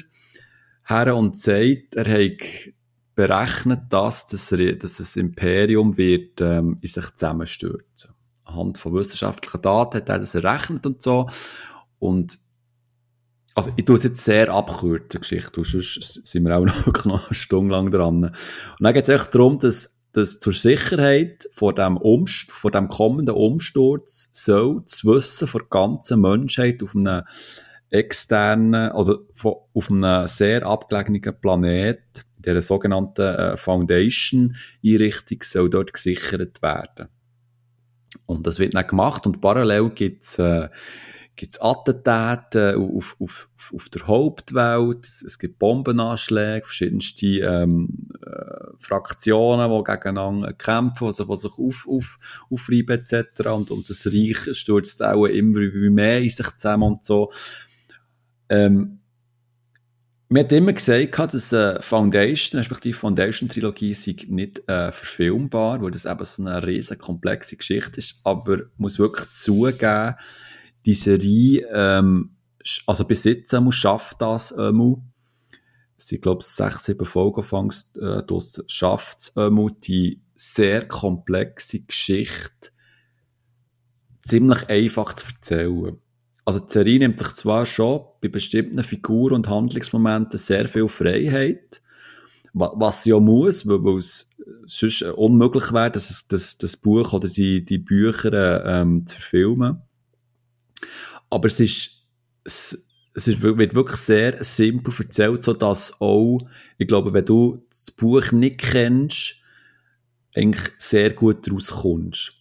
[0.86, 2.74] her und sagt, er hat
[3.16, 8.12] berechnet, dass das, dass das Imperium wird ähm, in sich zusammenstürzen.
[8.44, 11.28] Anhand von wissenschaftlichen Daten hat er das errechnet und so.
[12.00, 12.40] Und
[13.58, 16.66] also ich tue es jetzt sehr abkürzen, Geschichte, sonst sind wir auch
[17.06, 18.26] noch, eine Stunde lang dran.
[18.26, 18.36] Und
[18.80, 23.34] dann geht es echt darum, dass, dass zur Sicherheit vor dem, Umst vor dem kommenden
[23.34, 27.24] Umsturz soll das Wissen der ganzen Menschheit auf einem
[27.90, 29.26] externen, also
[29.74, 37.08] auf einem sehr abgelegenen Planet, dieser sogenannten äh, Foundation-Einrichtung, soll dort gesichert werden.
[38.28, 40.70] Und das wird dann gemacht und parallel gibt es äh,
[41.38, 48.74] gibt es Attentate auf, auf, auf, auf der Hauptwelt, es, gibt Bombenanschläge, verschiedenste ähm, äh,
[48.80, 52.18] Fraktionen, die gegeneinander kämpfen, die die sich auf, auf,
[52.50, 53.48] aufreiben etc.
[53.48, 55.60] Und, und das Reich stürzt auch immer
[55.92, 57.32] mehr in sich zusammen und so.
[58.50, 59.00] Ähm,
[60.30, 63.96] man hat immer gesagt, dass äh, Foundation, respektive Foundation-Trilogie
[64.28, 69.32] nicht äh, verfilmbar, weil das eben so eine riesen komplexe Geschichte ist, aber muss wirklich
[69.34, 70.16] zugeben,
[70.86, 72.38] die Serie, ähm,
[72.86, 74.98] also bis jetzt muss schafft das einmal.
[75.98, 80.88] Es sind, glaube ich, sechs, sieben Folgen fangst, äh, das schafft es einmal, die sehr
[80.88, 82.70] komplexe Geschichte
[84.22, 85.98] ziemlich einfach zu erzählen.
[86.46, 91.82] Also die Serie nimmt sich zwar schon bei bestimmten Figuren und Handlungsmomenten sehr viel Freiheit,
[92.54, 94.30] was sie ja muss, weil, es
[94.66, 99.82] sonst unmöglich wäre, das, das, das Buch oder die, die Bücher ähm, zu verfilmen.
[101.30, 102.06] Aber es ist,
[102.44, 102.78] es,
[103.14, 106.40] es wird wirklich sehr simpel erzählt, so dass auch,
[106.78, 109.36] ich glaube, wenn du das Buch nicht kennst,
[110.36, 112.34] eigentlich sehr gut rauskommst.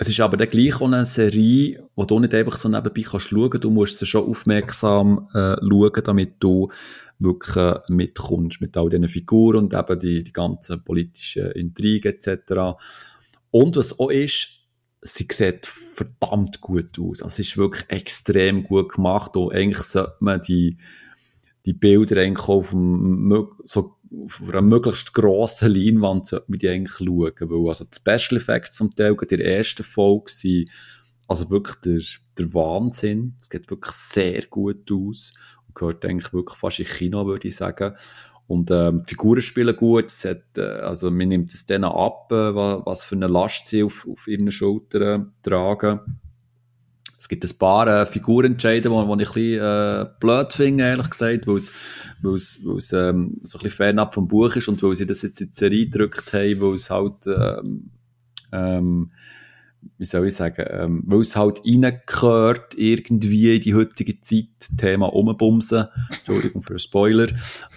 [0.00, 3.28] Es ist aber dann gleich auch eine Serie, wo du nicht einfach so nebenbei kannst
[3.30, 6.68] schauen, du musst sie schon aufmerksam äh, schauen, damit du
[7.18, 12.78] wirklich äh, mitkommst mit all diesen Figuren und eben die, die ganzen politischen Intrigen etc.
[13.50, 14.57] Und was auch ist,
[15.08, 17.22] sie sieht verdammt gut aus.
[17.22, 20.78] Also, es ist wirklich extrem gut gemacht und eigentlich sollte man die,
[21.66, 27.32] die Bilder eigentlich auf, dem, so, auf einer möglichst grossen Leinwand sollte die eigentlich schauen,
[27.40, 30.70] weil also die Special Effects zum Teil in der ersten Folge sind
[31.26, 32.00] also wirklich der,
[32.38, 33.36] der Wahnsinn.
[33.38, 35.34] Es geht wirklich sehr gut aus
[35.66, 37.94] und gehört eigentlich wirklich fast in Kino, würde ich sagen.
[38.48, 40.06] Und ähm, die Figuren spielen gut.
[40.06, 43.82] Es hat, äh, also man nimmt es denen ab, äh, was für eine Last sie
[43.82, 46.00] auf, auf ihren Schultern tragen.
[47.18, 51.46] Es gibt ein paar äh, Figurentscheide, die ich ein bisschen äh, blöd finde, ehrlich gesagt,
[51.46, 51.72] weil es,
[52.22, 55.04] weil es, weil es ähm, so ein bisschen fernab vom Buch ist und weil sie
[55.04, 57.90] das jetzt in die Serie gedrückt haben, weil es halt ähm,
[58.50, 59.10] ähm,
[59.96, 64.46] wie soll ich sagen, ähm, weil es halt reingehört irgendwie in die heutige Zeit,
[64.76, 67.28] Thema Umbumsen, Entschuldigung für einen Spoiler,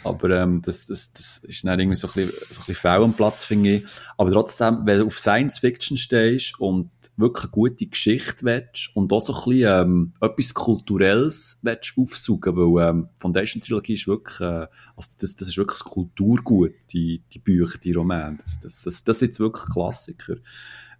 [0.03, 3.45] aber ähm, das, das, das ist dann irgendwie so ein bisschen, so bisschen am Platz,
[3.45, 3.85] finde ich.
[4.17, 9.11] Aber trotzdem, wenn du auf Science Fiction stehst und wirklich eine gute Geschichte willst und
[9.13, 14.39] auch so ein bisschen ähm, etwas Kulturelles willst aufsuchen, weil ähm, Foundation Trilogie ist wirklich,
[14.41, 18.81] äh, also das, das ist wirklich das Kulturgut, die, die Bücher, die Romane, das, das,
[18.83, 20.35] das, das ist jetzt wirklich Klassiker.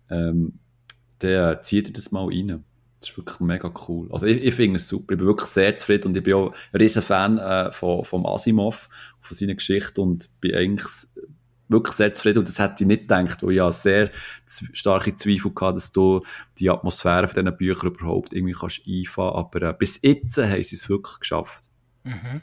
[0.09, 0.59] Ähm,
[1.22, 2.64] der zieht das mal rein.
[2.99, 4.10] Das ist wirklich mega cool.
[4.11, 5.14] Also ich, ich finde es super.
[5.14, 8.26] Ich bin wirklich sehr zufrieden und ich bin auch ein riesen Fan äh, von, vom
[8.26, 8.89] Asimov,
[9.19, 10.85] von seiner Geschichte und bin eigentlich
[11.72, 14.11] wirklich sehr zufrieden und das hätte ich nicht gedacht, weil ich ja sehr
[14.73, 16.22] starke Zweifel hatte, dass du
[16.60, 19.35] die Atmosphäre von diesen Büchern überhaupt irgendwie kannst einfahren.
[19.35, 21.64] Aber äh, bis jetzt haben sie es wirklich geschafft.
[22.03, 22.41] Mhm.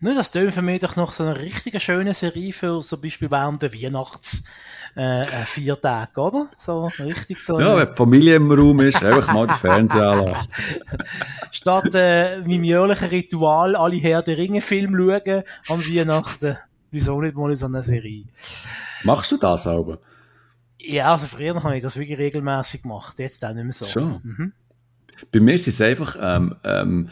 [0.00, 3.30] Ne, das tönt für mich doch noch so eine richtig schöne Serie für zum Beispiel
[3.30, 4.44] während der Weihnachts-
[4.96, 6.48] äh, äh, vier Tage, oder?
[6.56, 7.60] So richtig so.
[7.60, 10.48] Ja, wenn die Familie im Raum ist, einfach mal den Fernseher anlassen.
[11.52, 16.56] Statt äh, meinem jährlichen Ritual alle Herr der Ringe Film schauen am Weihnachten.
[16.90, 18.24] Wieso nicht mal in so einer Serie?
[19.04, 19.98] Machst du das aber?
[20.78, 23.84] Ja, also früher habe ich das wirklich regelmäßig gemacht, jetzt auch nicht mehr so.
[23.84, 24.20] Schon.
[24.22, 24.52] Mhm.
[25.30, 27.10] Bei mir ist es einfach ähm, ähm,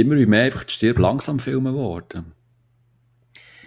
[0.00, 2.32] immer mehr einfach die Stirb langsam Filme geworden.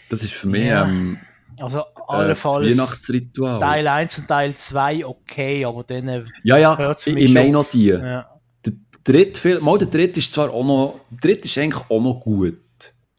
[0.10, 0.86] Das ist für mich ja.
[0.86, 1.18] ähm,
[1.60, 3.22] also allenfalls äh,
[3.60, 7.70] Teil 1 und Teil 2 okay, aber dann äh, Ja, ja, ich, ich meine noch
[7.70, 7.86] die.
[7.86, 8.30] Ja.
[8.66, 12.02] Der dritte Film, mal der dritte ist zwar auch noch, der dritte ist eigentlich auch
[12.02, 12.58] noch gut.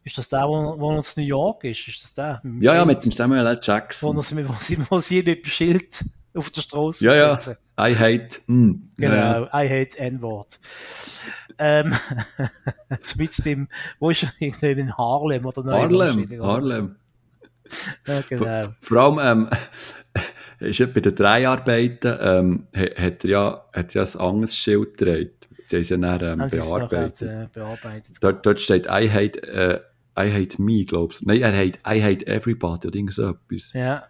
[0.05, 1.87] Ist das der, wo, wo uns New York ist?
[1.87, 2.43] Ist das der?
[2.61, 3.61] Ja, ja, mit dem Samuel L.
[3.63, 4.17] Jackson.
[4.17, 7.57] Wo, sie, wo, sie, wo sie mit dem Schild auf der Straße ja, sitzen.
[7.79, 9.63] Ja, I hate, mm, Genau, ja.
[9.63, 10.59] I hate N-Wort.
[11.59, 11.95] Ähm,
[13.17, 13.69] mit dem,
[13.99, 14.33] wo ist er?
[14.39, 16.97] Irgendwie in Harlem oder Harlem, Harlem.
[18.07, 18.45] Ja, genau.
[18.45, 19.59] Vor, vor allem, ähm,
[20.61, 25.49] ist bei den Dreharbeiten, ähm, hat er ja, hat er ja ein anderes Schild gedreht.
[25.65, 27.21] Sie haben es ja dann ähm, also bearbeitet.
[27.23, 28.17] Noch, äh, bearbeitet.
[28.21, 29.81] Dort, dort steht, I hate, äh,
[30.19, 31.27] I hate me, glaubst du?
[31.27, 33.73] Nein, er hate, I hate everybody oder irgend so etwas.
[33.73, 34.05] Ja.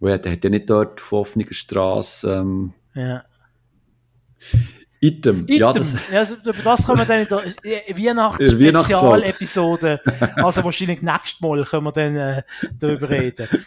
[0.00, 3.24] Weil er hat ja nicht dort auf offener Straße, ähm, ja.
[5.00, 5.44] Item.
[5.44, 5.58] Item.
[5.58, 7.42] Ja, das, ja, also, über das können wir dann in der
[7.96, 10.00] Weihnachtsspezialepisode,
[10.36, 12.42] also wahrscheinlich nächstes Mal können wir dann äh,
[12.78, 13.48] darüber reden.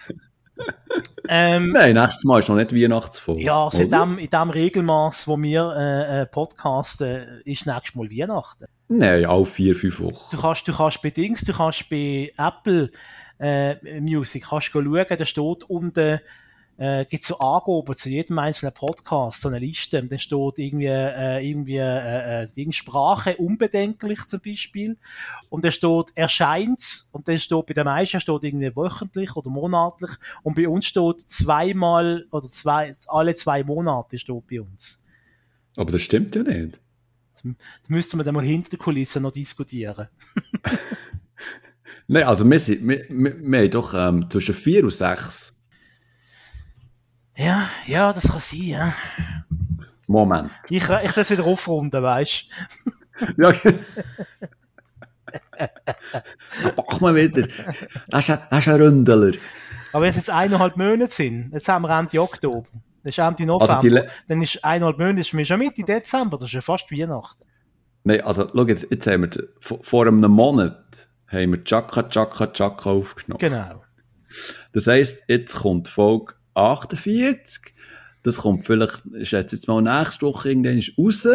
[1.27, 3.43] Ähm, Nein, nächstes Mal ist noch nicht Weihnachtsfolge.
[3.43, 8.11] Ja, also in dem, in dem Regelmaß, wo wir äh, äh, podcasten, ist nächstes Mal
[8.11, 8.65] Weihnachten.
[8.89, 10.25] Nein, auch vier, fünf Wochen.
[10.29, 12.91] Du kannst, du kannst bei Dings, du kannst bei Apple
[13.39, 16.19] äh, Music, kannst du schauen, da steht unten
[16.77, 20.03] äh, gibt so Angaben zu jedem einzelnen Podcast, so eine Liste.
[20.03, 24.97] Dann steht irgendwie, äh, irgendwie äh, äh, Sprache unbedenklich zum Beispiel.
[25.49, 30.11] Und dann steht erscheint und dann steht bei den meisten steht irgendwie wöchentlich oder monatlich.
[30.43, 35.03] Und bei uns steht zweimal oder zwei, alle zwei Monate steht bei uns.
[35.75, 36.79] Aber das stimmt ja nicht.
[37.33, 40.07] Das, das müsste man dann mal hinter der Kulisse noch diskutieren.
[42.07, 45.50] Nein, also wir, sind, wir, wir, wir haben doch ähm, zwischen vier und sechs
[47.41, 48.93] ja, ja, das kann sein, ja.
[50.07, 50.51] Moment.
[50.69, 52.49] Ich, ich das wieder aufrunden, weißt
[52.85, 52.91] du?
[53.37, 53.53] ja.
[56.75, 57.47] Mach mal wieder.
[58.09, 59.37] Das ist, ein, das ist ein Ründeler.
[59.93, 62.67] Aber wenn es jetzt eineinhalb Monate sind, jetzt haben wir Ende Oktober,
[63.03, 66.47] das ist Ende November, also dann ist eineinhalb Monate, ist mir schon Mitte Dezember, das
[66.47, 67.43] ist ja fast Weihnachten.
[68.03, 72.89] Nein, also schau jetzt, jetzt haben wir, vor einem Monat haben wir Chaka, Chaka, Chaka
[72.89, 73.39] aufgenommen.
[73.39, 73.83] Genau.
[74.73, 77.73] Das heisst, jetzt kommt Folge 48.
[78.23, 81.27] Das kommt vielleicht, ich schätze jetzt mal nächste Woche irgendwann raus.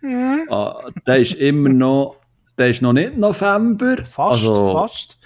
[0.00, 0.48] Mhm.
[0.50, 2.16] Ah, der ist immer noch,
[2.56, 3.96] der ist noch nicht November.
[4.04, 5.18] Fast, also, fast.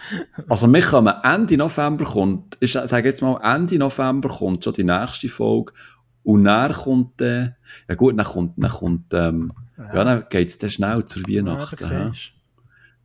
[0.49, 4.85] also wir kommen Ende November kommt, ich sage jetzt mal Ende November kommt schon die
[4.85, 5.73] nächste Folge.
[6.25, 7.51] Und dann kommt, äh,
[7.89, 9.95] ja gut, dann kommt, dann kommt, ähm, ja.
[9.95, 12.15] ja dann geht's dann schnell zur Weihnachten.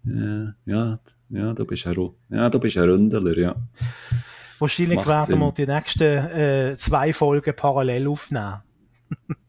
[0.04, 1.00] Ja, ja, ja,
[1.30, 3.56] ja, du bist ein, ja, du bist ein Ründeler, ja.
[4.60, 5.40] Wahrscheinlich Macht werden Sinn.
[5.40, 8.64] wir die nächsten äh, zwei Folgen parallel aufnehmen.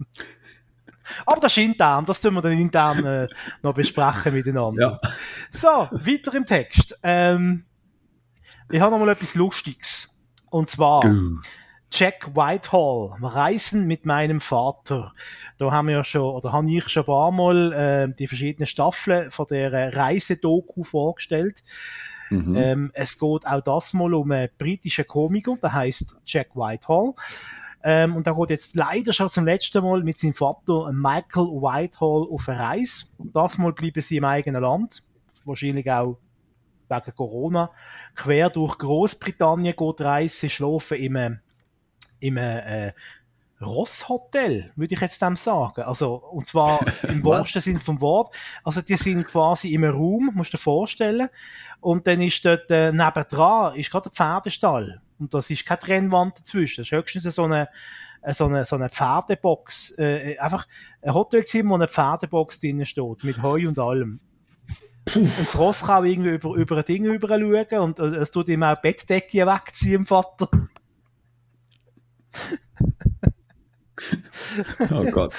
[1.26, 3.28] Aber das ist intern, das tun wir dann intern äh,
[3.62, 5.00] noch besprechen miteinander.
[5.02, 5.10] Ja.
[5.50, 6.98] So, weiter im Text.
[7.02, 7.64] Ähm,
[8.70, 10.20] ich habe noch mal etwas Lustiges.
[10.50, 11.02] Und zwar
[11.90, 15.14] Jack Whitehall, Reisen mit meinem Vater.
[15.56, 18.66] Da haben wir ja schon, oder habe ich schon ein paar Mal äh, die verschiedenen
[18.66, 21.62] Staffeln von der Reisedoku vorgestellt.
[22.30, 22.54] Mhm.
[22.56, 27.14] Ähm, es geht auch das mal um einen britischen Komiker, der heißt Jack Whitehall.
[27.82, 32.26] Ähm, und da geht jetzt leider schon zum letzten Mal mit seinem Vater Michael Whitehall
[32.30, 33.06] auf eine Reise.
[33.18, 35.04] Das Mal bleiben sie im eigenen Land.
[35.44, 36.18] Wahrscheinlich auch
[36.88, 37.70] wegen Corona.
[38.14, 40.36] Quer durch Großbritannien geht die Reise.
[40.36, 41.38] Sie schlafen im,
[42.20, 42.92] im äh,
[43.60, 45.82] Rosshotel, würde ich jetzt dem sagen.
[45.82, 48.34] Also, und zwar im wahrsten Sinn vom Wort.
[48.64, 51.28] Also, die sind quasi im Raum, musst du dir vorstellen.
[51.80, 55.00] Und dann ist dort äh, nebendran, ist gerade der Pferdestall.
[55.18, 56.82] Und das ist keine Trennwand dazwischen.
[56.82, 57.68] Das ist höchstens so eine,
[58.22, 59.98] äh, so eine, so eine Pferdebox.
[59.98, 60.66] Äh, einfach
[61.02, 64.20] ein Hotelzimmer, wo eine Pferdebox drinnen steht, mit Heu und allem.
[65.14, 68.48] Und das Ross kann irgendwie über, über ein Ding rüber schauen und äh, es tut
[68.48, 70.48] ihm auch Bettdecke wegziehen, im Vater.
[74.90, 75.34] oh Gott.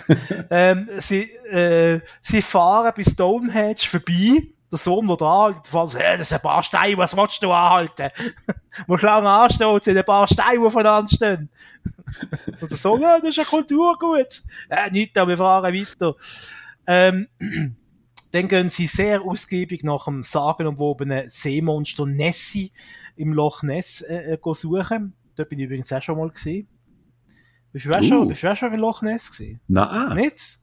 [0.50, 4.48] ähm, sie, äh, sie fahren bis Stonehenge vorbei.
[4.70, 7.52] Der Sohn, der da anhält, fährt, hey, das sind ein paar Steine, was willst du
[7.52, 8.10] anhalten?
[8.86, 11.50] Muss lange anstehen, sind ein paar Steine, die voneinander stehen.
[12.60, 14.42] Und der Sohn, ja, das ist ja Kulturgut.
[14.70, 16.14] Äh, nicht, wir fahren weiter.
[16.86, 17.28] Ähm,
[18.32, 22.72] dann gehen sie sehr ausgiebig nach dem sagenumwobenen Seemonster Nessie
[23.16, 25.14] im Loch Ness äh, äh suchen.
[25.36, 26.66] Dort bin ich übrigens auch schon mal gesehen.
[27.72, 28.02] Bist du uh.
[28.02, 29.60] schon, bist du schon in Loch Ness gewesen?
[29.68, 30.16] Nein.
[30.16, 30.58] Nicht?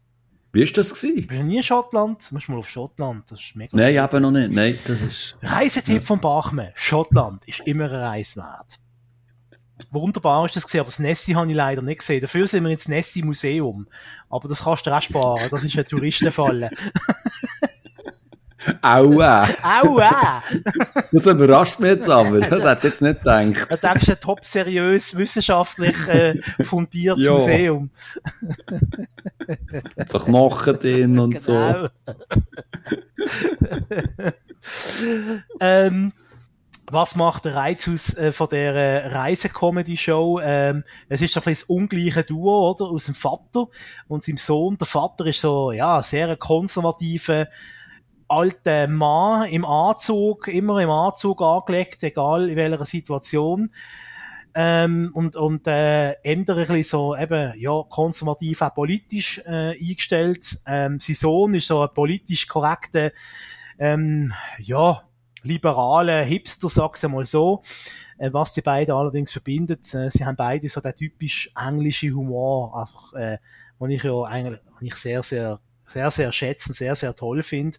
[0.52, 1.28] Wie ist das gewesen?
[1.28, 2.30] Bist du nie in Schottland?
[2.30, 4.52] Du musst mal auf Schottland, das ist mega Nein, aber noch nicht.
[4.52, 5.36] Nein, das ist...
[5.42, 6.02] Reisetipp ja.
[6.02, 6.72] von Bachmann.
[6.74, 8.80] Schottland ist immer eine Reise wert.
[9.92, 12.22] Wunderbar ist das gesehen, aber das Nessie habe ich leider nicht gesehen.
[12.22, 13.88] Dafür sind wir ins Nessie Museum.
[14.30, 15.48] Aber das kannst du auch sparen.
[15.50, 16.70] Das ist ein Touristenfalle.
[18.82, 19.48] Aua!
[19.64, 20.44] Aua!
[21.12, 22.40] Das überrascht mich jetzt aber.
[22.42, 23.72] Das hätte ich jetzt nicht gedacht.
[23.72, 27.34] Du denkst, ein top seriös, wissenschaftlich äh, fundiertes ja.
[27.34, 27.90] Museum.
[30.08, 31.88] so Knochen drin und genau.
[31.88, 31.90] so.
[35.60, 36.14] ähm,
[36.92, 40.40] was macht der Reiz aus äh, von der äh, Reise-Comedy-Show?
[40.42, 42.86] Ähm, es ist ein bisschen das ungleiche Duo, oder?
[42.86, 43.68] Aus dem Vater
[44.08, 44.78] und seinem Sohn.
[44.78, 47.48] Der Vater ist so, ja, sehr konservativer,
[48.30, 53.72] alter Mann im Anzug, immer im Anzug angelegt, egal in welcher Situation.
[54.56, 60.62] Ähm, und, und, äh, ändert ein bisschen so, eben, ja, konservativ auch politisch, äh, eingestellt.
[60.66, 63.12] Ähm, sein Sohn ist so ein politisch korrekter,
[63.78, 65.04] ähm, ja,
[65.44, 67.62] liberale Hipster, sag's mal so.
[68.18, 72.76] Äh, was die beiden allerdings verbindet, äh, sie haben beide so den typisch englischen Humor,
[72.78, 73.38] einfach, äh,
[73.80, 75.60] den ich ja eigentlich ich sehr, sehr,
[75.90, 77.78] sehr, sehr schätzen, sehr, sehr toll finde.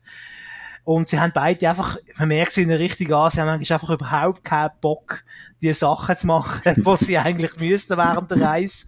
[0.84, 3.90] Und sie haben beide einfach, man merkt sie ihnen richtig an, sie haben eigentlich einfach
[3.90, 5.22] überhaupt keinen Bock,
[5.60, 8.86] die Sachen zu machen, was sie eigentlich müssten während der Reise.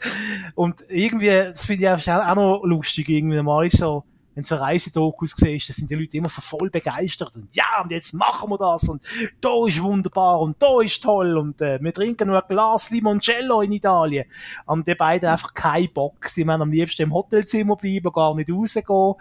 [0.54, 5.68] Und irgendwie, das finde ich auch noch lustig, irgendwie mal so, wenn so Reisedokus siehst,
[5.68, 8.88] da sind die Leute immer so voll begeistert und ja, und jetzt machen wir das
[8.88, 9.04] und
[9.40, 13.62] da ist wunderbar und da ist toll und äh, wir trinken nur ein Glas Limoncello
[13.62, 14.24] in Italien.
[14.66, 16.28] Und die beiden einfach keinen Bock.
[16.28, 19.14] Sie wollen am liebsten im Hotelzimmer bleiben, gar nicht rausgehen.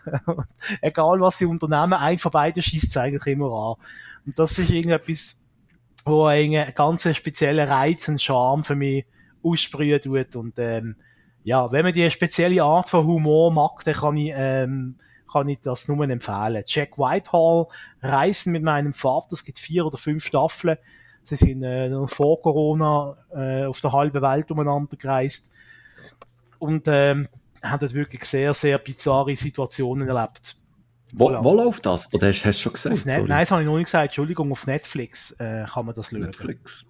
[0.80, 3.86] Egal was sie unternehmen, ein von beiden schießt es eigentlich immer an.
[4.26, 5.40] Und das ist irgendetwas,
[6.04, 9.06] wo einen ganz speziellen Reiz und Charme für mich
[9.42, 10.96] aussprühen tut und ähm,
[11.44, 14.96] ja, wenn man die spezielle Art von Humor mag, dann kann ich, ähm,
[15.30, 16.64] kann ich das nur empfehlen.
[16.66, 17.66] Jack Whitehall,
[18.02, 20.78] Reisen mit meinem Vater, es gibt vier oder fünf Staffeln.
[21.24, 25.52] Sie sind äh, vor Corona äh, auf der halben Welt umeinander gereist
[26.58, 27.28] und ähm,
[27.62, 30.56] haben dort wirklich sehr, sehr bizarre Situationen erlebt.
[31.14, 32.12] Wo, wo läuft das?
[32.12, 33.06] Oder hast, hast du schon gesagt?
[33.06, 34.06] Nein, das habe ich noch nicht gesagt.
[34.06, 36.20] Entschuldigung, auf Netflix äh, kann man das schauen.
[36.20, 36.84] Netflix.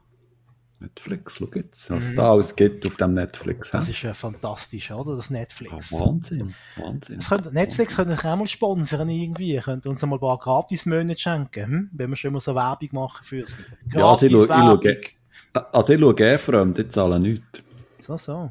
[0.84, 2.14] Netflix, schau jetzt, was mhm.
[2.16, 3.70] da alles gibt auf dem Netflix.
[3.70, 5.16] Das ist ja fantastisch, oder?
[5.16, 5.92] Das Netflix.
[5.92, 7.18] Oh, Wahnsinn, Wahnsinn.
[7.18, 9.58] Könnte, Netflix könnte ich auch mal sponsern irgendwie.
[9.58, 11.90] Könnte uns mal ein paar Gratis-Monate schenken, hm?
[11.92, 13.62] wenn wir schon immer so Werbung machen für sie.
[13.92, 15.16] Ja, also ich, schaue, ich
[15.52, 17.64] schaue, also ich schaue eh fremd, ich zahle nichts.
[18.00, 18.50] So, so.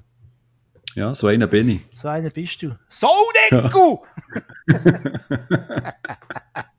[0.95, 1.81] Ja, so einer bin ich.
[1.93, 2.75] So einer bist du.
[2.87, 3.09] So,
[3.51, 4.05] Nico!
[4.67, 5.93] Weil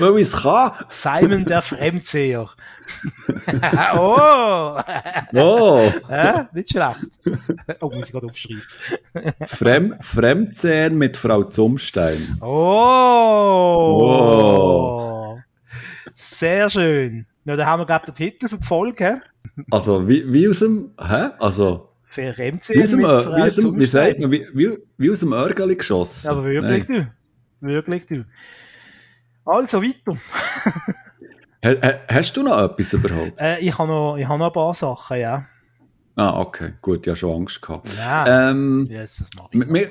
[0.00, 0.72] ich es kann.
[0.88, 2.48] Simon der Fremdseher.
[3.94, 4.80] oh!
[5.34, 5.92] Oh!
[6.08, 7.20] Ja, nicht schlecht.
[7.80, 8.62] Oh, muss ich gerade aufschreiben.
[9.46, 12.38] Frem Fremdsehen mit Frau Zumstein.
[12.40, 12.46] Oh!
[15.36, 15.38] oh.
[16.14, 17.26] Sehr schön.
[17.44, 19.20] Na, da haben wir, glaube ich, den Titel für die Folge.
[19.70, 21.30] Also, wie, wie aus dem, hä?
[21.38, 21.88] Also,
[22.92, 25.76] dem, mit Frau wie, aus dem, wie sagt man, wie, wie, wie aus dem Örgeli
[25.76, 26.28] geschossen.
[26.28, 27.12] Aber wirklich, Nein.
[27.60, 27.68] du.
[27.68, 28.24] Wirklich, du.
[29.44, 30.16] Also weiter.
[32.08, 33.38] Hast du noch etwas überhaupt?
[33.38, 35.46] Äh, ich habe noch, hab noch ein paar Sachen, ja.
[36.16, 37.94] Ah, okay, gut, ja schon Angst gehabt.
[37.96, 39.66] Ja, ähm, yes, das mache ich.
[39.66, 39.90] Mir,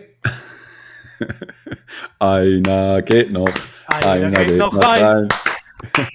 [2.20, 3.50] einer geht noch.
[3.88, 5.04] Einer, einer geht, geht, noch rein.
[5.04, 5.28] rein.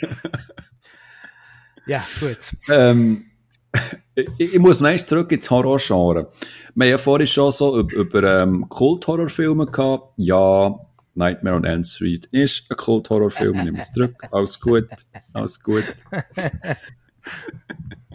[1.87, 2.57] ja, gut.
[2.71, 3.25] Ähm,
[4.15, 6.31] ich, ich, muss noch eins zurück ins Horrorgenre.
[6.75, 10.13] Wir haben ja vorhin schon so über, über ähm, Kult-Horrorfilme gehabt.
[10.17, 10.75] Ja,
[11.15, 14.17] Nightmare on Elm Street ist ein Kult-Horrorfilm, nehme es zurück.
[14.31, 14.89] Alles gut,
[15.33, 15.85] alles gut.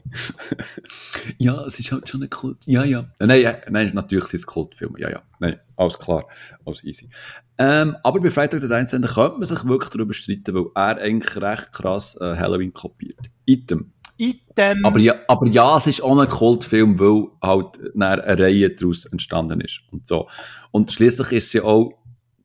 [1.37, 2.65] ja, es ist halt schon ein Kult.
[2.65, 3.09] Ja, ja.
[3.19, 4.99] Nein, ja, nein, natürlich sind es Kultfilme.
[4.99, 5.21] Ja, ja.
[5.39, 6.25] Nein, alles klar,
[6.65, 7.09] alles easy.
[7.57, 9.01] Ähm, aber bei Freitag der 13.
[9.01, 13.29] könnte man sich wirklich darüber streiten, weil er eigentlich recht krass äh, Halloween kopiert.
[13.45, 13.93] Item.
[14.17, 14.85] Item.
[14.85, 19.61] Aber ja, aber ja, es ist auch ein Kultfilm, weil halt eine Reihe daraus entstanden
[19.61, 20.27] ist und so.
[20.71, 21.93] Und schließlich ist sie auch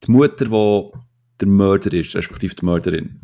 [0.06, 0.90] die Mutter, die
[1.40, 3.20] der Mörder ist, respektive die Mörderin.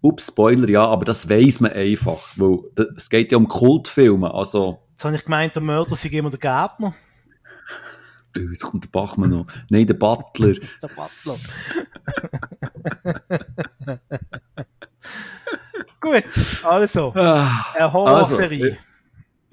[0.00, 2.58] Ups, Spoiler, ja, aber das weiß man einfach, weil
[2.96, 4.80] es geht ja um Kultfilme, also...
[4.90, 6.94] Jetzt habe ich gemeint, der Mörder sei immer der Gärtner.
[8.34, 9.46] Du, jetzt kommt der Bachmann noch.
[9.70, 10.54] Nein, der Butler.
[10.82, 11.36] der Butler.
[16.00, 16.24] Gut,
[16.64, 18.62] also, ah, eine Horrorserie.
[18.62, 18.78] Also, ich,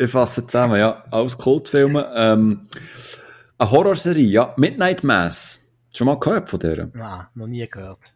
[0.05, 2.11] ich fasse zusammen, ja, alles Kultfilme.
[2.15, 2.67] Ähm,
[3.57, 5.59] eine Horrorserie, ja, Midnight Mass.
[5.93, 6.89] Schon mal gehört von der?
[6.93, 8.13] Nein, noch nie gehört.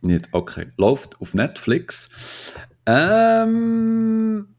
[0.00, 0.72] Nicht, okay.
[0.76, 2.54] Läuft auf Netflix.
[2.84, 4.54] Ähm,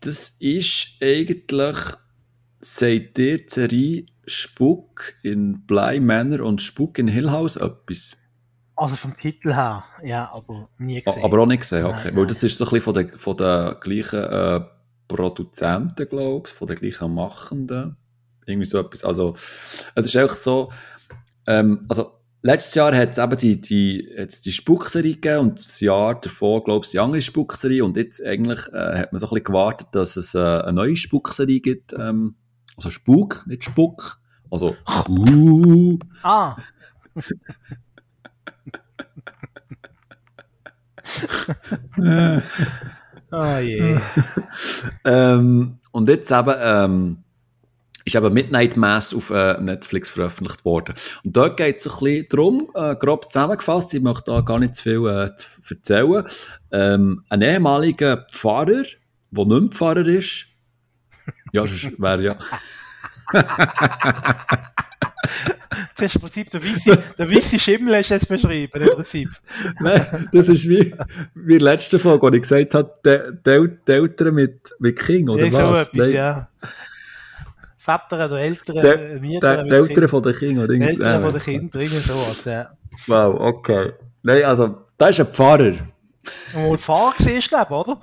[0.00, 1.76] das ist eigentlich,
[2.60, 8.16] seid ihr die Serie Spuk in Bly Manor und Spuk in Hill House etwas?
[8.74, 11.24] Also vom Titel her, ja, aber nie gesehen.
[11.24, 12.08] Aber auch nicht gesehen, okay.
[12.08, 14.60] Nein, Weil das ist so ein bisschen von den, von den gleichen äh,
[15.08, 17.96] Produzenten, glaube ich, von den gleichen Machenden.
[18.44, 19.02] Irgendwie so etwas.
[19.02, 19.34] Also,
[19.94, 20.70] es ist einfach so,
[21.46, 22.12] ähm, also,
[22.42, 26.64] letztes Jahr hat es eben die, die, jetzt die Spukserie gegeben und das Jahr davor,
[26.64, 29.88] glaube ich, die andere Spukserie und jetzt eigentlich äh, hat man so ein bisschen gewartet,
[29.92, 31.92] dass es äh, eine neue Spukserie gibt.
[31.92, 32.36] Ähm,
[32.76, 34.20] also Spuk, nicht Spuck.
[34.50, 34.76] Also,
[35.08, 35.98] uh.
[36.22, 36.56] Ah.
[43.32, 43.98] oh je.
[45.04, 47.24] ähm, und jetzt eben, ähm,
[48.06, 50.94] ist eben Midnight Mass auf äh, Netflix veröffentlicht worden.
[51.24, 54.76] Und dort geht es ein bisschen darum, äh, grob zusammengefasst, ich möchte da gar nicht
[54.76, 55.30] zu viel äh,
[55.68, 56.24] erzählen,
[56.70, 58.84] ähm, ein ehemaliger Pfarrer,
[59.30, 60.46] der nicht mehr Pfarrer ist,
[61.52, 62.36] ja, wäre ja...
[65.96, 69.28] Das ist im Prinzip der weiße, der weiße Schimmel hast du jetzt beschrieben, im Prinzip.
[69.80, 70.94] Nein, das ist wie,
[71.34, 75.28] wie in der letzten Folge, wo ich gesagt habe, die, die Eltern mit, mit King,
[75.28, 75.56] oder ja, was?
[75.56, 76.12] so etwas, Nein.
[76.12, 76.48] ja.
[77.86, 79.62] Väter oder Eltern, de, Mieter.
[79.62, 80.68] De, die Eltern von den Kindern?
[80.68, 82.70] Die Eltern ja, von den Kindern, irgendwie sowas, ja.
[83.06, 83.92] Wow, okay.
[84.22, 85.74] Nein, also, da ist ein Pfarrer.
[86.54, 88.00] Ein Pfarrer war, oder?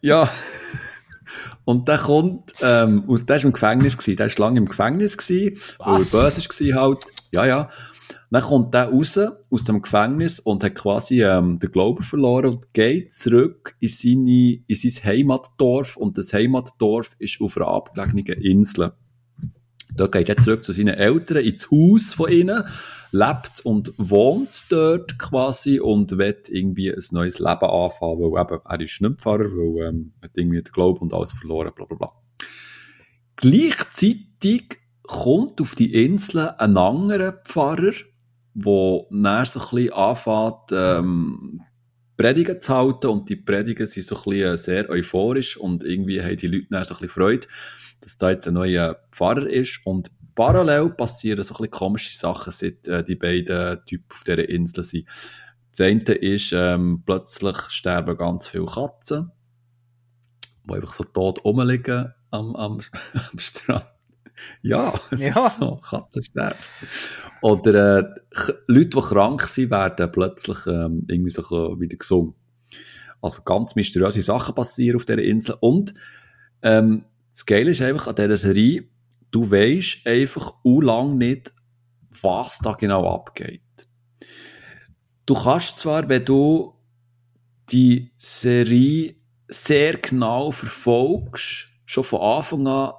[0.00, 0.28] Ja.
[1.64, 5.16] Und der kommt, ähm, aus, der ist im Gefängnis gewesen, der ist lange im Gefängnis
[5.16, 7.04] gewesen, weil er böse war halt.
[7.34, 7.70] Ja, ja.
[8.32, 12.72] Dann kommt der raus, aus dem Gefängnis und hat quasi, ähm, den Glauben verloren und
[12.72, 18.92] geht zurück in seine, in sein Heimatdorf und das Heimatdorf ist auf einer abgelegenen Insel.
[19.94, 22.64] Da geht er zurück zu seinen Eltern ins Haus von ihnen,
[23.10, 28.80] lebt und wohnt dort quasi und will irgendwie ein neues Leben anfangen, weil eben, er
[28.80, 32.12] ist nicht Pfarrer, weil ähm, hat irgendwie den Glauben und alles verloren, bla bla bla.
[33.36, 37.92] Gleichzeitig kommt auf die Insel ein anderer Pfarrer,
[38.54, 41.60] der dann so ein bisschen anfängt, ähm,
[42.16, 46.36] Predigen zu halten und die Predigen sind so ein bisschen sehr euphorisch und irgendwie haben
[46.36, 47.46] die Leute dann so ein bisschen Freude
[48.02, 52.52] dass da jetzt ein neuer Pfarrer ist und parallel passieren so ein bisschen komische Sachen,
[52.52, 55.06] seit äh, die beiden Typen auf dieser Insel sind.
[55.70, 59.30] Das eine ist, ähm, plötzlich sterben ganz viele Katzen,
[60.68, 62.80] die einfach so tot rumliegen am, am,
[63.32, 63.91] am Strand.
[64.62, 65.46] Ja, es ja.
[65.46, 66.56] ist so, Katzen sterben.
[67.40, 68.04] Oder äh,
[68.68, 72.36] Leute, die krank sind, werden plötzlich ähm, irgendwie so wieder gesund.
[73.20, 75.56] Also ganz mysteriöse Sachen passieren auf dieser Insel.
[75.60, 75.94] Und
[76.62, 78.84] ähm, das Geile ist einfach an dieser Serie,
[79.30, 81.52] du weisst einfach u lang nicht,
[82.20, 83.62] was da genau abgeht.
[85.26, 86.74] Du kannst zwar, wenn du
[87.70, 89.14] die Serie
[89.48, 92.92] sehr genau verfolgst, schon von Anfang an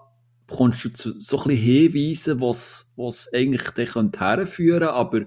[0.53, 5.21] bekommst du zu, so ein bisschen Hinweise, was, was eigentlich dich herführen könnte, aber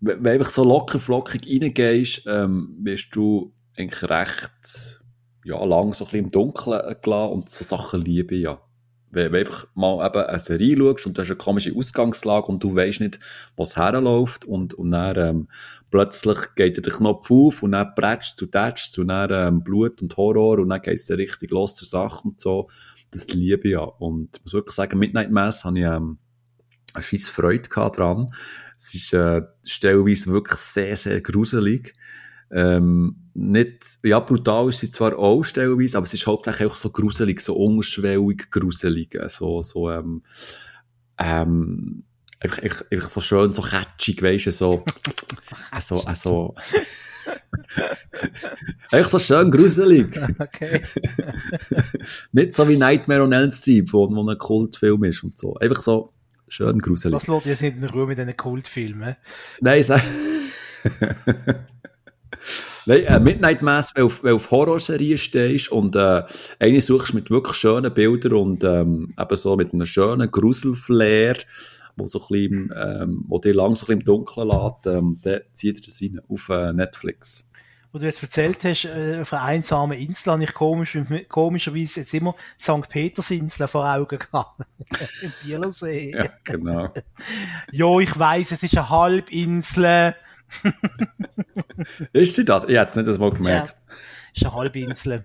[0.00, 5.02] wenn du einfach so locker flockig reingehst, ähm, wirst du eigentlich recht
[5.44, 8.60] ja, lang so ein bisschen im Dunkeln gelassen und so Sachen liebe ich ja.
[9.10, 12.62] Wenn du einfach mal eben eine Serie schaust und du hast eine komische Ausgangslage und
[12.62, 13.18] du weißt nicht,
[13.56, 15.48] was herläuft und, und dann ähm,
[15.90, 20.14] plötzlich geht der Knopf auf und dann prätscht zu Tatsch zu dann ähm, Blut und
[20.16, 22.68] Horror und dann geht es richtig los zur Sache und so.
[23.10, 23.80] Das liebe ich ja.
[23.80, 26.18] Und ich muss wirklich sagen, Midnight Mass habe ich ähm,
[26.92, 28.26] eine scheisse Freude dran.
[28.78, 31.94] Es ist äh, stellenweise wirklich sehr, sehr gruselig.
[32.50, 36.90] Ähm, nicht, ja, brutal ist sie zwar auch stellenweise, aber es ist hauptsächlich auch so
[36.90, 40.22] gruselig, so unschwellig gruselig, so, so, ähm,
[41.18, 42.04] ähm,
[42.38, 44.84] einfach, einfach, einfach so schön, so catchig, weisst du, so,
[45.80, 46.54] so, so,
[48.90, 50.18] einfach so schön gruselig.
[50.38, 50.82] Okay.
[52.32, 55.54] nicht so wie Nightmare on Elm Street, wo, wo ein Kultfilm ist und so.
[55.56, 56.12] Einfach so
[56.48, 57.12] schön gruselig.
[57.12, 59.16] Das lässt jetzt nicht in Ruhe mit diesen Kultfilmen.
[59.60, 60.02] Nein, sag.
[62.86, 66.22] Nein, äh, Midnight Mass, weil auf, weil auf Horrorserien stehst und äh,
[66.60, 71.36] eine suchst mit wirklich schönen Bildern und ähm, eben so mit einem schönen Gruselflair,
[71.96, 75.18] wo so ein bisschen, ähm, wo dir lang so ein bisschen im Dunkeln lässt, ähm,
[75.22, 77.46] dann zieht er das rein auf äh, Netflix
[77.96, 80.98] wo du jetzt erzählt hast, äh, auf einer einsamen Insel, habe ich komisch,
[81.28, 82.90] komischerweise jetzt immer St.
[82.90, 84.60] Petersinsel vor Augen gehabt.
[85.22, 86.12] Im Bielersee.
[86.14, 86.92] Ja, genau.
[87.72, 90.14] jo, ich weiss, es ist eine Halbinsel.
[92.12, 92.64] ist sie das?
[92.64, 93.76] Ich hätte es nicht das mal gemerkt.
[93.88, 93.96] Ja,
[94.34, 95.24] ist eine Halbinsel.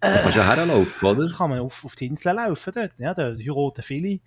[0.00, 1.28] Da kannst du ja herlaufen, oder?
[1.34, 2.92] Kann man auf, auf die Insel laufen dort.
[2.98, 4.20] Ja, da heiraten viele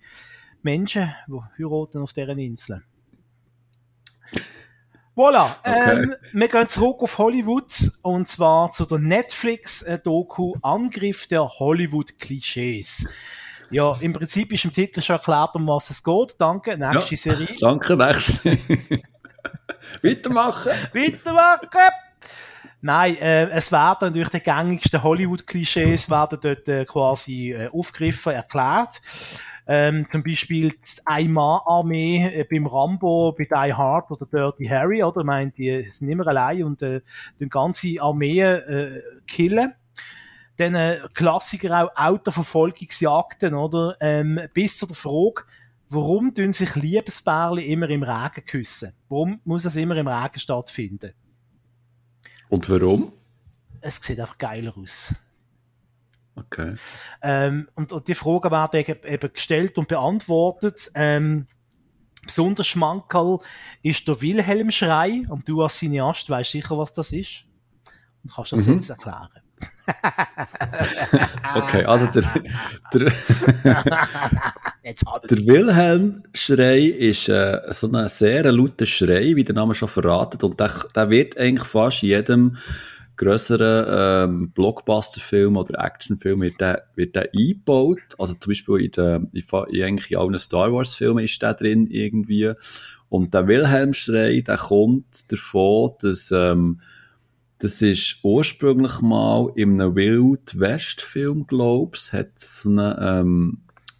[0.64, 2.82] Menschen, die heiraten auf dieser Insel.
[5.14, 5.92] Voilà, okay.
[5.92, 7.70] ähm, wir gehen zurück auf Hollywood
[8.02, 13.08] und zwar zu der Netflix-Doku Angriff der Hollywood-Klischees.
[13.70, 16.34] Ja, im Prinzip ist im Titel schon erklärt, um was es geht.
[16.38, 17.56] Danke, nächste ja, Serie.
[17.60, 18.58] Danke, nächste.
[20.02, 20.72] Weitermachen.
[20.94, 21.68] Weitermachen.
[22.80, 29.00] Nein, äh, es werden natürlich die gängigsten Hollywood-Klischees werden dort äh, quasi äh, aufgegriffen, erklärt.
[29.66, 35.20] Ähm, zum Beispiel die Einmann-Armee äh, beim Rambo, bei Die Hard oder Dirty Harry, oder?
[35.20, 37.00] Ich meine, die sind immer allein und äh,
[37.38, 39.74] die ganze Armee äh, killen.
[40.56, 43.96] Dann äh, Klassiker auch Autoverfolgungsjagden, oder?
[44.00, 45.44] Ähm, bis zu der Frage,
[45.88, 48.92] warum tun sich Liebesbärli immer im Regen küssen?
[49.08, 51.12] Warum muss es immer im Regen stattfinden?
[52.48, 53.12] Und warum?
[53.80, 55.14] Es sieht einfach geiler aus.
[56.34, 56.74] Okay.
[57.22, 60.90] Ähm, und, und die Fragen werden eben gestellt und beantwortet.
[60.94, 61.46] Ähm,
[62.24, 63.38] besonders Schmankerl
[63.82, 65.22] ist der Wilhelm-Schrei.
[65.28, 67.44] Und du als Cineast weißt sicher, was das ist.
[68.22, 68.74] Und kannst das mhm.
[68.74, 69.28] jetzt erklären.
[71.54, 72.22] okay, also der,
[72.92, 73.00] der,
[74.84, 80.42] der Wilhelm-Schrei ist äh, so ein sehr lauter Schrei, wie der Name schon verratet.
[80.44, 82.56] Und der, der wird eigentlich fast jedem
[83.16, 88.16] grösseren ähm, Blockbuster-Film oder Actionfilm wird der, wird der eingebaut.
[88.18, 92.52] Also zum Beispiel in, der, in, in eigentlich allen Star Wars-Filmen ist der drin irgendwie.
[93.08, 96.80] Und der Wilhelm-Schrei, der kommt davon, dass ähm,
[97.58, 103.58] das ist ursprünglich mal in einem Wild West-Film, glaube ich, hat es einen, ähm,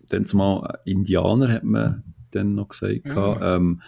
[0.09, 2.03] dann zumal Indianer, hat man
[2.33, 3.39] dann noch gesagt, mhm.
[3.41, 3.83] ähm,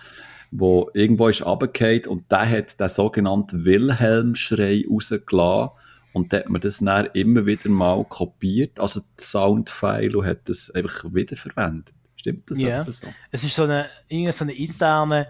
[0.57, 5.71] wo irgendwo ist runtergefallen und der hat den sogenannten Wilhelm-Schrei rausgelassen
[6.13, 10.49] und dann hat man das dann immer wieder mal kopiert, also das Soundfile und hat
[10.49, 11.93] das einfach wiederverwendet.
[12.15, 12.85] Stimmt das ja.
[12.85, 13.09] so?
[13.33, 13.87] Es ist so eine,
[14.31, 15.27] so eine interne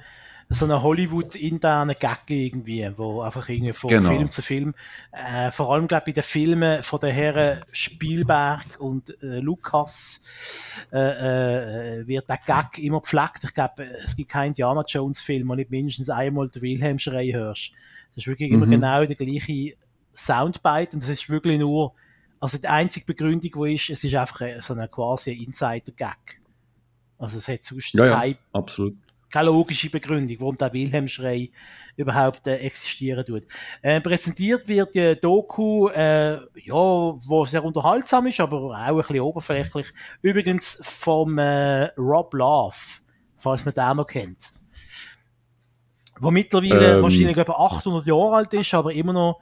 [0.49, 4.11] so eine Hollywood-interne Gag irgendwie, wo einfach irgendwie von genau.
[4.11, 4.75] Film zu Film,
[5.13, 10.25] äh, vor allem glaube ich bei den Filmen von den Herren Spielberg und äh, Lucas
[10.93, 13.45] äh, äh, wird der Gag immer gepflegt.
[13.45, 17.33] Ich glaube, es gibt keinen Indiana Jones Film, wo nicht mindestens einmal den Wilhelm Schrei
[17.33, 17.73] hörst.
[18.15, 18.63] Das ist wirklich mhm.
[18.63, 19.77] immer genau der gleiche
[20.15, 21.93] Soundbite und das ist wirklich nur,
[22.39, 26.41] also die einzige Begründung, wo ist, es ist einfach so eine quasi Insider-Gag.
[27.19, 28.97] Also es hat sonst ja, ja, absolut
[29.35, 31.51] keine logische Begründung, warum der Wilhelm-Schrei
[31.97, 33.43] überhaupt äh, existieren tut.
[33.83, 39.21] Äh, präsentiert wird die Doku, äh, ja, wo sehr unterhaltsam ist, aber auch ein bisschen
[39.21, 39.93] oberflächlich.
[40.23, 42.77] Übrigens vom äh, Rob Love,
[43.37, 44.53] falls man den noch kennt.
[46.21, 49.41] Wo mittlerweile ähm, wahrscheinlich etwa 800 Jahre alt ist, aber immer noch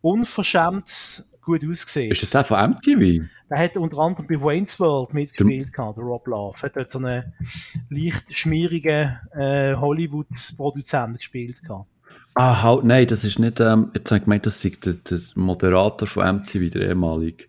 [0.00, 2.12] unverschämt gut ausgesehen.
[2.12, 3.26] Ist das der von MTV?
[3.48, 6.62] Der hat unter anderem bei Wayne's World mitgespielt, der, der Rob Love.
[6.62, 7.32] Hat dort so einen
[7.88, 11.62] leicht schmierigen äh, Hollywood-Produzent gespielt.
[11.62, 11.88] Gehabt.
[12.34, 15.18] Ah, halt, nein, das ist nicht, ähm, jetzt habe ich gemeint, das ist der, der
[15.34, 17.46] Moderator von MTV, der ehemalige.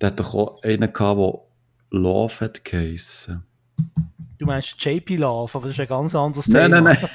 [0.00, 3.42] Der hat doch auch einen gehabt, der Love hat geheissen.
[4.38, 6.68] Du meinst JP Love, aber das ist ein ganz anderes Thema.
[6.68, 7.10] Nein, nein, nein.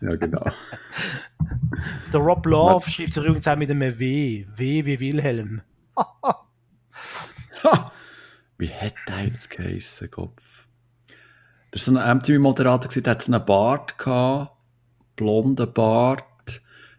[0.00, 0.44] Ja, genau.
[2.12, 4.46] Der Rob Love schreibt sich übrigens auch mit einem W.
[4.54, 5.62] W wie Wilhelm.
[8.58, 10.68] wie hat der jetzt geheissen, Kopf?
[11.70, 14.56] Das war so ein MTV-Moderator, der hat so einen Bart gehabt,
[15.16, 16.24] blonden Bart.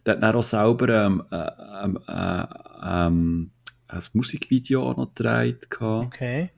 [0.05, 1.49] Der hat dann auch selber ähm, äh,
[1.83, 2.45] ähm, äh,
[2.83, 3.51] ähm,
[3.87, 5.67] ein Musikvideo noch gedreht.
[5.79, 6.51] Okay.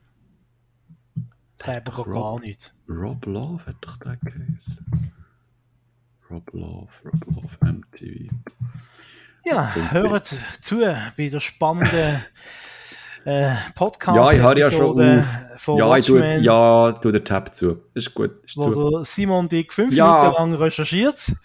[1.60, 2.74] Selber gar nicht.
[2.88, 5.13] Rob Love hat doch den geheißen.
[6.34, 8.28] Rob Love, Rob Love, MTV.
[9.44, 10.80] Ja, hört zu
[11.16, 12.24] bei der spannenden
[13.24, 14.16] äh, Podcast.
[14.16, 15.78] Ja, ich habe ja schon auf.
[15.78, 17.84] Ja, ich tue, ja, tu den Tab zu.
[17.94, 18.32] Ist gut.
[18.44, 18.90] Ist wo zu.
[18.90, 20.18] der Simon Dick fünf ja.
[20.18, 21.36] Minuten lang recherchiert.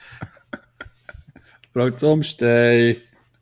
[1.73, 2.95] Frau Zomstein,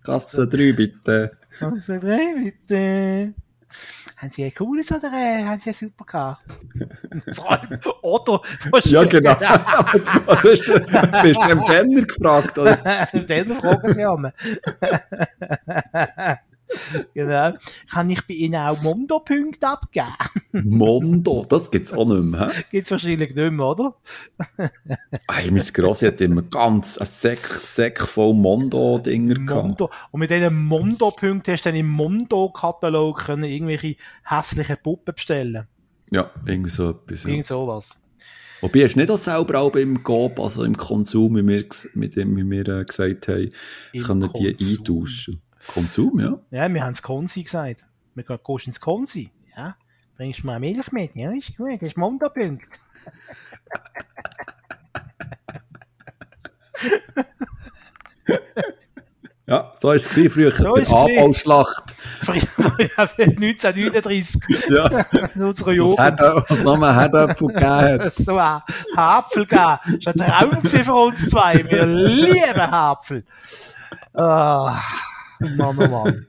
[0.03, 1.37] Kasse 3 bitte.
[1.57, 3.33] Kasse 3 bitte
[4.17, 6.57] haben sie eine cooles oder äh, haben sie eine super Karte?
[7.33, 8.41] Vor allem, oder?
[8.85, 9.35] Ja, genau.
[10.25, 12.77] Was hast du, bist du dem Kenner gefragt, oder?
[13.13, 14.31] Den fragen sie an.
[17.13, 17.53] genau.
[17.89, 20.07] Kann ich bei Ihnen auch Mondo-Punkte abgeben?
[20.51, 22.51] Mondo, das gibt's auch nicht mehr.
[22.71, 23.95] Gibt's wahrscheinlich nicht mehr, oder?
[25.37, 29.89] Ey, mein Grossi hat immer ganz ein Säck, Säck voll Mondo-Dinger Mondo.
[30.11, 35.67] Und mit diesen Mondo-Punkten hast du dann im Mondo-Katalog irgendwelche hässlichen Puppen bestellen.
[36.11, 37.23] Ja, irgendwie so etwas.
[37.23, 37.29] Ja.
[37.29, 38.07] Irgend sowas.
[38.61, 42.15] Wobei, hast du nicht auch selber auch beim Coop, also im Konsum, wie wir, mit
[42.15, 43.51] dem, wie wir äh, gesagt haben,
[43.93, 45.41] Im können die eintauschen?
[45.67, 46.39] Konsum, ja.
[46.51, 47.85] Ja, wir haben es Konsi gesagt.
[48.15, 49.31] Wir gehen ins Konsi.
[49.55, 49.75] Ja.
[50.17, 51.15] Bringst du mal Milch mit?
[51.15, 51.73] Ja, ist gut.
[51.73, 52.79] Das ist Montapunkt.
[59.45, 60.51] ja, so war es früher.
[60.51, 61.93] So ist Abbauschlacht.
[62.21, 64.41] Früher, 1939.
[64.69, 64.87] ja.
[65.35, 65.99] In unserer Jugend.
[65.99, 67.65] Was noch mal Herdöpfel gegeben
[68.03, 68.13] hat.
[68.13, 68.61] So ein
[68.95, 69.99] Hapfel gegeben.
[70.03, 71.63] Das war ein Traum für uns zwei.
[71.69, 73.23] Wir lieben Hapfel.
[74.13, 74.81] Ah.
[75.39, 76.27] Mann, oh Mann.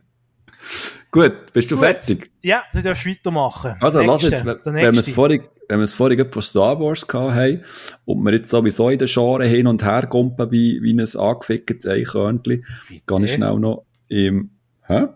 [1.10, 1.84] Gut, bist du Gut.
[1.84, 2.32] fertig?
[2.42, 3.76] Ja, du darfst weitermachen.
[3.80, 7.62] Also, lass jetzt, wenn, wir es vorhin, wenn wir es vorhin von Star Wars haben
[8.04, 11.86] und wir jetzt sowieso in den Scharen hin und her kumpen wie, wie ein angeficktes
[11.86, 12.62] Eichhörnchen,
[13.06, 14.50] gehe ich schnell noch im,
[14.82, 15.06] hä?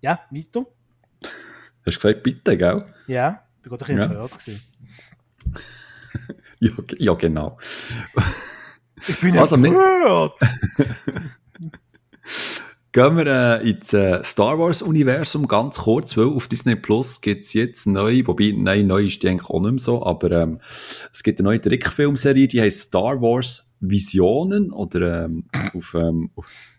[0.00, 0.64] Ja, weiter.
[1.84, 2.82] Hast du gesagt, bitte, gell?
[3.06, 4.04] Ja, ich bin gerade ein bisschen ja.
[4.04, 4.32] empört
[6.60, 7.58] ja, ja, genau.
[9.06, 10.40] Ich bin also empört.
[12.96, 17.52] Gehen wir äh, ins äh, Star Wars-Universum ganz kurz, weil auf Disney Plus gibt es
[17.52, 20.60] jetzt neu, wobei, nein, neu ist die eigentlich auch nicht mehr so, aber ähm,
[21.12, 25.44] es gibt eine neue Trickfilmserie, die heißt Star Wars Visionen oder ähm,
[25.74, 26.30] auf, ähm,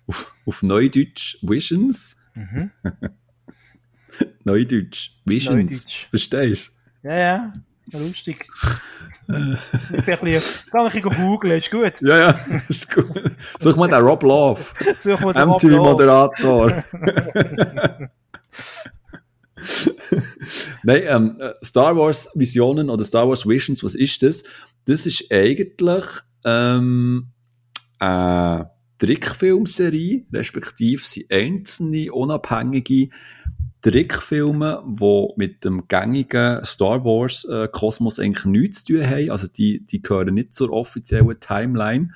[0.07, 2.17] auf, auf Neudeutsch Visions.
[2.33, 2.71] Mhm.
[4.43, 5.85] Neudeutsch Visions.
[5.85, 6.07] Neudeutsch.
[6.09, 6.71] Verstehst
[7.03, 7.09] du?
[7.09, 7.53] Ja, ja.
[7.93, 8.49] Lustig.
[9.27, 9.57] ich bin
[9.97, 11.93] ein bisschen, kann ich googeln, ist gut.
[12.01, 12.31] Ja, ja,
[12.69, 13.31] ist gut.
[13.59, 14.61] Such mal den Rob Love.
[14.97, 16.83] Such mal den MTV Moderator.
[20.83, 24.43] Nein, ähm, Star Wars Visionen oder Star Wars Visions, was ist das?
[24.85, 26.05] Das ist eigentlich
[26.43, 27.27] ähm,
[27.99, 33.09] eine Trickfilmserie, respektive sind einzelne unabhängige
[33.81, 37.67] Trickfilme, die mit dem gängigen Star Wars äh,
[38.19, 39.29] eigentlich nichts zu tun haben.
[39.29, 42.11] Also die, die gehören nicht zur offiziellen Timeline.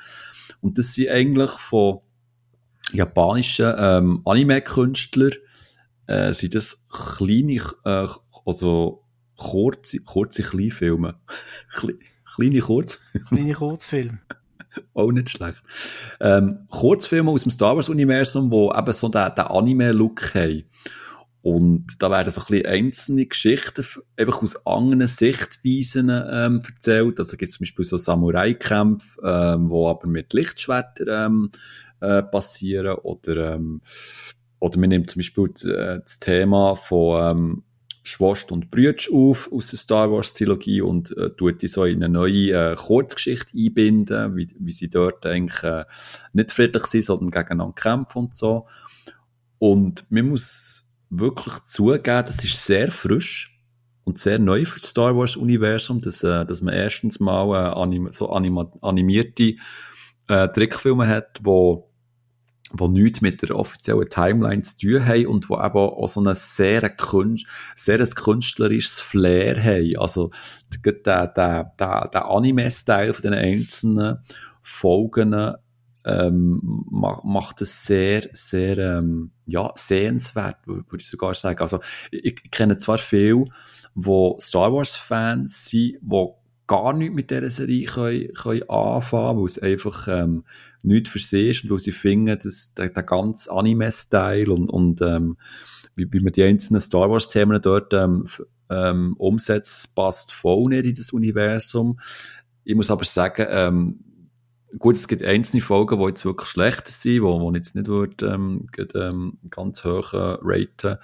[0.60, 2.00] Und das sind eigentlich von
[2.94, 5.34] japanischen ähm, Anime-Künstlern,
[6.08, 8.08] äh, sind das kleine, äh,
[8.46, 9.04] also
[9.38, 11.16] kurze, kurze Kleinfilme.
[12.36, 13.26] kleine Kurzfilme.
[13.28, 14.20] Kleine Kurzfilme.
[14.94, 15.62] Auch nicht schlecht.
[16.20, 20.64] Ähm, Kurzfilme aus dem Star Wars-Universum, die eben so den, den Anime-Look haben.
[21.44, 23.86] Und da werden so ein bisschen einzelne Geschichten
[24.16, 27.18] einfach aus anderen Sichtweisen ähm, erzählt.
[27.18, 31.52] Also gibt es zum Beispiel so Samurai-Kämpfe, ähm, wo aber mit Lichtschwertern ähm,
[32.00, 32.96] äh, passieren.
[32.98, 33.82] Oder, ähm,
[34.60, 37.64] oder man nimmt zum Beispiel äh, das Thema von ähm,
[38.04, 42.04] Schwast und Brütsch auf aus der Star Wars Trilogie und äh, tut die so in
[42.04, 45.86] eine neue äh, Kurzgeschichte einbinden, wie, wie sie dort eigentlich äh,
[46.34, 48.68] nicht friedlich sind, sondern gegeneinander kämpfen und so.
[49.60, 50.71] Und man muss
[51.12, 53.62] wirklich zugeben, das ist sehr frisch
[54.04, 57.80] und sehr neu für das Star Wars Universum, dass, äh, dass man erstens mal äh,
[57.80, 59.56] anim so anima animierte
[60.28, 61.88] äh, Trickfilme hat, wo
[62.74, 66.34] wo nichts mit der offiziellen Timeline zu tun haben und wo eben auch so ein
[66.36, 69.98] sehr, Künst, sehr ein künstlerisches Flair haben.
[69.98, 70.32] Also,
[70.86, 74.20] der, der, der, der Anime-Style von den einzelnen
[74.62, 75.36] Folgen
[76.06, 81.62] ähm, macht es sehr, sehr ähm, ja, sehenswert, würde ich sogar sagen.
[81.62, 81.80] Also
[82.12, 83.46] ich, ich kenne zwar viele,
[83.96, 86.28] die Star Wars-Fans sind, die
[86.68, 90.46] gar nichts mit dieser Serie können, können anfangen weil es einfach ähm,
[90.84, 95.02] nichts für sie ist und weil sie finden, dass der, der ganze Anime-Style und, und
[95.02, 95.38] ähm,
[95.96, 98.26] wie, wie man die einzelnen Star Wars-Themen dort ähm,
[98.70, 102.00] ähm, umsetzt, passt voll nicht in das Universum.
[102.64, 104.00] Ich muss aber sagen, ähm,
[104.78, 108.26] Gut, es gibt einzelne Folgen, die jetzt wirklich schlecht sind, wo man jetzt nicht würde,
[108.26, 110.98] ähm, ähm, ganz hoch äh, raten.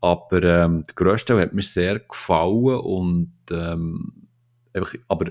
[0.00, 4.28] Aber ähm, der grösste hat mir sehr gefallen und ähm,
[4.72, 5.30] einfach, aber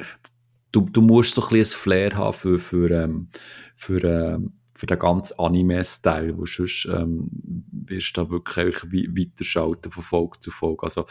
[0.71, 3.29] du, du musst so ein bisschen ein Flair haben für, für, ähm,
[3.75, 7.29] für, ähm, für den ganzen Anime-Style, wo sonst ähm,
[7.71, 10.83] wirst du da wirklich weiterschalten von Folge zu Folge.
[10.83, 11.05] Also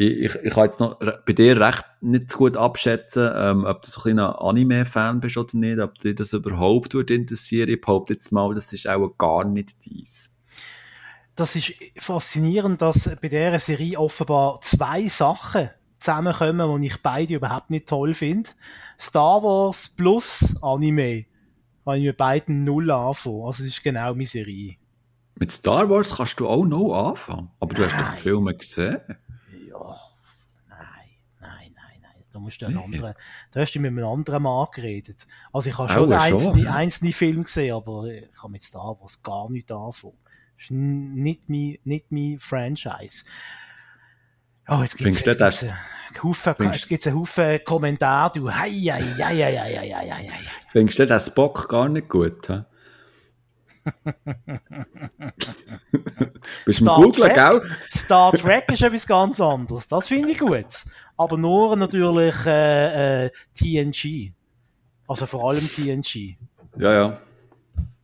[0.00, 3.82] ich, ich, ich kann jetzt noch bei dir recht nicht so gut abschätzen, ähm, ob
[3.82, 7.68] du so ein kleiner Anime-Fan bist oder nicht, ob dich das überhaupt würde interessieren.
[7.68, 10.34] Ich behaupte jetzt mal, das ist auch gar nicht dies.
[11.34, 15.68] Das ist faszinierend, dass bei dieser Serie offenbar zwei Sachen
[15.98, 18.48] zusammenkommen, die ich beide überhaupt nicht toll finde.
[18.98, 21.26] Star Wars plus Anime.
[21.84, 23.42] Kann ich mit beiden null anfangen.
[23.44, 24.76] Also, es ist genau meine Serie.
[25.34, 27.50] Mit Star Wars kannst du auch noch anfangen.
[27.60, 27.92] Aber du Nein.
[27.92, 29.00] hast doch die Filme gesehen.
[32.32, 33.14] Da musst du einen anderen,
[33.50, 35.26] da hast du mit einem anderen Mann geredet.
[35.52, 36.74] Also ich habe schon, einzelne, ja.
[36.74, 40.18] einzelne Filme gesehen, aber ich habe mit Star Wars gar nicht anfangen.
[40.56, 43.24] Das ist nicht mein, nicht mein Franchise.
[44.68, 45.74] Oh, jetzt gibt es einen
[46.22, 50.30] Haufen, jetzt Kommentare, du, hei, hei, hei, hei, hei, hei, hei.
[50.70, 52.64] Findest du den Spock gar nicht gut, hä?
[56.64, 57.62] Bist du Google, gell?
[57.90, 59.86] Star Trek ist etwas ganz anderes.
[59.86, 60.84] Das finde ich gut.
[61.20, 64.32] Aber nur natürlich äh, äh, TNG.
[65.06, 66.38] Also vor allem TNG.
[66.78, 67.20] Ja, ja.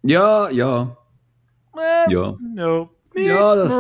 [0.03, 0.97] Ja, ja.
[1.75, 2.37] Äh, ja.
[2.55, 3.73] Ja, ja das.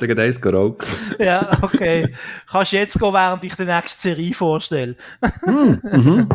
[0.00, 0.86] gegen eins geraucht.
[1.18, 2.08] ja, okay.
[2.50, 4.96] Kannst jetzt gehen, während ich die nächste Serie vorstelle.
[5.44, 6.28] hm, mhm.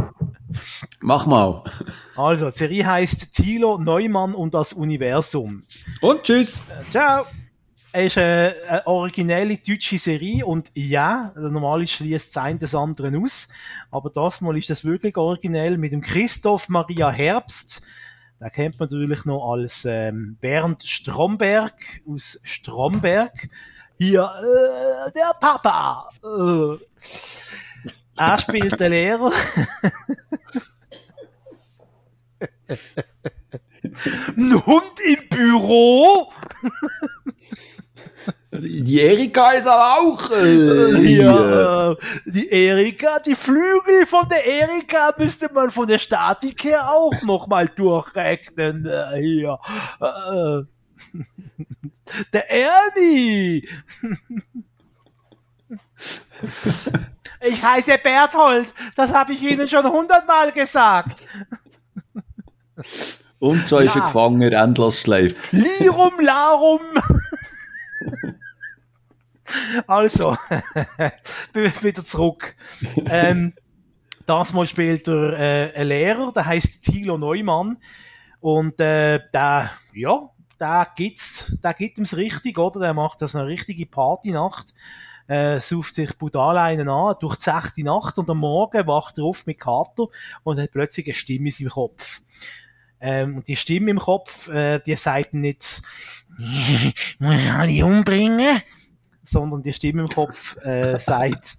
[1.00, 1.64] Mach mal.
[2.16, 5.64] Also, die Serie heißt Thilo Neumann und das Universum.
[6.02, 6.62] Und tschüss.
[6.92, 7.26] Ciao.
[7.96, 13.16] Es ist eine, eine originelle deutsche Serie und ja, normal schließt das eine das andere
[13.20, 13.50] aus,
[13.92, 17.84] aber das Mal ist das wirklich originell mit dem Christoph Maria Herbst.
[18.40, 21.76] Da kennt man natürlich noch als ähm, Bernd Stromberg
[22.08, 23.48] aus Stromberg.
[24.00, 26.10] hier, äh, der Papa.
[26.24, 26.78] Äh.
[28.18, 29.32] Er spielt den Lehrer.
[34.36, 36.34] Ein Hund im Büro?
[38.52, 40.32] Die Erika ist aber auch.
[40.32, 41.96] Äh, ja, äh,
[42.26, 47.68] die Erika, die Flügel von der Erika müsste man von der Statik her auch nochmal
[47.68, 48.86] durchrechnen.
[48.86, 49.60] Äh, hier.
[50.00, 50.64] Äh,
[52.32, 53.68] der Ernie.
[57.42, 58.74] Ich heiße Berthold.
[58.96, 61.24] Das habe ich Ihnen schon hundertmal gesagt.
[63.40, 63.86] Und so ja.
[63.86, 65.52] ist er gefangen, endlos schleift.
[65.52, 66.80] Lirum larum.
[69.88, 70.36] also,
[71.54, 72.56] wieder zurück.
[73.06, 73.54] Ähm,
[74.26, 77.78] das Mal spielt er äh, ein Lehrer, der heißt Thilo Neumann.
[78.40, 82.80] Und äh, der, ja, der gibt's, der gibt ihm's richtig, oder?
[82.80, 84.74] Der macht das eine richtige Partynacht.
[85.28, 89.24] Äh, sucht sich brutal einen an, durch die sechste Nacht und am Morgen wacht er
[89.24, 90.08] auf mit Kater
[90.44, 92.22] und hat plötzlich eine Stimme in seinem Kopf.
[93.00, 95.82] Ähm, und die Stimme im Kopf, äh, die sagt nicht,
[97.20, 98.62] muss ich alle umbringen,
[99.24, 101.58] sondern die Stimme im Kopf äh, sagt,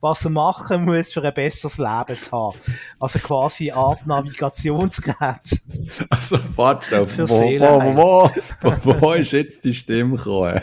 [0.00, 2.58] was er machen muss, für ein besseres Leben zu haben.
[2.98, 5.62] Also quasi eine Art Navigationsgerät.
[6.10, 8.30] Also, warte auf, wo, wo,
[8.62, 10.62] wo, wo, wo ist jetzt die Stimme gekommen?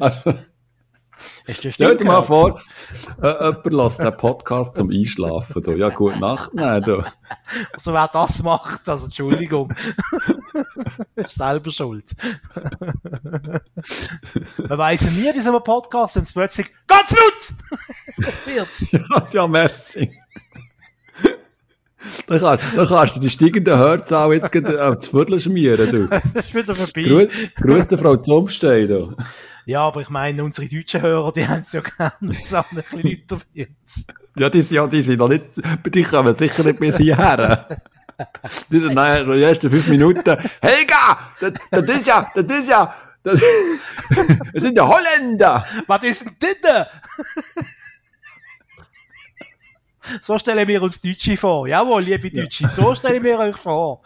[0.00, 0.34] Also,
[1.48, 2.60] Stell dir mal vor,
[3.22, 5.62] äh, jemand lässt den Podcast zum Einschlafen.
[5.62, 5.72] Du.
[5.72, 7.02] Ja, gute Nacht, nein, du.
[7.72, 9.72] Also wer das macht, also Entschuldigung,
[11.14, 12.10] ist selber schuld.
[14.68, 17.54] Man weiss ja nie bei so einem Podcast, wenn es plötzlich ganz laut
[18.46, 18.64] wird.
[19.10, 20.10] Ja, ja, merci.
[22.26, 26.06] Da kannst, da kannst du die steigenden Hörzahl jetzt gerade äh, zu Viertel schmieren, du.
[26.08, 27.28] Das ist wieder vorbei.
[27.56, 29.16] Grüße Frau Zumstein, du.
[29.66, 32.76] Ja, aber ich meine, unsere deutschen Hörer, die haben es ja gerne, das auch ein
[32.76, 34.12] bisschen Leute jetzt.
[34.36, 35.44] Ja, die, sind, ja, die sind noch nicht,
[35.82, 37.68] bei dir kommen sicher nicht bis hierher.
[38.70, 42.94] Die sind nachher die ersten fünf Minuten, Helga, das, das ist ja, das ist ja,
[43.22, 43.40] das,
[44.52, 45.66] das sind ja Holländer.
[45.86, 46.88] Was ist denn das?
[50.20, 51.66] So stellen wir uns Deutsche vor.
[51.66, 52.68] Jawohl, liebe Deutsche, ja.
[52.68, 54.02] so stellen wir euch vor.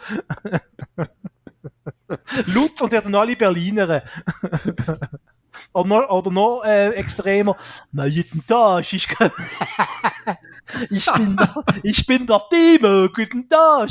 [2.47, 4.03] Lut und dann alle Berliner.
[5.73, 7.57] Oder noch, oder noch äh, extremer.
[7.93, 9.09] Na, guten Tag, ich,
[10.91, 13.89] ich bin der, ich bin der Timo, guten Tag.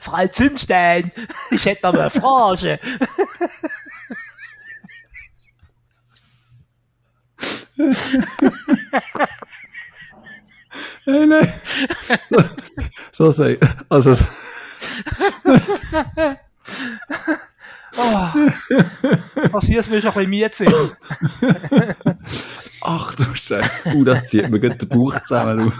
[0.00, 1.12] Frau Zimstein,
[1.50, 2.78] ich hätte noch eine Frage.
[11.06, 11.52] nein, nein.
[12.28, 12.36] So,
[13.12, 13.58] so sei,
[13.88, 14.16] also,
[17.96, 18.28] oh.
[19.52, 20.96] Was hier ist mir schon ein bisschen Miete
[22.86, 23.70] Ach du Scheiße.
[23.94, 25.72] Uh, das zieht mir gut den Bauch zusammen.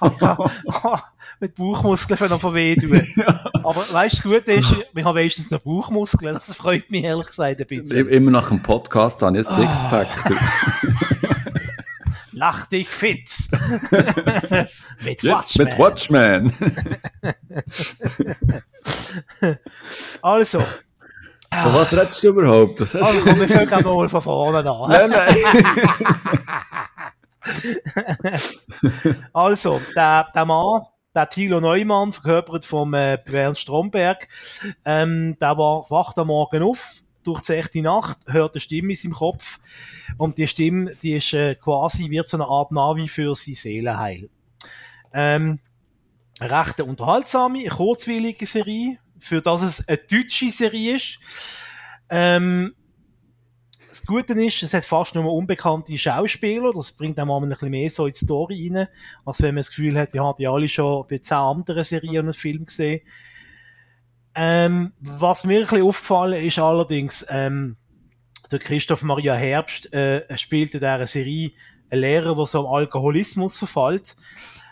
[1.40, 3.06] Mit Bauchmuskeln von noch weh tun.
[3.14, 3.44] Ja.
[3.62, 6.34] Aber weißt du, gut ist, wir haben wenigstens noch Bauchmuskeln.
[6.34, 8.08] Das freut mich ehrlich gesagt ein bisschen.
[8.08, 10.08] Immer nach dem Podcast habe ich ein Sixpack.
[12.38, 13.30] Lach dich fit.
[15.02, 15.64] mit Jetzt Watchman.
[15.66, 16.52] Mit Watchman.
[20.20, 20.58] also.
[20.60, 22.78] Von was redest du überhaupt?
[22.78, 24.90] Das also komm, wir fangen mal von vorne an.
[24.90, 25.36] Nein, nein.
[29.32, 30.82] also, der, der Mann,
[31.14, 34.28] der Thilo Neumann, verkörpert vom äh, Bernd Stromberg,
[34.84, 38.96] ähm, der war, wacht am Morgen auf, durch die echte Nacht, hört eine Stimme in
[38.96, 39.58] seinem Kopf
[40.18, 44.28] und die Stimme, die ist äh, quasi, wird so eine Art Navi für sein Seelenheil.
[45.12, 45.60] Ähm,
[46.40, 51.18] recht unterhaltsame, kurzwillige Serie, für das es eine deutsche Serie ist.
[52.08, 52.74] Ähm,
[53.88, 56.70] das Gute ist, es hat fast nur unbekannte Schauspieler.
[56.72, 58.88] Das bringt einem ein bisschen mehr so in die Story rein,
[59.24, 62.36] als wenn man das Gefühl hat, ja, die alle schon bei zehn anderen Serien und
[62.36, 63.00] Filmen gesehen.
[64.34, 67.78] Ähm, was mir ein bisschen aufgefallen ist allerdings, ähm,
[68.52, 71.52] der Christoph Maria Herbst äh, spielt in dieser Serie
[71.90, 74.16] einen Lehrer, der so am Alkoholismus verfällt,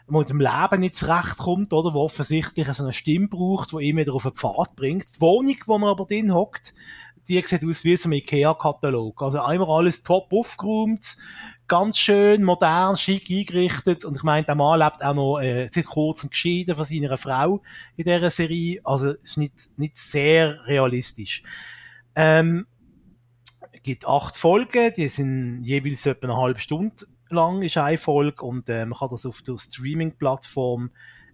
[0.06, 3.96] wo mit dem Leben nicht zurechtkommt, oder, wo offensichtlich so eine Stimme braucht, die ihn
[3.96, 5.16] wieder auf den Pfad bringt.
[5.16, 6.74] Die Wohnung, wo er aber drin hockt,
[7.28, 9.22] die sieht aus wie so ein Ikea-Katalog.
[9.22, 11.16] Also einmal alles top aufgeräumt,
[11.66, 14.04] ganz schön, modern, schick eingerichtet.
[14.04, 17.62] Und ich meine, der Mann lebt auch noch äh, seit kurzem geschieden von seiner Frau
[17.96, 18.80] in dieser Serie.
[18.84, 21.42] Also ist nicht, nicht sehr realistisch.
[22.14, 22.66] Ähm,
[23.84, 26.96] gibt acht Folgen, die sind jeweils etwa eine halbe Stunde
[27.28, 28.44] lang, ist eine Folge.
[28.44, 30.90] Und äh, man kann das auf der Streaming-Plattform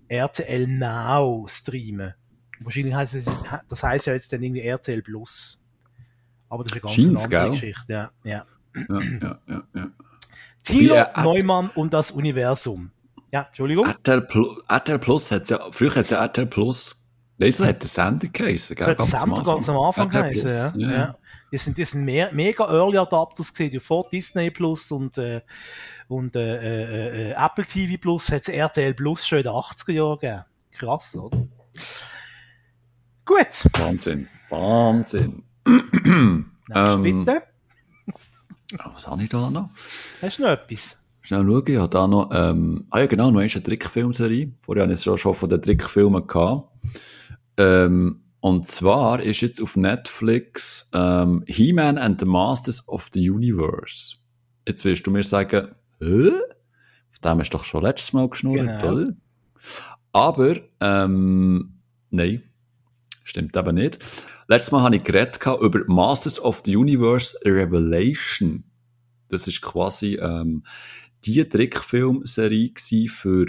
[0.08, 2.14] RTL Now streamen.
[2.58, 3.30] Wahrscheinlich heißt es,
[3.68, 5.66] das heißt ja jetzt dann irgendwie RTL Plus.
[6.50, 7.50] Aber das ist eine ganz Scheint's, andere gell?
[7.52, 7.92] Geschichte.
[7.92, 8.46] Ja, ja.
[8.74, 9.90] ja, ja, ja, ja.
[10.62, 12.90] Thilo äh, Neumann und das Universum.
[13.32, 13.86] Ja, Entschuldigung.
[13.86, 16.96] RTL Plus, RTL Plus hat ja, früher hat es ja RTL Plus,
[17.38, 18.88] nein, so hat der Sender geheißen, gell?
[18.88, 20.90] Hat der Sender ganz am Anfang geheißen, ja.
[20.90, 21.16] ja.
[21.52, 25.40] Die sind, sind mehr, mega Early Adapters gesehen, vor Disney Plus und, äh,
[26.08, 29.92] und äh, äh, äh Apple TV Plus hat es RTL Plus schon in den 80er
[29.92, 30.44] Jahren gegeben.
[30.72, 31.46] Krass, oder?
[33.24, 33.64] Gut.
[33.78, 34.28] Wahnsinn.
[34.48, 35.42] Wahnsinn.
[35.66, 37.42] ähm, bitte.
[38.84, 39.70] Was habe ich da noch?
[40.22, 41.06] Hast du noch etwas?
[41.22, 44.52] Schnell schauen, ich habe da noch, ähm, ah ja genau, noch eine Trickfilmserie.
[44.62, 46.68] Vorher hatte ich es schon von den Trickfilmen gehabt.
[47.56, 54.16] Ähm, und zwar ist jetzt auf Netflix ähm, He-Man and the Masters of the Universe.
[54.66, 56.30] Jetzt wirst du mir sagen, Hä?
[57.10, 58.92] Auf dem hast du doch schon letztes Mal geschnurrt, genau.
[58.92, 59.12] oder?
[60.12, 61.80] Aber, ähm,
[62.10, 62.42] nein,
[63.24, 63.98] stimmt eben nicht.
[64.48, 68.64] Letztes Mal habe ich geredet über Masters of the Universe Revelation.
[69.28, 70.64] Das ist quasi ähm,
[71.24, 72.72] die Trickfilmserie
[73.08, 73.46] für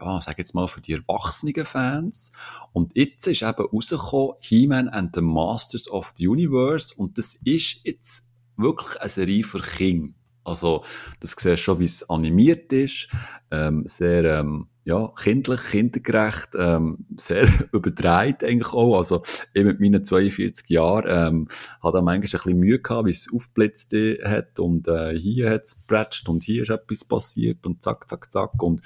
[0.00, 2.32] ja, sag jetzt mal, für die erwachsenen Fans.
[2.72, 6.94] Und jetzt ist eben rausgekommen, He-Man and the Masters of the Universe.
[6.96, 8.24] Und das ist jetzt
[8.56, 10.14] wirklich eine Serie für Kinder.
[10.44, 10.84] Also,
[11.20, 13.08] das siehst du schon, wie es animiert ist.
[13.50, 18.96] Ähm, sehr, ähm, ja, kindlich, kindergerecht, ähm, sehr übertreibt eigentlich auch.
[18.96, 19.22] Also,
[19.54, 21.48] ich mit meinen 42 Jahren, ähm,
[21.80, 23.94] hat er manchmal ein bisschen Mühe gehabt, wie es aufblitzt
[24.24, 28.60] hat und, äh, hier hat es und hier ist etwas passiert und zack, zack, zack
[28.60, 28.80] und,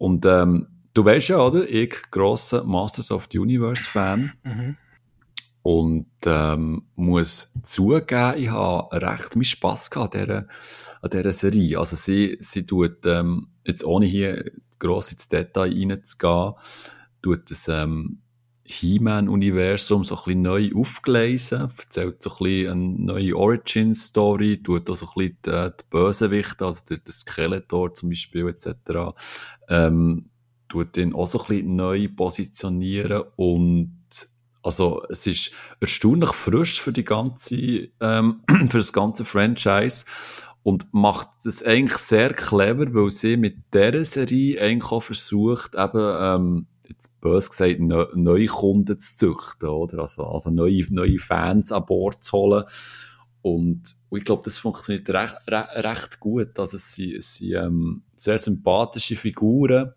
[0.00, 1.68] und, ähm, du weißt ja, oder?
[1.68, 4.32] Ich, grosser Masters of the Universe Fan.
[4.42, 4.76] Mhm.
[5.62, 10.46] Und ähm, muss zugeben, ich habe recht meinen Spass gehabt an dieser,
[11.02, 11.78] an dieser Serie.
[11.78, 16.54] Also sie, sie tut, ähm, jetzt ohne hier gross ins Detail reinzugehen,
[17.20, 18.22] tut das ähm,
[18.70, 24.96] He-Man-Universum so ein bisschen neu aufgelesen, erzählt so ein bisschen eine neue Origin-Story, tut auch
[24.96, 29.14] so ein bisschen die, die Bösewichte, also der, der Skeletor zum Beispiel etc.,
[29.68, 30.30] ähm,
[30.68, 33.96] tut den auch so ein bisschen neu positionieren und
[34.62, 40.04] also es ist erstaunlich frisch für die ganze, ähm, für das ganze Franchise
[40.62, 46.16] und macht es eigentlich sehr clever, weil sie mit dieser Serie eigentlich auch versucht, eben,
[46.20, 50.00] ähm, jetzt bös gesagt, ne, neue Kunden zu züchten, oder?
[50.00, 52.64] Also, also neue, neue Fans an Bord zu holen.
[53.42, 56.58] Und, und ich glaube, das funktioniert recht, recht, recht gut.
[56.58, 59.94] Also es sind, es sind ähm, sehr sympathische Figuren.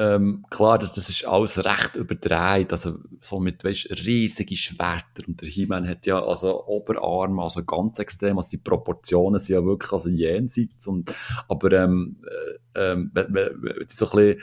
[0.00, 5.42] Ähm, klar, das, das ist alles recht überdreht, also so mit, weißt, riesige Schwerter und
[5.42, 9.92] der He-Man hat ja also Oberarme, also ganz extrem, also die Proportionen sind ja wirklich
[9.92, 11.12] also jenseits und,
[11.48, 12.22] aber ähm,
[12.76, 13.10] äh, ähm,
[13.88, 14.40] so ein bisschen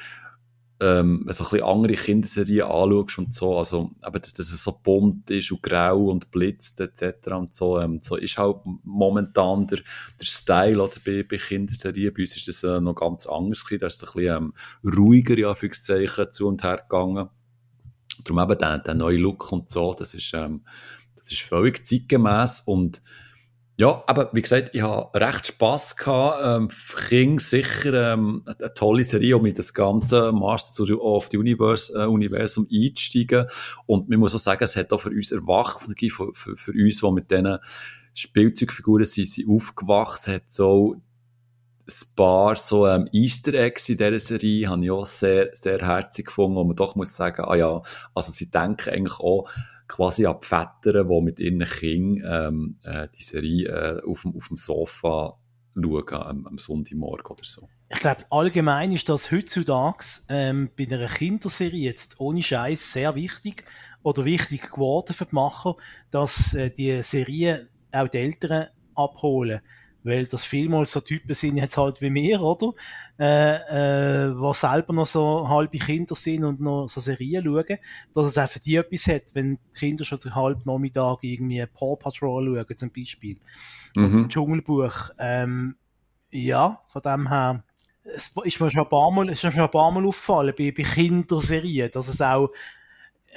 [0.81, 4.77] ähm, du ein bisschen andere Kinderserien anschaust und so, also, aber dass, dass es so
[4.83, 7.27] bunt ist und grau und blitzt etc.
[7.31, 9.79] und so, ähm, so ist halt momentan der,
[10.19, 12.13] der Style oder bei, bei Kinderserien.
[12.13, 14.53] Bei uns ist das äh, noch ganz anders gewesen, da ist es ein bisschen ähm,
[14.97, 17.29] ruhiger, ja, Anführungszeichen, zu und her gegangen.
[18.23, 20.65] Darum eben der, der neue Look und so, das ist, ähm,
[21.15, 23.01] das ist völlig zeitgemäß und
[23.77, 26.41] ja, aber wie gesagt, ich habe recht Spass gehabt.
[26.43, 26.69] Ähm,
[27.09, 32.05] Kinder sicher ähm, eine tolle Serie, um mit das ganze Master of the Universe, äh,
[32.05, 33.47] Universum einzusteigen.
[33.85, 37.01] Und man muss auch sagen, es hat auch für uns Erwachsene, für, für, für uns,
[37.01, 37.57] die mit diesen
[38.13, 40.95] Spielzeugfiguren sind, sind aufgewachsen, hat so
[41.87, 46.27] ein paar so ähm, Easter Eggs in dieser Serie habe ich auch sehr, sehr herzig
[46.27, 47.81] gefunden, wo man doch muss sagen, ah ja,
[48.15, 49.49] also sie denken eigentlich auch
[49.87, 54.35] quasi an die Väter, die mit ihren Kindern ähm, äh, die Serie äh, auf, dem,
[54.35, 55.37] auf dem Sofa
[55.75, 57.67] schauen, am, am Sonntagmorgen oder so.
[57.89, 63.63] Ich glaube, allgemein ist das heutzutage ähm, bei einer Kinderserie jetzt ohne Scheiß sehr wichtig
[64.01, 65.75] oder wichtig geworden für die Macher,
[66.09, 69.61] dass äh, die Serien auch die Eltern abholen
[70.05, 72.73] weil das vielmals so Typen sind jetzt halt wie mir, oder?
[73.19, 77.77] Äh, äh, was selber noch so halbe Kinder sind und noch so Serien schauen,
[78.13, 81.65] dass es auch für die etwas hat, wenn die Kinder schon den halben Nachmittag irgendwie
[81.65, 83.37] Paw Patrol schauen, zum Beispiel.
[83.95, 84.05] Mhm.
[84.05, 85.09] Oder Dschungelbuch.
[85.17, 85.75] Ähm,
[86.29, 87.63] ja, von dem her,
[88.03, 90.53] es ist mir schon ein paar Mal, es ist mir schon ein paar Mal aufgefallen
[90.55, 92.49] bei, bei Kinderserien, dass es auch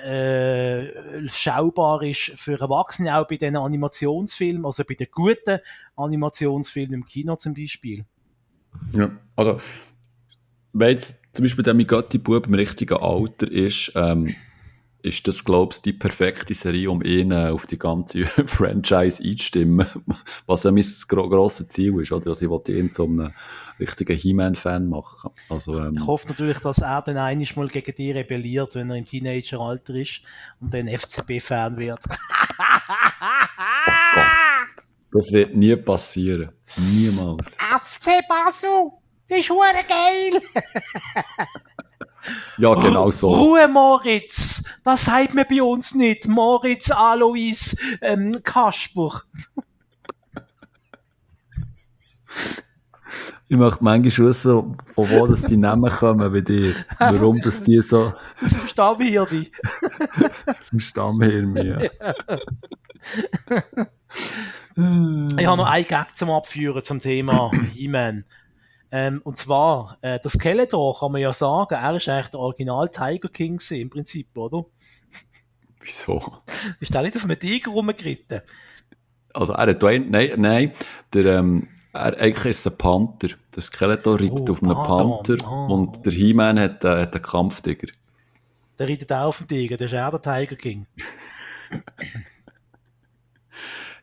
[0.05, 5.59] äh, schaubar ist für Erwachsene, auch bei den Animationsfilmen, also bei den guten
[5.97, 8.05] Animationsfilmen im Kino zum Beispiel.
[8.93, 9.59] Ja, also
[10.73, 14.35] wenn jetzt zum Beispiel der Migotti-Bub im richtigen Alter ist, ähm,
[15.03, 19.87] ist das, glaubst du, die perfekte Serie, um ihn äh, auf die ganze Franchise einzustimmen?
[20.47, 22.29] Was ja mein gro grosses Ziel ist, oder?
[22.31, 23.33] Also ich wollte ihn zu einem
[23.79, 25.31] richtigen He-Man-Fan machen.
[25.49, 28.97] Also, ähm, ich hoffe natürlich, dass er dann einiges mal gegen dich rebelliert, wenn er
[28.97, 30.23] im Teenageralter ist
[30.61, 32.01] und dann FCB-Fan wird.
[32.59, 34.21] oh
[35.13, 36.51] das wird nie passieren.
[36.77, 37.57] Niemals.
[37.57, 38.91] FC Basel!
[39.29, 39.49] Das ist
[39.89, 40.41] geil!
[42.59, 43.31] ja, genau so.
[43.31, 44.65] Ruhe, Moritz!
[44.85, 46.27] Das sagt man bei uns nicht.
[46.29, 49.23] Moritz, Alois, ähm, Kasper.
[53.51, 56.75] Ich möchte manchmal wissen, von wo das die Namen kommen bei dir.
[56.99, 58.13] Warum das die so...
[58.45, 59.47] Aus dem Stammhirn.
[60.47, 61.81] Aus dem Stammhirn, ja.
[65.39, 68.27] ich habe noch einen Gag zum Abführen zum Thema He-Man.
[68.91, 72.89] Ähm, und zwar, äh, das Skeletor kann man ja sagen, er ist eigentlich der Original
[72.89, 74.65] Tiger King gewesen, im Prinzip, oder?
[75.81, 76.23] Wieso?
[76.81, 78.41] Ist der nicht auf einem Tiger rumgeritten?
[79.35, 80.73] Also er hat Dwayne, nein, nein,
[81.13, 83.29] der, ähm, er, eigentlich ist es ein Panther.
[83.55, 85.75] Der Skeletor reitet oh, auf einem Panther oh.
[85.75, 87.89] und der He-Man hat, äh, hat einen Kampftiger.
[88.79, 90.87] Der reitet auch auf dem Tiger, der ist auch der Tiger King.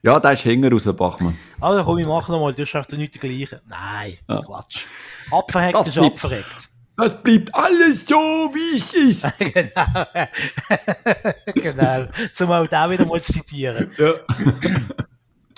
[0.06, 1.36] Ja, der ist hinger raus, Bachmann.
[1.60, 3.60] Also komm, ich mach nochmal, du hast doch nicht die gleiche.
[3.68, 4.40] Nein, ja.
[4.40, 4.86] Quatsch.
[5.32, 6.70] Abverreckt das ist bleibt, abverreckt.
[6.96, 9.28] Das bleibt alles so, wie es ist.
[9.40, 10.06] genau.
[11.56, 12.08] genau.
[12.32, 13.90] Zum auch da wieder mal zu zitieren.
[13.98, 14.14] Ja.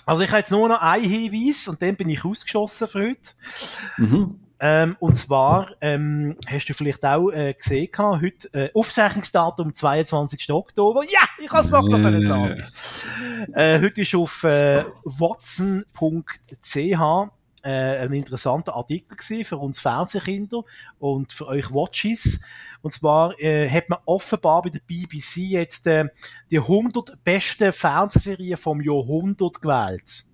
[0.06, 3.32] Also ich habe jetzt nur noch einen Hinweis und dann bin ich ausgeschossen für heute.
[3.98, 4.40] Mhm.
[4.60, 10.52] Ähm, und zwar ähm, hast du vielleicht auch äh, gesehen, heute äh, Aufzeichnungsdatum 22.
[10.52, 11.04] Oktober.
[11.04, 12.22] Ja, ich kann es doch noch yeah.
[12.22, 12.64] sagen.
[13.54, 15.86] Äh, heute ist auf äh, watson.ch
[17.64, 20.64] äh, ein interessanter Artikel gewesen für uns Fernsehkinder
[21.00, 22.42] und für euch Watches.
[22.82, 26.06] Und zwar äh, hat man offenbar bei der BBC jetzt äh,
[26.50, 30.26] die 100 besten Fernsehserien vom Jahrhundert gewählt.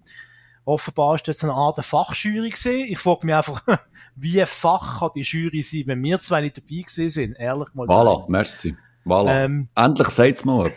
[0.65, 2.85] Offenbar ist das eine Art Fachjury gewesen.
[2.87, 3.61] Ich frage mich einfach,
[4.15, 7.33] wie fach kann die Jury sein, wenn wir zwei nicht dabei gewesen sind?
[7.33, 8.31] Ehrlich mal Voilà, sagen.
[8.31, 8.75] merci.
[9.05, 9.43] Voilà.
[9.45, 10.71] Ähm, Endlich sagt's mal.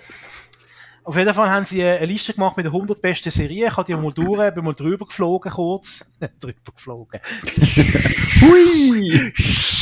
[1.04, 3.68] Auf jeden Fall haben sie eine Liste gemacht mit den 100 besten Serien.
[3.68, 6.10] Ich habe die mal durch, bin mal drüber geflogen kurz.
[6.40, 7.20] drüber geflogen.
[8.40, 9.32] Hui!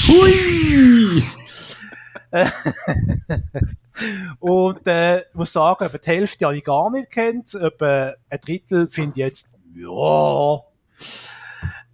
[0.06, 1.22] Hui!
[4.40, 7.55] und äh, ich muss sagen, etwa die Hälfte habe ich gar nicht kennt.
[7.55, 10.61] Etwa ein Drittel finde ich jetzt, ja,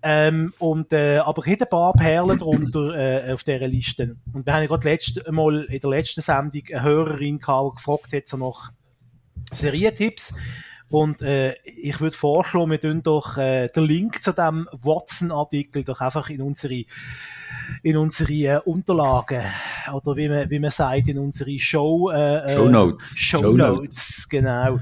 [0.03, 4.17] ähm, und, äh, aber gibt ein paar Perlen drunter äh, auf dieser Liste.
[4.33, 7.77] Und wir haben ja gerade letzte, mal in der letzten Sendung eine Hörerin gehabt, die
[7.77, 8.73] gefragt hat, so nach
[9.53, 10.35] Serientipps.
[10.89, 16.01] Und äh, ich würde vorschlagen, wir tun doch äh, den Link zu dem Watson-Artikel doch
[16.01, 16.85] einfach in unsere
[17.83, 19.43] in unsere äh, Unterlagen.
[19.93, 23.17] Oder wie man wie man sagt in unsere Show äh, Show Notes.
[23.17, 24.29] Show, Show Notes.
[24.29, 24.81] genau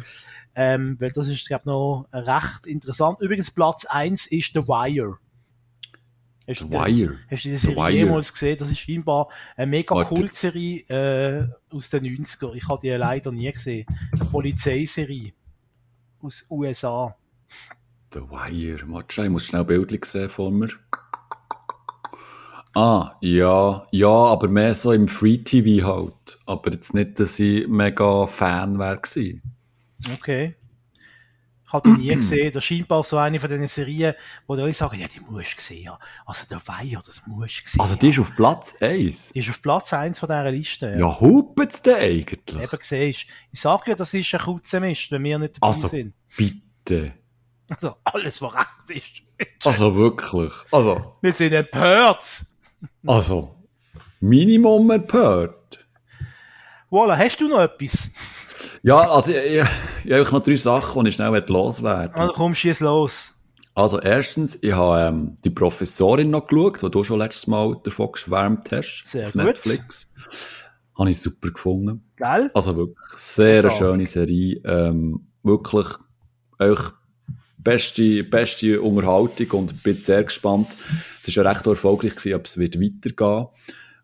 [0.54, 3.20] ähm, weil das ist, glaube noch recht interessant.
[3.20, 5.18] Übrigens, Platz 1 ist The Wire.
[6.48, 7.18] Hast The Wire?
[7.30, 8.56] Hast du Serie jemals gesehen?
[8.58, 12.54] Das ist scheinbar eine mega Kultserie äh, aus den 90er.
[12.54, 13.86] Ich habe die leider nie gesehen.
[14.12, 15.34] Eine Polizeiserie
[16.22, 17.14] aus USA.
[18.14, 18.80] The Wire.
[18.86, 20.68] Warte, ich muss schnell Bildchen sehen von mir.
[22.74, 26.38] Ah, ja, ja, aber mehr so im Free TV halt.
[26.46, 29.00] Aber jetzt nicht, dass ich mega Fan wäre
[30.14, 30.56] Okay.
[31.66, 32.52] Ich habe die nie gesehen.
[32.52, 34.14] Das scheint so eine von diesen Serien,
[34.46, 35.92] wo die alle sagen, ja, die musst du sehen.
[36.24, 37.80] Also der Weiher, das musst du sehen.
[37.80, 39.32] Also die ist auf Platz 1?
[39.32, 40.90] Die ist auf Platz 1 von dieser Liste.
[40.92, 42.62] Ja, ja hupet's denn eigentlich?
[42.62, 46.14] Eben siehst Ich sage ja, das ist ein Kutzenmist, wenn wir nicht dabei also, sind.
[46.36, 47.12] bitte.
[47.68, 49.36] Also alles, was recht ist.
[49.36, 49.68] Bitte.
[49.68, 50.52] Also wirklich.
[50.72, 51.16] Also.
[51.20, 52.46] Wir sind empört.
[53.06, 53.54] Also,
[54.20, 55.86] Minimum empört.
[56.90, 58.14] Voilà, hast du noch etwas?
[58.88, 59.64] Ja, also ich, ich,
[60.06, 63.34] ich habe noch drei Sachen, die ich schnell loswerden Also komm, schieß los.
[63.74, 68.12] Also erstens, ich habe ähm, die Professorin noch geschaut, die du schon letztes Mal davon
[68.12, 69.02] geschwärmt hast.
[69.04, 69.44] Sehr auf gut.
[69.44, 70.08] Netflix.
[70.98, 72.02] Habe ich super gefunden.
[72.16, 72.50] Geil.
[72.54, 74.62] Also wirklich sehr eine schöne Serie.
[74.64, 75.88] Ähm, wirklich
[76.58, 76.80] euch
[77.58, 80.74] beste, beste Unterhaltung und bin sehr gespannt.
[81.22, 83.48] Es war ja recht erfolgreich gewesen, ob es wird weitergehen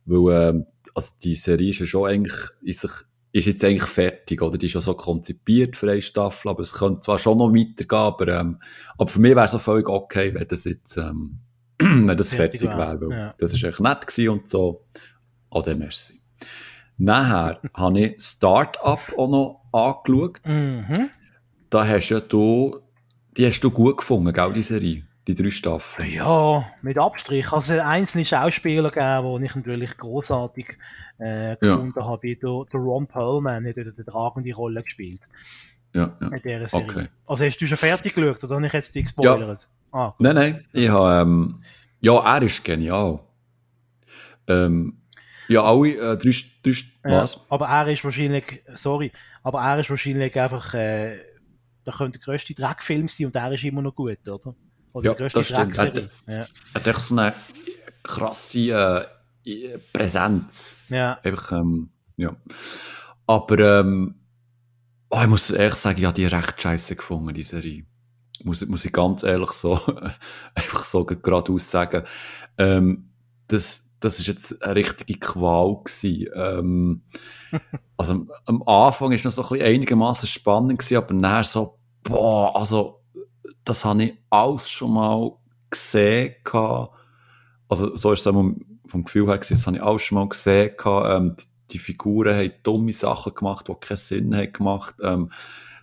[0.04, 2.92] weil ähm, also die Serie ist ja schon eigentlich in sich
[3.34, 4.56] ist jetzt eigentlich fertig, oder?
[4.56, 7.98] Die ist ja so konzipiert für eine Staffel, aber es könnte zwar schon noch weitergehen,
[7.98, 8.60] aber, ähm,
[8.96, 11.40] aber für mich wäre es auch völlig okay, wenn das jetzt, ähm,
[11.78, 13.34] wenn das fertig, fertig wäre, weil ja.
[13.36, 14.84] das ist echt nett gewesen und so.
[15.50, 16.20] An dem merci.
[16.96, 20.40] Nachher habe ich Start-up auch noch angeschaut.
[20.46, 21.10] Mhm.
[21.70, 22.78] Da hast ja du,
[23.36, 25.02] die hast du gut gefunden, gell, die Serie?
[25.26, 26.12] Die drei Staffeln.
[26.12, 27.50] Ja, mit Abstrich.
[27.50, 30.78] Also einzelne Schauspieler gegeben, die ich natürlich großartig
[31.18, 32.06] äh, gefunden ja.
[32.06, 35.28] habe, wie der, der Ron Perlman hat eine tragende Rolle gespielt.
[35.94, 36.28] Ja, ja.
[36.28, 36.88] In dieser Serie.
[36.88, 37.08] Okay.
[37.26, 39.68] Also hast du schon fertig geschaut oder habe ich jetzt dich gespoilert?
[39.92, 39.98] Ja.
[39.98, 41.60] Ah, nein, nein, ich habe, ähm,
[42.00, 43.20] ja, er ist genial.
[44.48, 45.00] Ähm,
[45.46, 47.34] ja, alle, äh, drei, drei, was?
[47.34, 49.12] Ja, aber er ist wahrscheinlich, sorry,
[49.44, 51.18] aber er ist wahrscheinlich einfach, äh,
[51.84, 54.54] da könnte der grösste Dreckfilm sein und er ist immer noch gut, oder?
[54.92, 56.10] Oder ja, die grösste Dreckserie.
[56.26, 56.74] Er hat, ja.
[56.74, 57.34] hat echt so eine
[58.02, 59.06] krasse äh,
[59.92, 60.76] Präsenz.
[60.88, 61.18] Ja.
[61.22, 62.36] Einfach, ähm, ja.
[63.26, 64.14] Aber, ähm,
[65.10, 67.84] oh, ich muss ehrlich sagen, ich habe die recht scheiße gefunden, die Serie.
[68.42, 69.80] Muss, muss ich ganz ehrlich so,
[70.54, 72.04] einfach so geradeaus sagen.
[72.58, 73.10] Ähm,
[73.48, 76.28] das, das ist jetzt eine richtige Qual gewesen.
[76.34, 77.02] Ähm,
[77.96, 82.54] also am Anfang ist noch so ein bisschen einigermaßen spannend gewesen, aber nachher so, boah,
[82.56, 83.02] also
[83.64, 85.32] das habe ich alles schon mal
[85.70, 86.94] gesehen gehabt.
[87.68, 88.32] Also so ist es
[88.94, 90.72] vom, Gefühl her gewesen, das habe ich alles schon mal gesehen.
[90.84, 94.94] Ähm, die, die, Figuren haben dumme Sachen gemacht, die keinen Sinn haben gemacht.
[95.02, 95.30] Ähm,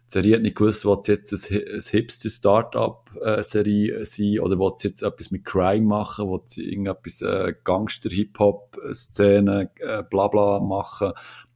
[0.07, 1.39] die Serie hat nicht gewusst, es jetzt ein,
[1.73, 10.03] ein Hipster-Startup-Serie sein oder sie jetzt etwas mit Crime machen, sie irgendetwas äh, Gangster-Hip-Hop-Szene, äh,
[10.09, 11.13] bla bla machen.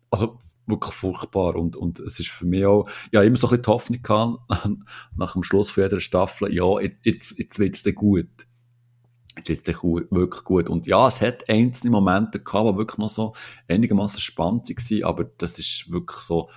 [0.10, 0.38] Also
[0.68, 3.70] wirklich furchtbar und, und es ist für mich auch, ja, immer so ein bisschen die
[3.70, 4.40] Hoffnung gehabt,
[5.16, 8.48] nach dem Schluss von jeder Staffel, ja, jetzt, jetzt, jetzt wird's dann gut.
[9.38, 9.76] Jetzt wird's dann
[10.12, 10.70] wirklich gut.
[10.70, 13.34] Und ja, es hat einzelne Momente gehabt, die wirklich noch so
[13.68, 16.50] einigermaßen spannend waren, aber das ist wirklich so,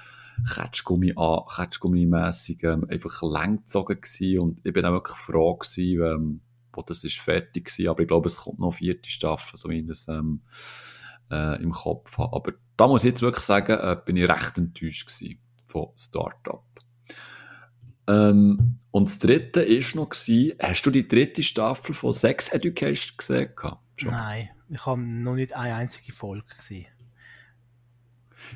[0.46, 6.02] Ketschgummi an, Ketschgummi-mässig, ähm, einfach lang gezogen gewesen und ich bin auch wirklich froh gewesen,
[6.02, 6.40] ähm,
[6.72, 9.80] wo das ist fertig gewesen, aber ich glaube, es kommt noch vierte Staffel, so wie
[9.80, 10.42] ich das, ähm,
[11.30, 12.36] äh, im Kopf habe.
[12.36, 16.64] Aber da muss ich jetzt wirklich sagen, äh, bin ich recht enttäuscht gewesen von Startup.
[18.08, 23.16] Ähm, und das dritte ist noch gewesen, hast du die dritte Staffel von Sex Education
[23.16, 23.50] gesehen?
[23.96, 24.10] Schon?
[24.10, 26.86] Nein, ich habe noch nicht eine einzige Folge gesehen.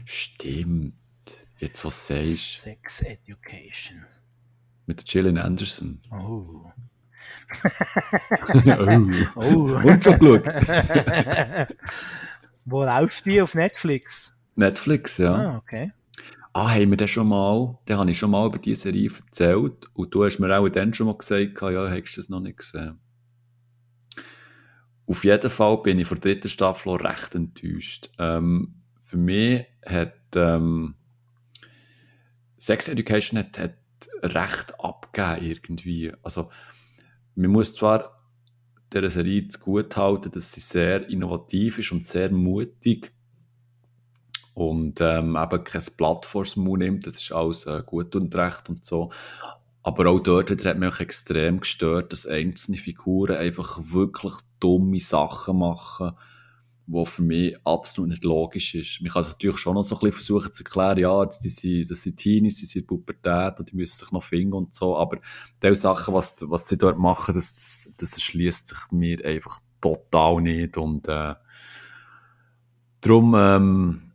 [0.06, 0.94] Stimmt.
[1.58, 4.04] Jetzt was sagst Sex Education.
[4.86, 6.00] Mit Gillian Anderson.
[6.10, 6.16] Oh.
[8.54, 9.10] oh.
[9.36, 9.80] oh.
[9.84, 10.44] Und schon geschaut.
[12.64, 13.42] Wo läuft die?
[13.42, 14.40] Auf Netflix?
[14.56, 15.34] Netflix, ja.
[15.34, 15.92] Ah, okay.
[16.54, 19.88] Ah, haben wir das schon mal, da habe ich schon mal über diese Serie erzählt
[19.94, 22.58] und du hast mir auch dann schon mal gesagt, ja, hättest du das noch nicht
[22.58, 22.98] gesehen.
[25.06, 28.10] Auf jeden Fall bin ich vor der dritten Staffel recht enttäuscht.
[28.18, 30.94] Ähm, für mich hat ähm,
[32.58, 33.74] Sex Education hat, hat
[34.22, 36.12] recht abgegeben irgendwie.
[36.22, 36.50] Also,
[37.34, 38.22] man muss zwar
[38.92, 43.12] dieser Serie gut halten, dass sie sehr innovativ ist und sehr mutig
[44.54, 48.84] und ähm, eben kein Blatt Mund nimmt, das ist alles äh, gut und recht und
[48.84, 49.10] so.
[49.82, 55.58] Aber auch dort wieder hat mich extrem gestört, dass einzelne Figuren einfach wirklich dumme Sachen
[55.58, 56.12] machen
[56.86, 59.00] wo für mich absolut nicht logisch ist.
[59.00, 61.90] Man kann es natürlich schon noch so ein bisschen versuchen zu erklären, ja, das sind,
[61.90, 65.18] das sind Teenies, die sind Pubertät und die müssen sich noch finden und so, aber
[65.62, 70.40] die Sachen, was, was sie dort machen, das, das, das erschließt sich mir einfach total
[70.42, 71.34] nicht und äh,
[73.00, 74.11] darum ähm,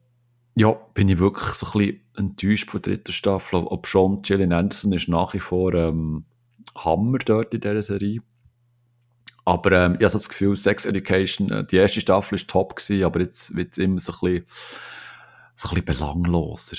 [0.57, 4.53] ja, bin ich wirklich so ein bisschen enttäuscht von der dritten Staffel, ob schon Gillian
[4.53, 6.25] Anderson ist nach wie vor ähm,
[6.75, 8.21] Hammer dort in dieser Serie
[9.47, 12.75] aber ähm, ich habe so das Gefühl, Sex Education, äh, die erste Staffel war top,
[12.75, 14.45] gewesen, aber jetzt wird es immer so ein, bisschen,
[15.55, 16.75] so ein bisschen belangloser.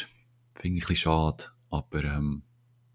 [0.55, 1.45] Finde ich ein bisschen schade.
[1.71, 2.43] Aber ähm,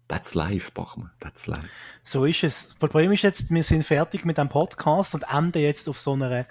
[0.06, 1.68] that's life, Bachmann, that's life.
[2.04, 2.68] So ist es.
[2.68, 6.12] Das Problem ist jetzt, wir sind fertig mit dem Podcast und enden jetzt auf so
[6.12, 6.46] einer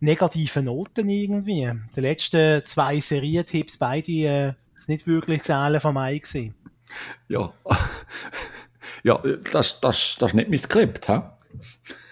[0.00, 1.70] negativen Noten irgendwie.
[1.94, 6.54] Die letzten zwei Serientipps, beide äh, sind nicht wirklich Säle von mir gewesen.
[7.28, 7.52] Ja,
[9.02, 9.18] ja
[9.52, 11.20] das, das, das ist nicht mein Skript, hä?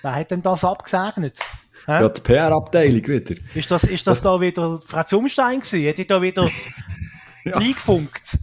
[0.03, 1.41] Wer hat denn das abgesegnet?
[1.87, 2.03] Hä?
[2.03, 3.35] Ja, die PR-Abteilung wieder.
[3.55, 5.89] Ist das, ist das, das da wieder Frau Zumstein gewesen?
[5.89, 6.45] Hat die da wieder
[7.45, 7.53] ja.
[7.53, 8.39] reingefunkt?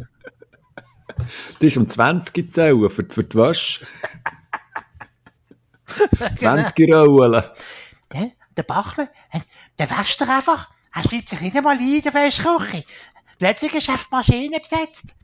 [1.62, 3.86] Die ist um 20 zählen für, für die Wäsche.
[6.36, 7.06] 20 genau.
[7.06, 7.44] Rollen.
[8.14, 8.28] Ja,
[8.58, 9.40] der Bachmann, äh,
[9.80, 10.70] der wäscht er einfach.
[10.94, 12.84] Er schreibt sich nicht einmal ein in der Wäschküche.
[13.38, 15.16] Plötzlich ist auf die Maschine besetzt.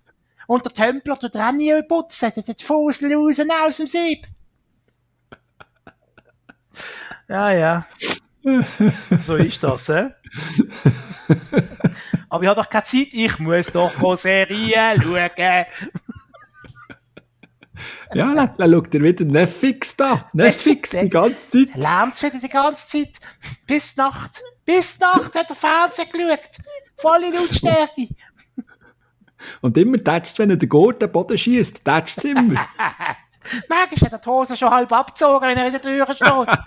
[0.48, 4.28] Und der Templer tut Rennie putzen, der die Fussel raus aus dem Sieb.
[7.30, 7.86] Ja, ja.
[9.22, 10.10] So ist das, hä?
[12.30, 15.66] Aber ich habe doch keine Zeit, ich muss doch Serien schauen.
[18.14, 20.30] Ja, dann, schaut ihr wieder Netflix da.
[20.34, 21.70] Netflix die ganze Zeit.
[21.76, 23.20] Es wieder die ganze Zeit.
[23.66, 24.42] Bis Nacht.
[24.66, 26.50] Bis Nacht hat der Fernsehen geschaut.
[26.96, 28.10] Volle Lautstärke.
[29.62, 32.68] Und immer tätscht, wenn er den Gurt den Boden schießt, tätscht es immer.
[33.70, 36.60] Manchmal hat er die Hose schon halb abgezogen, wenn er in der Tür steht.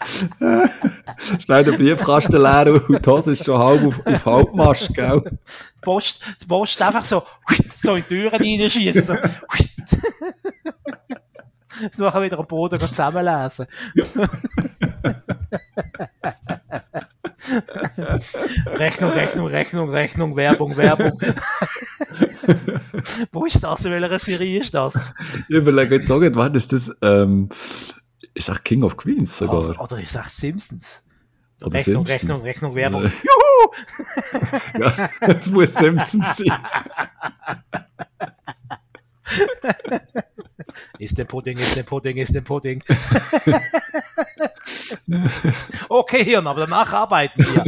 [1.44, 5.22] Schnell den Briefkasten leer und die Hose ist schon halb auf, auf Halbmast, gell?
[5.24, 7.22] Die Post, die Post einfach so,
[7.76, 9.14] so in die Türen reinschießen, so,
[11.82, 13.66] Jetzt nachher wieder am Boden zusammenlesen.
[18.66, 21.18] Rechnung, Rechnung, Rechnung, Rechnung, Werbung, Werbung.
[23.32, 23.84] Wo ist das?
[23.84, 25.14] In welcher Serie ist das?
[25.48, 27.48] Ich überlege jetzt auch, wann ist das, ähm,
[28.40, 29.56] ist das King of Queens sogar?
[29.56, 31.04] Also, oder ich sag Simpsons.
[31.60, 32.08] Oder Rechnung, Simpsons.
[32.08, 33.02] Rechnung, Rechnung, Werbung.
[33.04, 33.12] Nee.
[33.22, 33.70] Juhu!
[34.80, 36.48] ja, das muss Simpsons sein.
[40.98, 42.82] ist der Pudding, ist der Pudding, ist der Pudding.
[45.90, 47.62] okay, Hirn, aber danach arbeiten wir.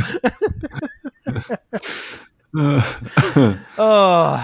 [3.76, 4.38] oh.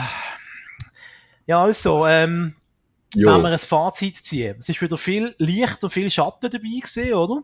[1.46, 2.57] Ja, also, ähm,
[3.14, 3.32] jo.
[3.32, 4.56] wenn wir ein Fazit ziehen.
[4.58, 7.42] Es ist wieder viel Licht und viel Schatten dabei gesehen, oder?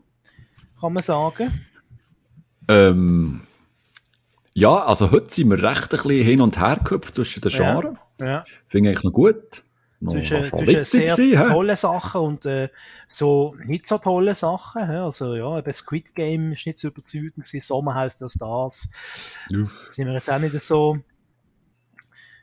[0.79, 1.65] Kann man sagen.
[2.67, 3.41] Ähm,
[4.53, 7.97] ja, also heute sind wir recht ein bisschen hin und her gehüpft zwischen den Genres.
[8.19, 8.43] Ja, ja.
[8.67, 9.63] Finde ich eigentlich noch gut.
[10.01, 12.69] Noch zwischen, zwischen sehr gewesen, tolle Sachen und äh,
[13.07, 14.83] so nicht so tolle Sachen.
[14.83, 18.89] Also ja, eben Squid Game ist nicht so überzeugend gewesen, Sommerhaus der Stars.
[19.49, 19.63] Ja.
[19.89, 20.97] Sind wir jetzt auch nicht so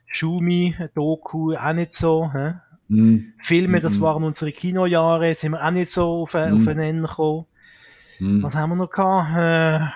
[0.07, 2.33] Schumi, Doku, auch nicht so.
[2.33, 2.55] Hä?
[2.89, 3.33] Mm.
[3.39, 4.03] Filme, das mm.
[4.03, 6.37] waren unsere Kinojahre, sind wir auch nicht so auf, mm.
[6.37, 7.47] auf einen Nenner gekommen.
[8.19, 8.43] Mm.
[8.43, 9.37] Was haben wir noch gehabt?
[9.37, 9.87] Äh,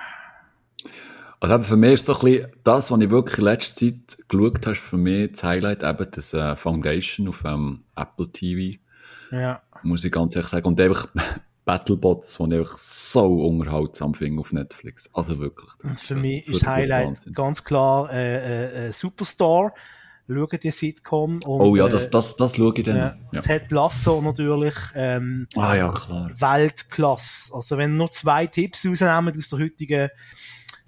[1.41, 4.67] also für mich ist doch ein bisschen das, was ich wirklich in letzter Zeit geschaut
[4.67, 8.79] habe, für mich das Highlight eben das äh, Foundation auf ähm, Apple TV.
[9.31, 9.63] Ja.
[9.83, 10.67] Muss ich ganz ehrlich sagen.
[10.67, 11.09] Und einfach
[11.65, 15.11] Battlebots, die ich einfach so unterhaltsam finde auf Netflix.
[15.13, 15.71] Also wirklich.
[15.83, 17.33] Das für mich ist Highlight Wahnsinn.
[17.35, 19.75] ganz klar äh, äh, äh Superstar
[20.29, 21.41] schauen die Sitcom.
[21.45, 22.97] Und, oh ja, das, das, das schaue ich dann.
[22.97, 23.41] Äh, ja.
[23.41, 24.75] Ted Lasso natürlich.
[24.95, 26.31] Ähm, ah ja, klar.
[26.35, 27.55] Weltklasse.
[27.55, 30.11] Also wenn nur zwei Tipps rausnehmen aus der heutigen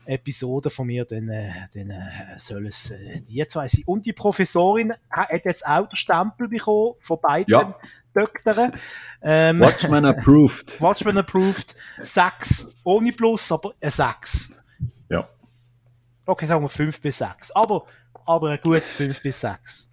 [0.09, 3.82] Episode von mir, dann, äh, dann äh, soll es äh, die zwei sein.
[3.86, 7.74] Und die Professorin hat jetzt auch den Stempel bekommen von beiden ja.
[8.15, 8.73] Doktoren.
[9.20, 10.81] Ähm, Watchman approved.
[10.81, 11.74] Watchman approved.
[12.01, 12.73] Sechs.
[12.85, 14.55] Ohne Plus, aber ein Sechs.
[16.28, 17.50] Okay, sagen wir fünf bis sechs.
[17.52, 17.86] Aber
[18.28, 19.90] aber ein gutes 5 bis 6.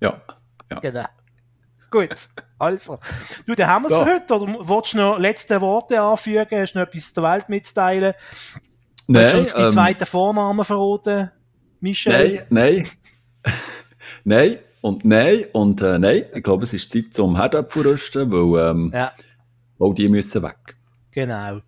[0.00, 0.22] Ja.
[0.70, 0.80] ja.
[0.80, 1.04] Genau.
[1.90, 2.28] Gut,
[2.58, 2.98] also.
[3.46, 4.04] Du, dann haben wir es ja.
[4.04, 4.34] für heute.
[4.34, 6.60] Oder willst du noch letzte Worte anfügen?
[6.60, 8.14] Hast du noch etwas der Welt mitzuteilen?
[9.06, 9.22] Nein.
[9.22, 11.30] Willst du uns die ähm, zweite Vorname verraten,
[11.80, 12.46] Michel?
[12.48, 12.88] Nein, nein.
[14.24, 16.24] nein und nein und äh, nein.
[16.34, 19.12] Ich glaube, es ist Zeit zum Herdöpfel weil, ähm, ja.
[19.76, 20.76] weil die müssen weg.
[21.10, 21.60] Genau.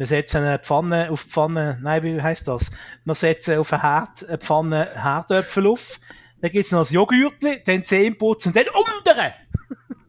[0.00, 2.70] Wir setzen eine Pfanne auf die Pfanne, nein, wie heisst das?
[3.04, 6.00] Wir setzen auf eine, Herd, eine Pfanne Herdöpfel auf,
[6.40, 9.34] dann gibt's noch das Joghurtli, dann Zähne putzen und dann untere!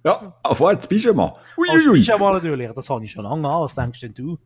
[0.03, 1.37] Ja, vorher das Pyjama.
[1.69, 4.39] Als Pyjama natürlich, das habe ich schon lange an, was denkst denn du?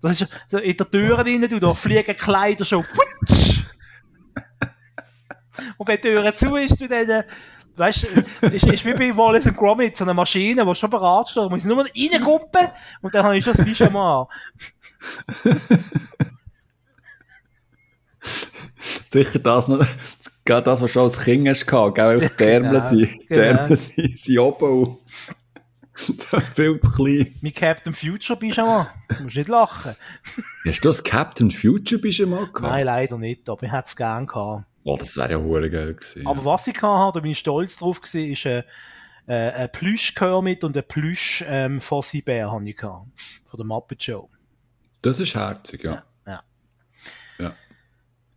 [0.00, 2.84] Das ist in der Tür drin, du, da fliegen Kleider schon,
[5.76, 7.24] und wenn die Tür zu ist, du dann,
[7.78, 8.06] weißt
[8.42, 11.44] du, ist, ist wie bei Wallace und Gromit, so eine Maschine, die schon bereit steht.
[11.44, 12.68] Man muss nur reingumpen
[13.02, 14.28] und dann habe ich schon das Pyjama
[19.10, 19.86] Sicher das noch,
[20.44, 21.94] gerade das, was du schon als Kind hast gell, die
[22.44, 23.42] Ärmel genau, genau.
[23.42, 24.98] Ärmel sind, sind oben
[26.54, 27.34] viel zu klein.
[27.40, 28.88] Mein Captain Future Pyjama.
[29.08, 29.96] Du musst nicht lachen.
[30.66, 32.62] Hast du das Captain Future Pyjama gehabt?
[32.62, 34.64] Nein, leider nicht, aber ich hätte es gerne gehabt.
[34.88, 36.26] Oh, das wäre ja hure geil gewesen.
[36.26, 38.62] Aber was ich hatte, da bin ich stolz drauf gewesen, ist äh,
[39.26, 43.06] äh, ein Plüsch-Kermit und ein Plüsch-Fossi-Bär ähm, ich gehabt.
[43.44, 44.30] Von der Muppet Show.
[45.02, 46.04] Das ist herzig, ja.
[46.26, 46.32] Ja.
[46.32, 46.42] ja.
[47.38, 47.54] ja.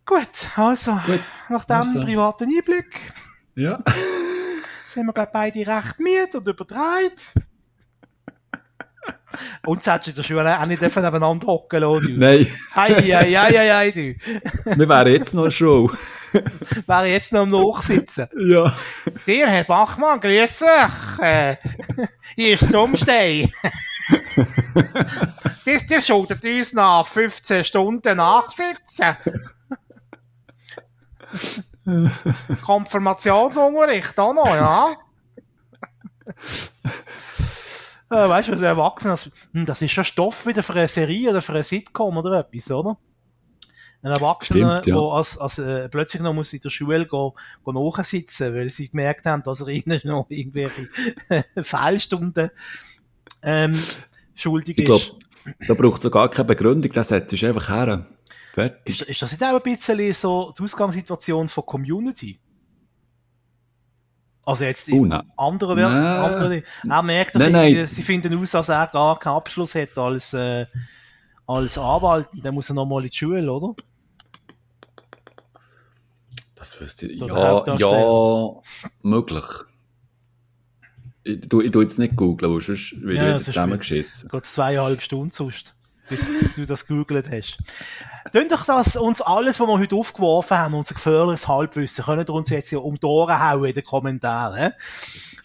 [0.06, 1.22] Gut, also, Gut.
[1.48, 2.02] nach diesem also.
[2.02, 3.14] privaten Einblick.
[3.56, 3.82] Ja.
[4.88, 7.34] sind wir, glaube beide recht müde und überdreht.
[9.66, 12.48] Und solltest du in der Schule auch nicht nebeneinander hocken lassen, Nein.
[12.76, 14.16] Hei, hei, hei, hei, du.
[14.78, 15.92] Wir wären jetzt noch schon.
[16.88, 18.28] wären jetzt noch am Nachsitzen.
[18.38, 18.74] Ja.
[19.26, 21.20] Dir, Herr Bachmann, grüß euch.
[21.20, 21.58] Äh,
[22.36, 23.52] hier ist zum Umstehen.
[25.66, 29.16] das, dir schuldet uns nach 15 Stunden Nachsitzen.
[32.64, 34.90] Konfirmationsunterricht auch noch, ja?
[38.12, 41.30] Äh, weißt du, als Erwachsener, das, hm, das ist schon Stoff wieder für eine Serie
[41.30, 42.98] oder für eine Sitcom oder etwas, oder?
[44.04, 45.00] Ein Erwachsener, der ja.
[45.00, 47.32] als, als, äh, plötzlich noch muss in der Schule gehen,
[47.64, 50.88] gehen nachsitzen, weil sie gemerkt haben, dass er ihnen noch irgendwelche
[51.62, 52.50] Fehlstunden
[53.44, 53.80] ähm,
[54.34, 55.16] schuldig ich ist.
[55.46, 58.08] Glaub, da braucht es gar keine Begründung, das setzt sich einfach her.
[58.84, 62.40] Ist, ist, das nicht auch ein bisschen so die Ausgangssituation von Community?
[64.44, 67.88] Also jetzt in uh, anderen Welt, andere, er merkt, nein, nein.
[67.88, 70.66] sie finden aus, dass er gar keinen Abschluss hat als, äh,
[71.46, 72.28] als Anwalt.
[72.42, 73.76] Dann muss er nochmal in die Schule, oder?
[76.56, 77.22] Das wüsste ich.
[77.22, 78.62] Ja, ja,
[79.02, 79.46] möglich.
[81.24, 84.30] Ich, tu, ich tu jetzt nicht googeln, weil sonst wird ja, ich zusammengeschissen.
[84.30, 85.76] Geht zweieinhalb Stunden sonst,
[86.12, 87.58] bis du das gegoogelt hast.
[88.34, 92.34] Tun doch das uns alles, was wir heute aufgeworfen haben, unser gefährliches Halbwissen, können wir
[92.34, 94.74] uns jetzt hier um die Ohren hauen in den Kommentaren.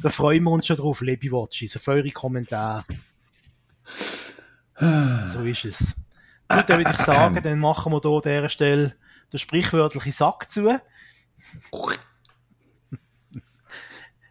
[0.00, 2.84] Da freuen wir uns schon drauf, liebe Watchis, auf eure Kommentare.
[5.26, 5.94] so ist es.
[6.48, 8.96] Gut, dann würde ich sagen, dann machen wir hier an dieser Stelle
[9.32, 10.80] den sprichwörtlichen Sack zu.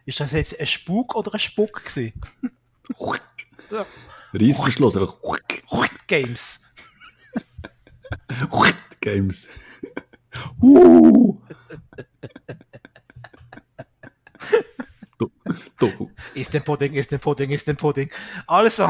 [0.04, 2.12] Ist das jetzt ein Spuk oder ein Spuck gewesen?
[4.32, 4.94] Reissverschluss.
[6.06, 6.60] Games.
[9.00, 9.48] Games.
[10.62, 11.40] Uh.
[15.78, 18.10] Du, Ist der Pudding, ist der Pudding, ist der Pudding.
[18.46, 18.88] Also.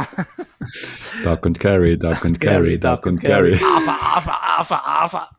[1.25, 3.55] Duck and carry, duck and carry, duck and carry.
[3.55, 5.31] Afa, afa, afa, afa.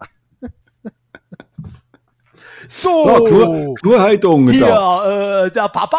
[2.67, 4.49] So, so Knurrheidung.
[4.49, 5.97] Hier, äh, der Papa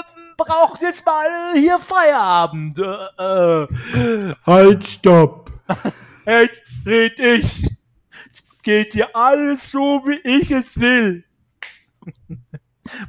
[0.00, 2.78] äh, braucht jetzt mal hier Feierabend.
[2.78, 4.34] Äh, äh.
[4.44, 5.50] halt, stopp.
[6.26, 7.62] Jetzt red ich.
[8.24, 11.24] Jetzt geht hier alles so, wie ich es will.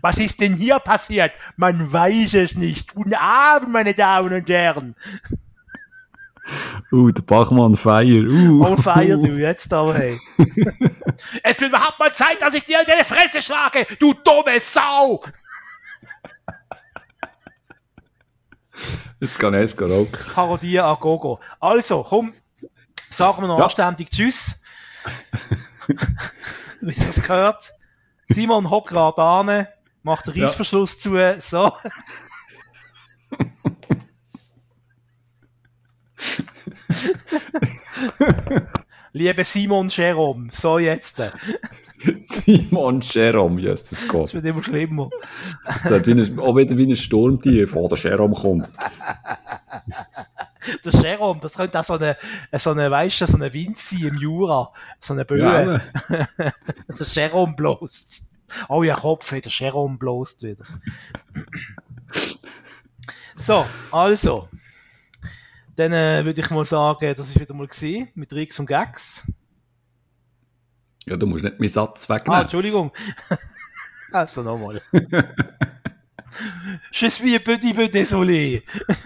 [0.02, 1.32] Was ist denn hier passiert?
[1.58, 2.94] Man weiß es nicht.
[2.94, 4.96] Guten Abend, meine Damen und Herren.
[6.92, 8.24] Uh, der Bachmann feier.
[8.30, 8.64] Uh.
[8.64, 10.18] On fire, du, jetzt aber, hey.
[11.44, 15.24] es wird überhaupt mal Zeit, dass ich dir in deine Fresse schlage, du dumme Sau!
[19.20, 20.34] Es rock.
[20.34, 21.40] Parodie a Gogo.
[21.60, 22.34] Also, komm,
[23.10, 23.64] sagen wir noch ja.
[23.66, 24.62] anständig Tschüss.
[26.82, 27.72] Wie es das gehört.
[28.28, 29.68] Simon hockt gerade an,
[30.04, 31.38] macht den Reissverschluss ja.
[31.40, 31.72] zu, so.
[39.14, 41.22] Liebe Simon Jerome, so jetzt.
[42.22, 44.22] Simon Jerome, yes, das geht.
[44.22, 45.10] Das wird immer schlimmer.
[45.84, 48.70] Das wie auch wieder wie ein Sturmtief, wo der Jerome kommt.
[50.84, 52.18] der Jerome, das könnte auch so eine,
[52.54, 54.72] so eine, weißt du, so eine Wind sein im Jura.
[55.00, 55.40] So eine Böe.
[55.40, 55.82] Ja,
[56.88, 58.30] der Jerome bloßt.
[58.70, 60.66] Oh ja, Kopf, der Jerome bloßt wieder.
[63.36, 64.50] so, also.
[65.76, 69.30] Dann äh, würde ich mal sagen, das ist wieder mal gewesen, mit Rix und Gags.
[71.06, 72.40] Ja, du musst nicht meinen Satz wegnehmen.
[72.40, 72.92] Ah, Entschuldigung.
[74.12, 74.82] also nochmal.
[76.92, 78.64] Je suis un petit peu désolé.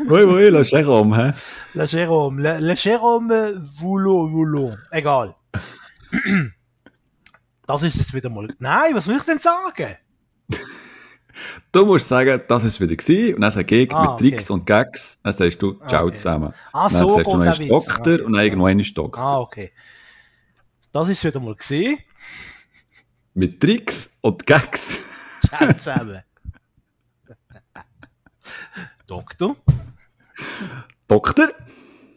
[0.07, 1.33] oui, oui, le Jérôme, hein?
[1.75, 4.71] Le Jérôme, le, le Jérôme Voulot, Voulot.
[4.91, 5.35] Egal.
[7.67, 8.47] das ist es wieder mal.
[8.59, 9.97] Nein, was will ich denn sagen?
[11.71, 14.53] Du musst sagen, das ist wieder gewesen, und dann sage ich ah, mit Tricks okay.
[14.59, 16.17] und Gags, dann sagst du Ciao okay.
[16.17, 16.53] zusammen.
[16.73, 18.21] Ah, so, dann sagst du noch einen Doktor okay.
[18.21, 19.21] und dann irgendwo einen Doktor.
[19.21, 19.71] Ah, okay.
[20.91, 21.99] Das ist wieder mal gewesen.
[23.35, 24.99] Mit Tricks und Gags.
[25.47, 26.23] Ciao zusammen.
[29.07, 29.55] Doktor.
[31.07, 31.49] Doktor.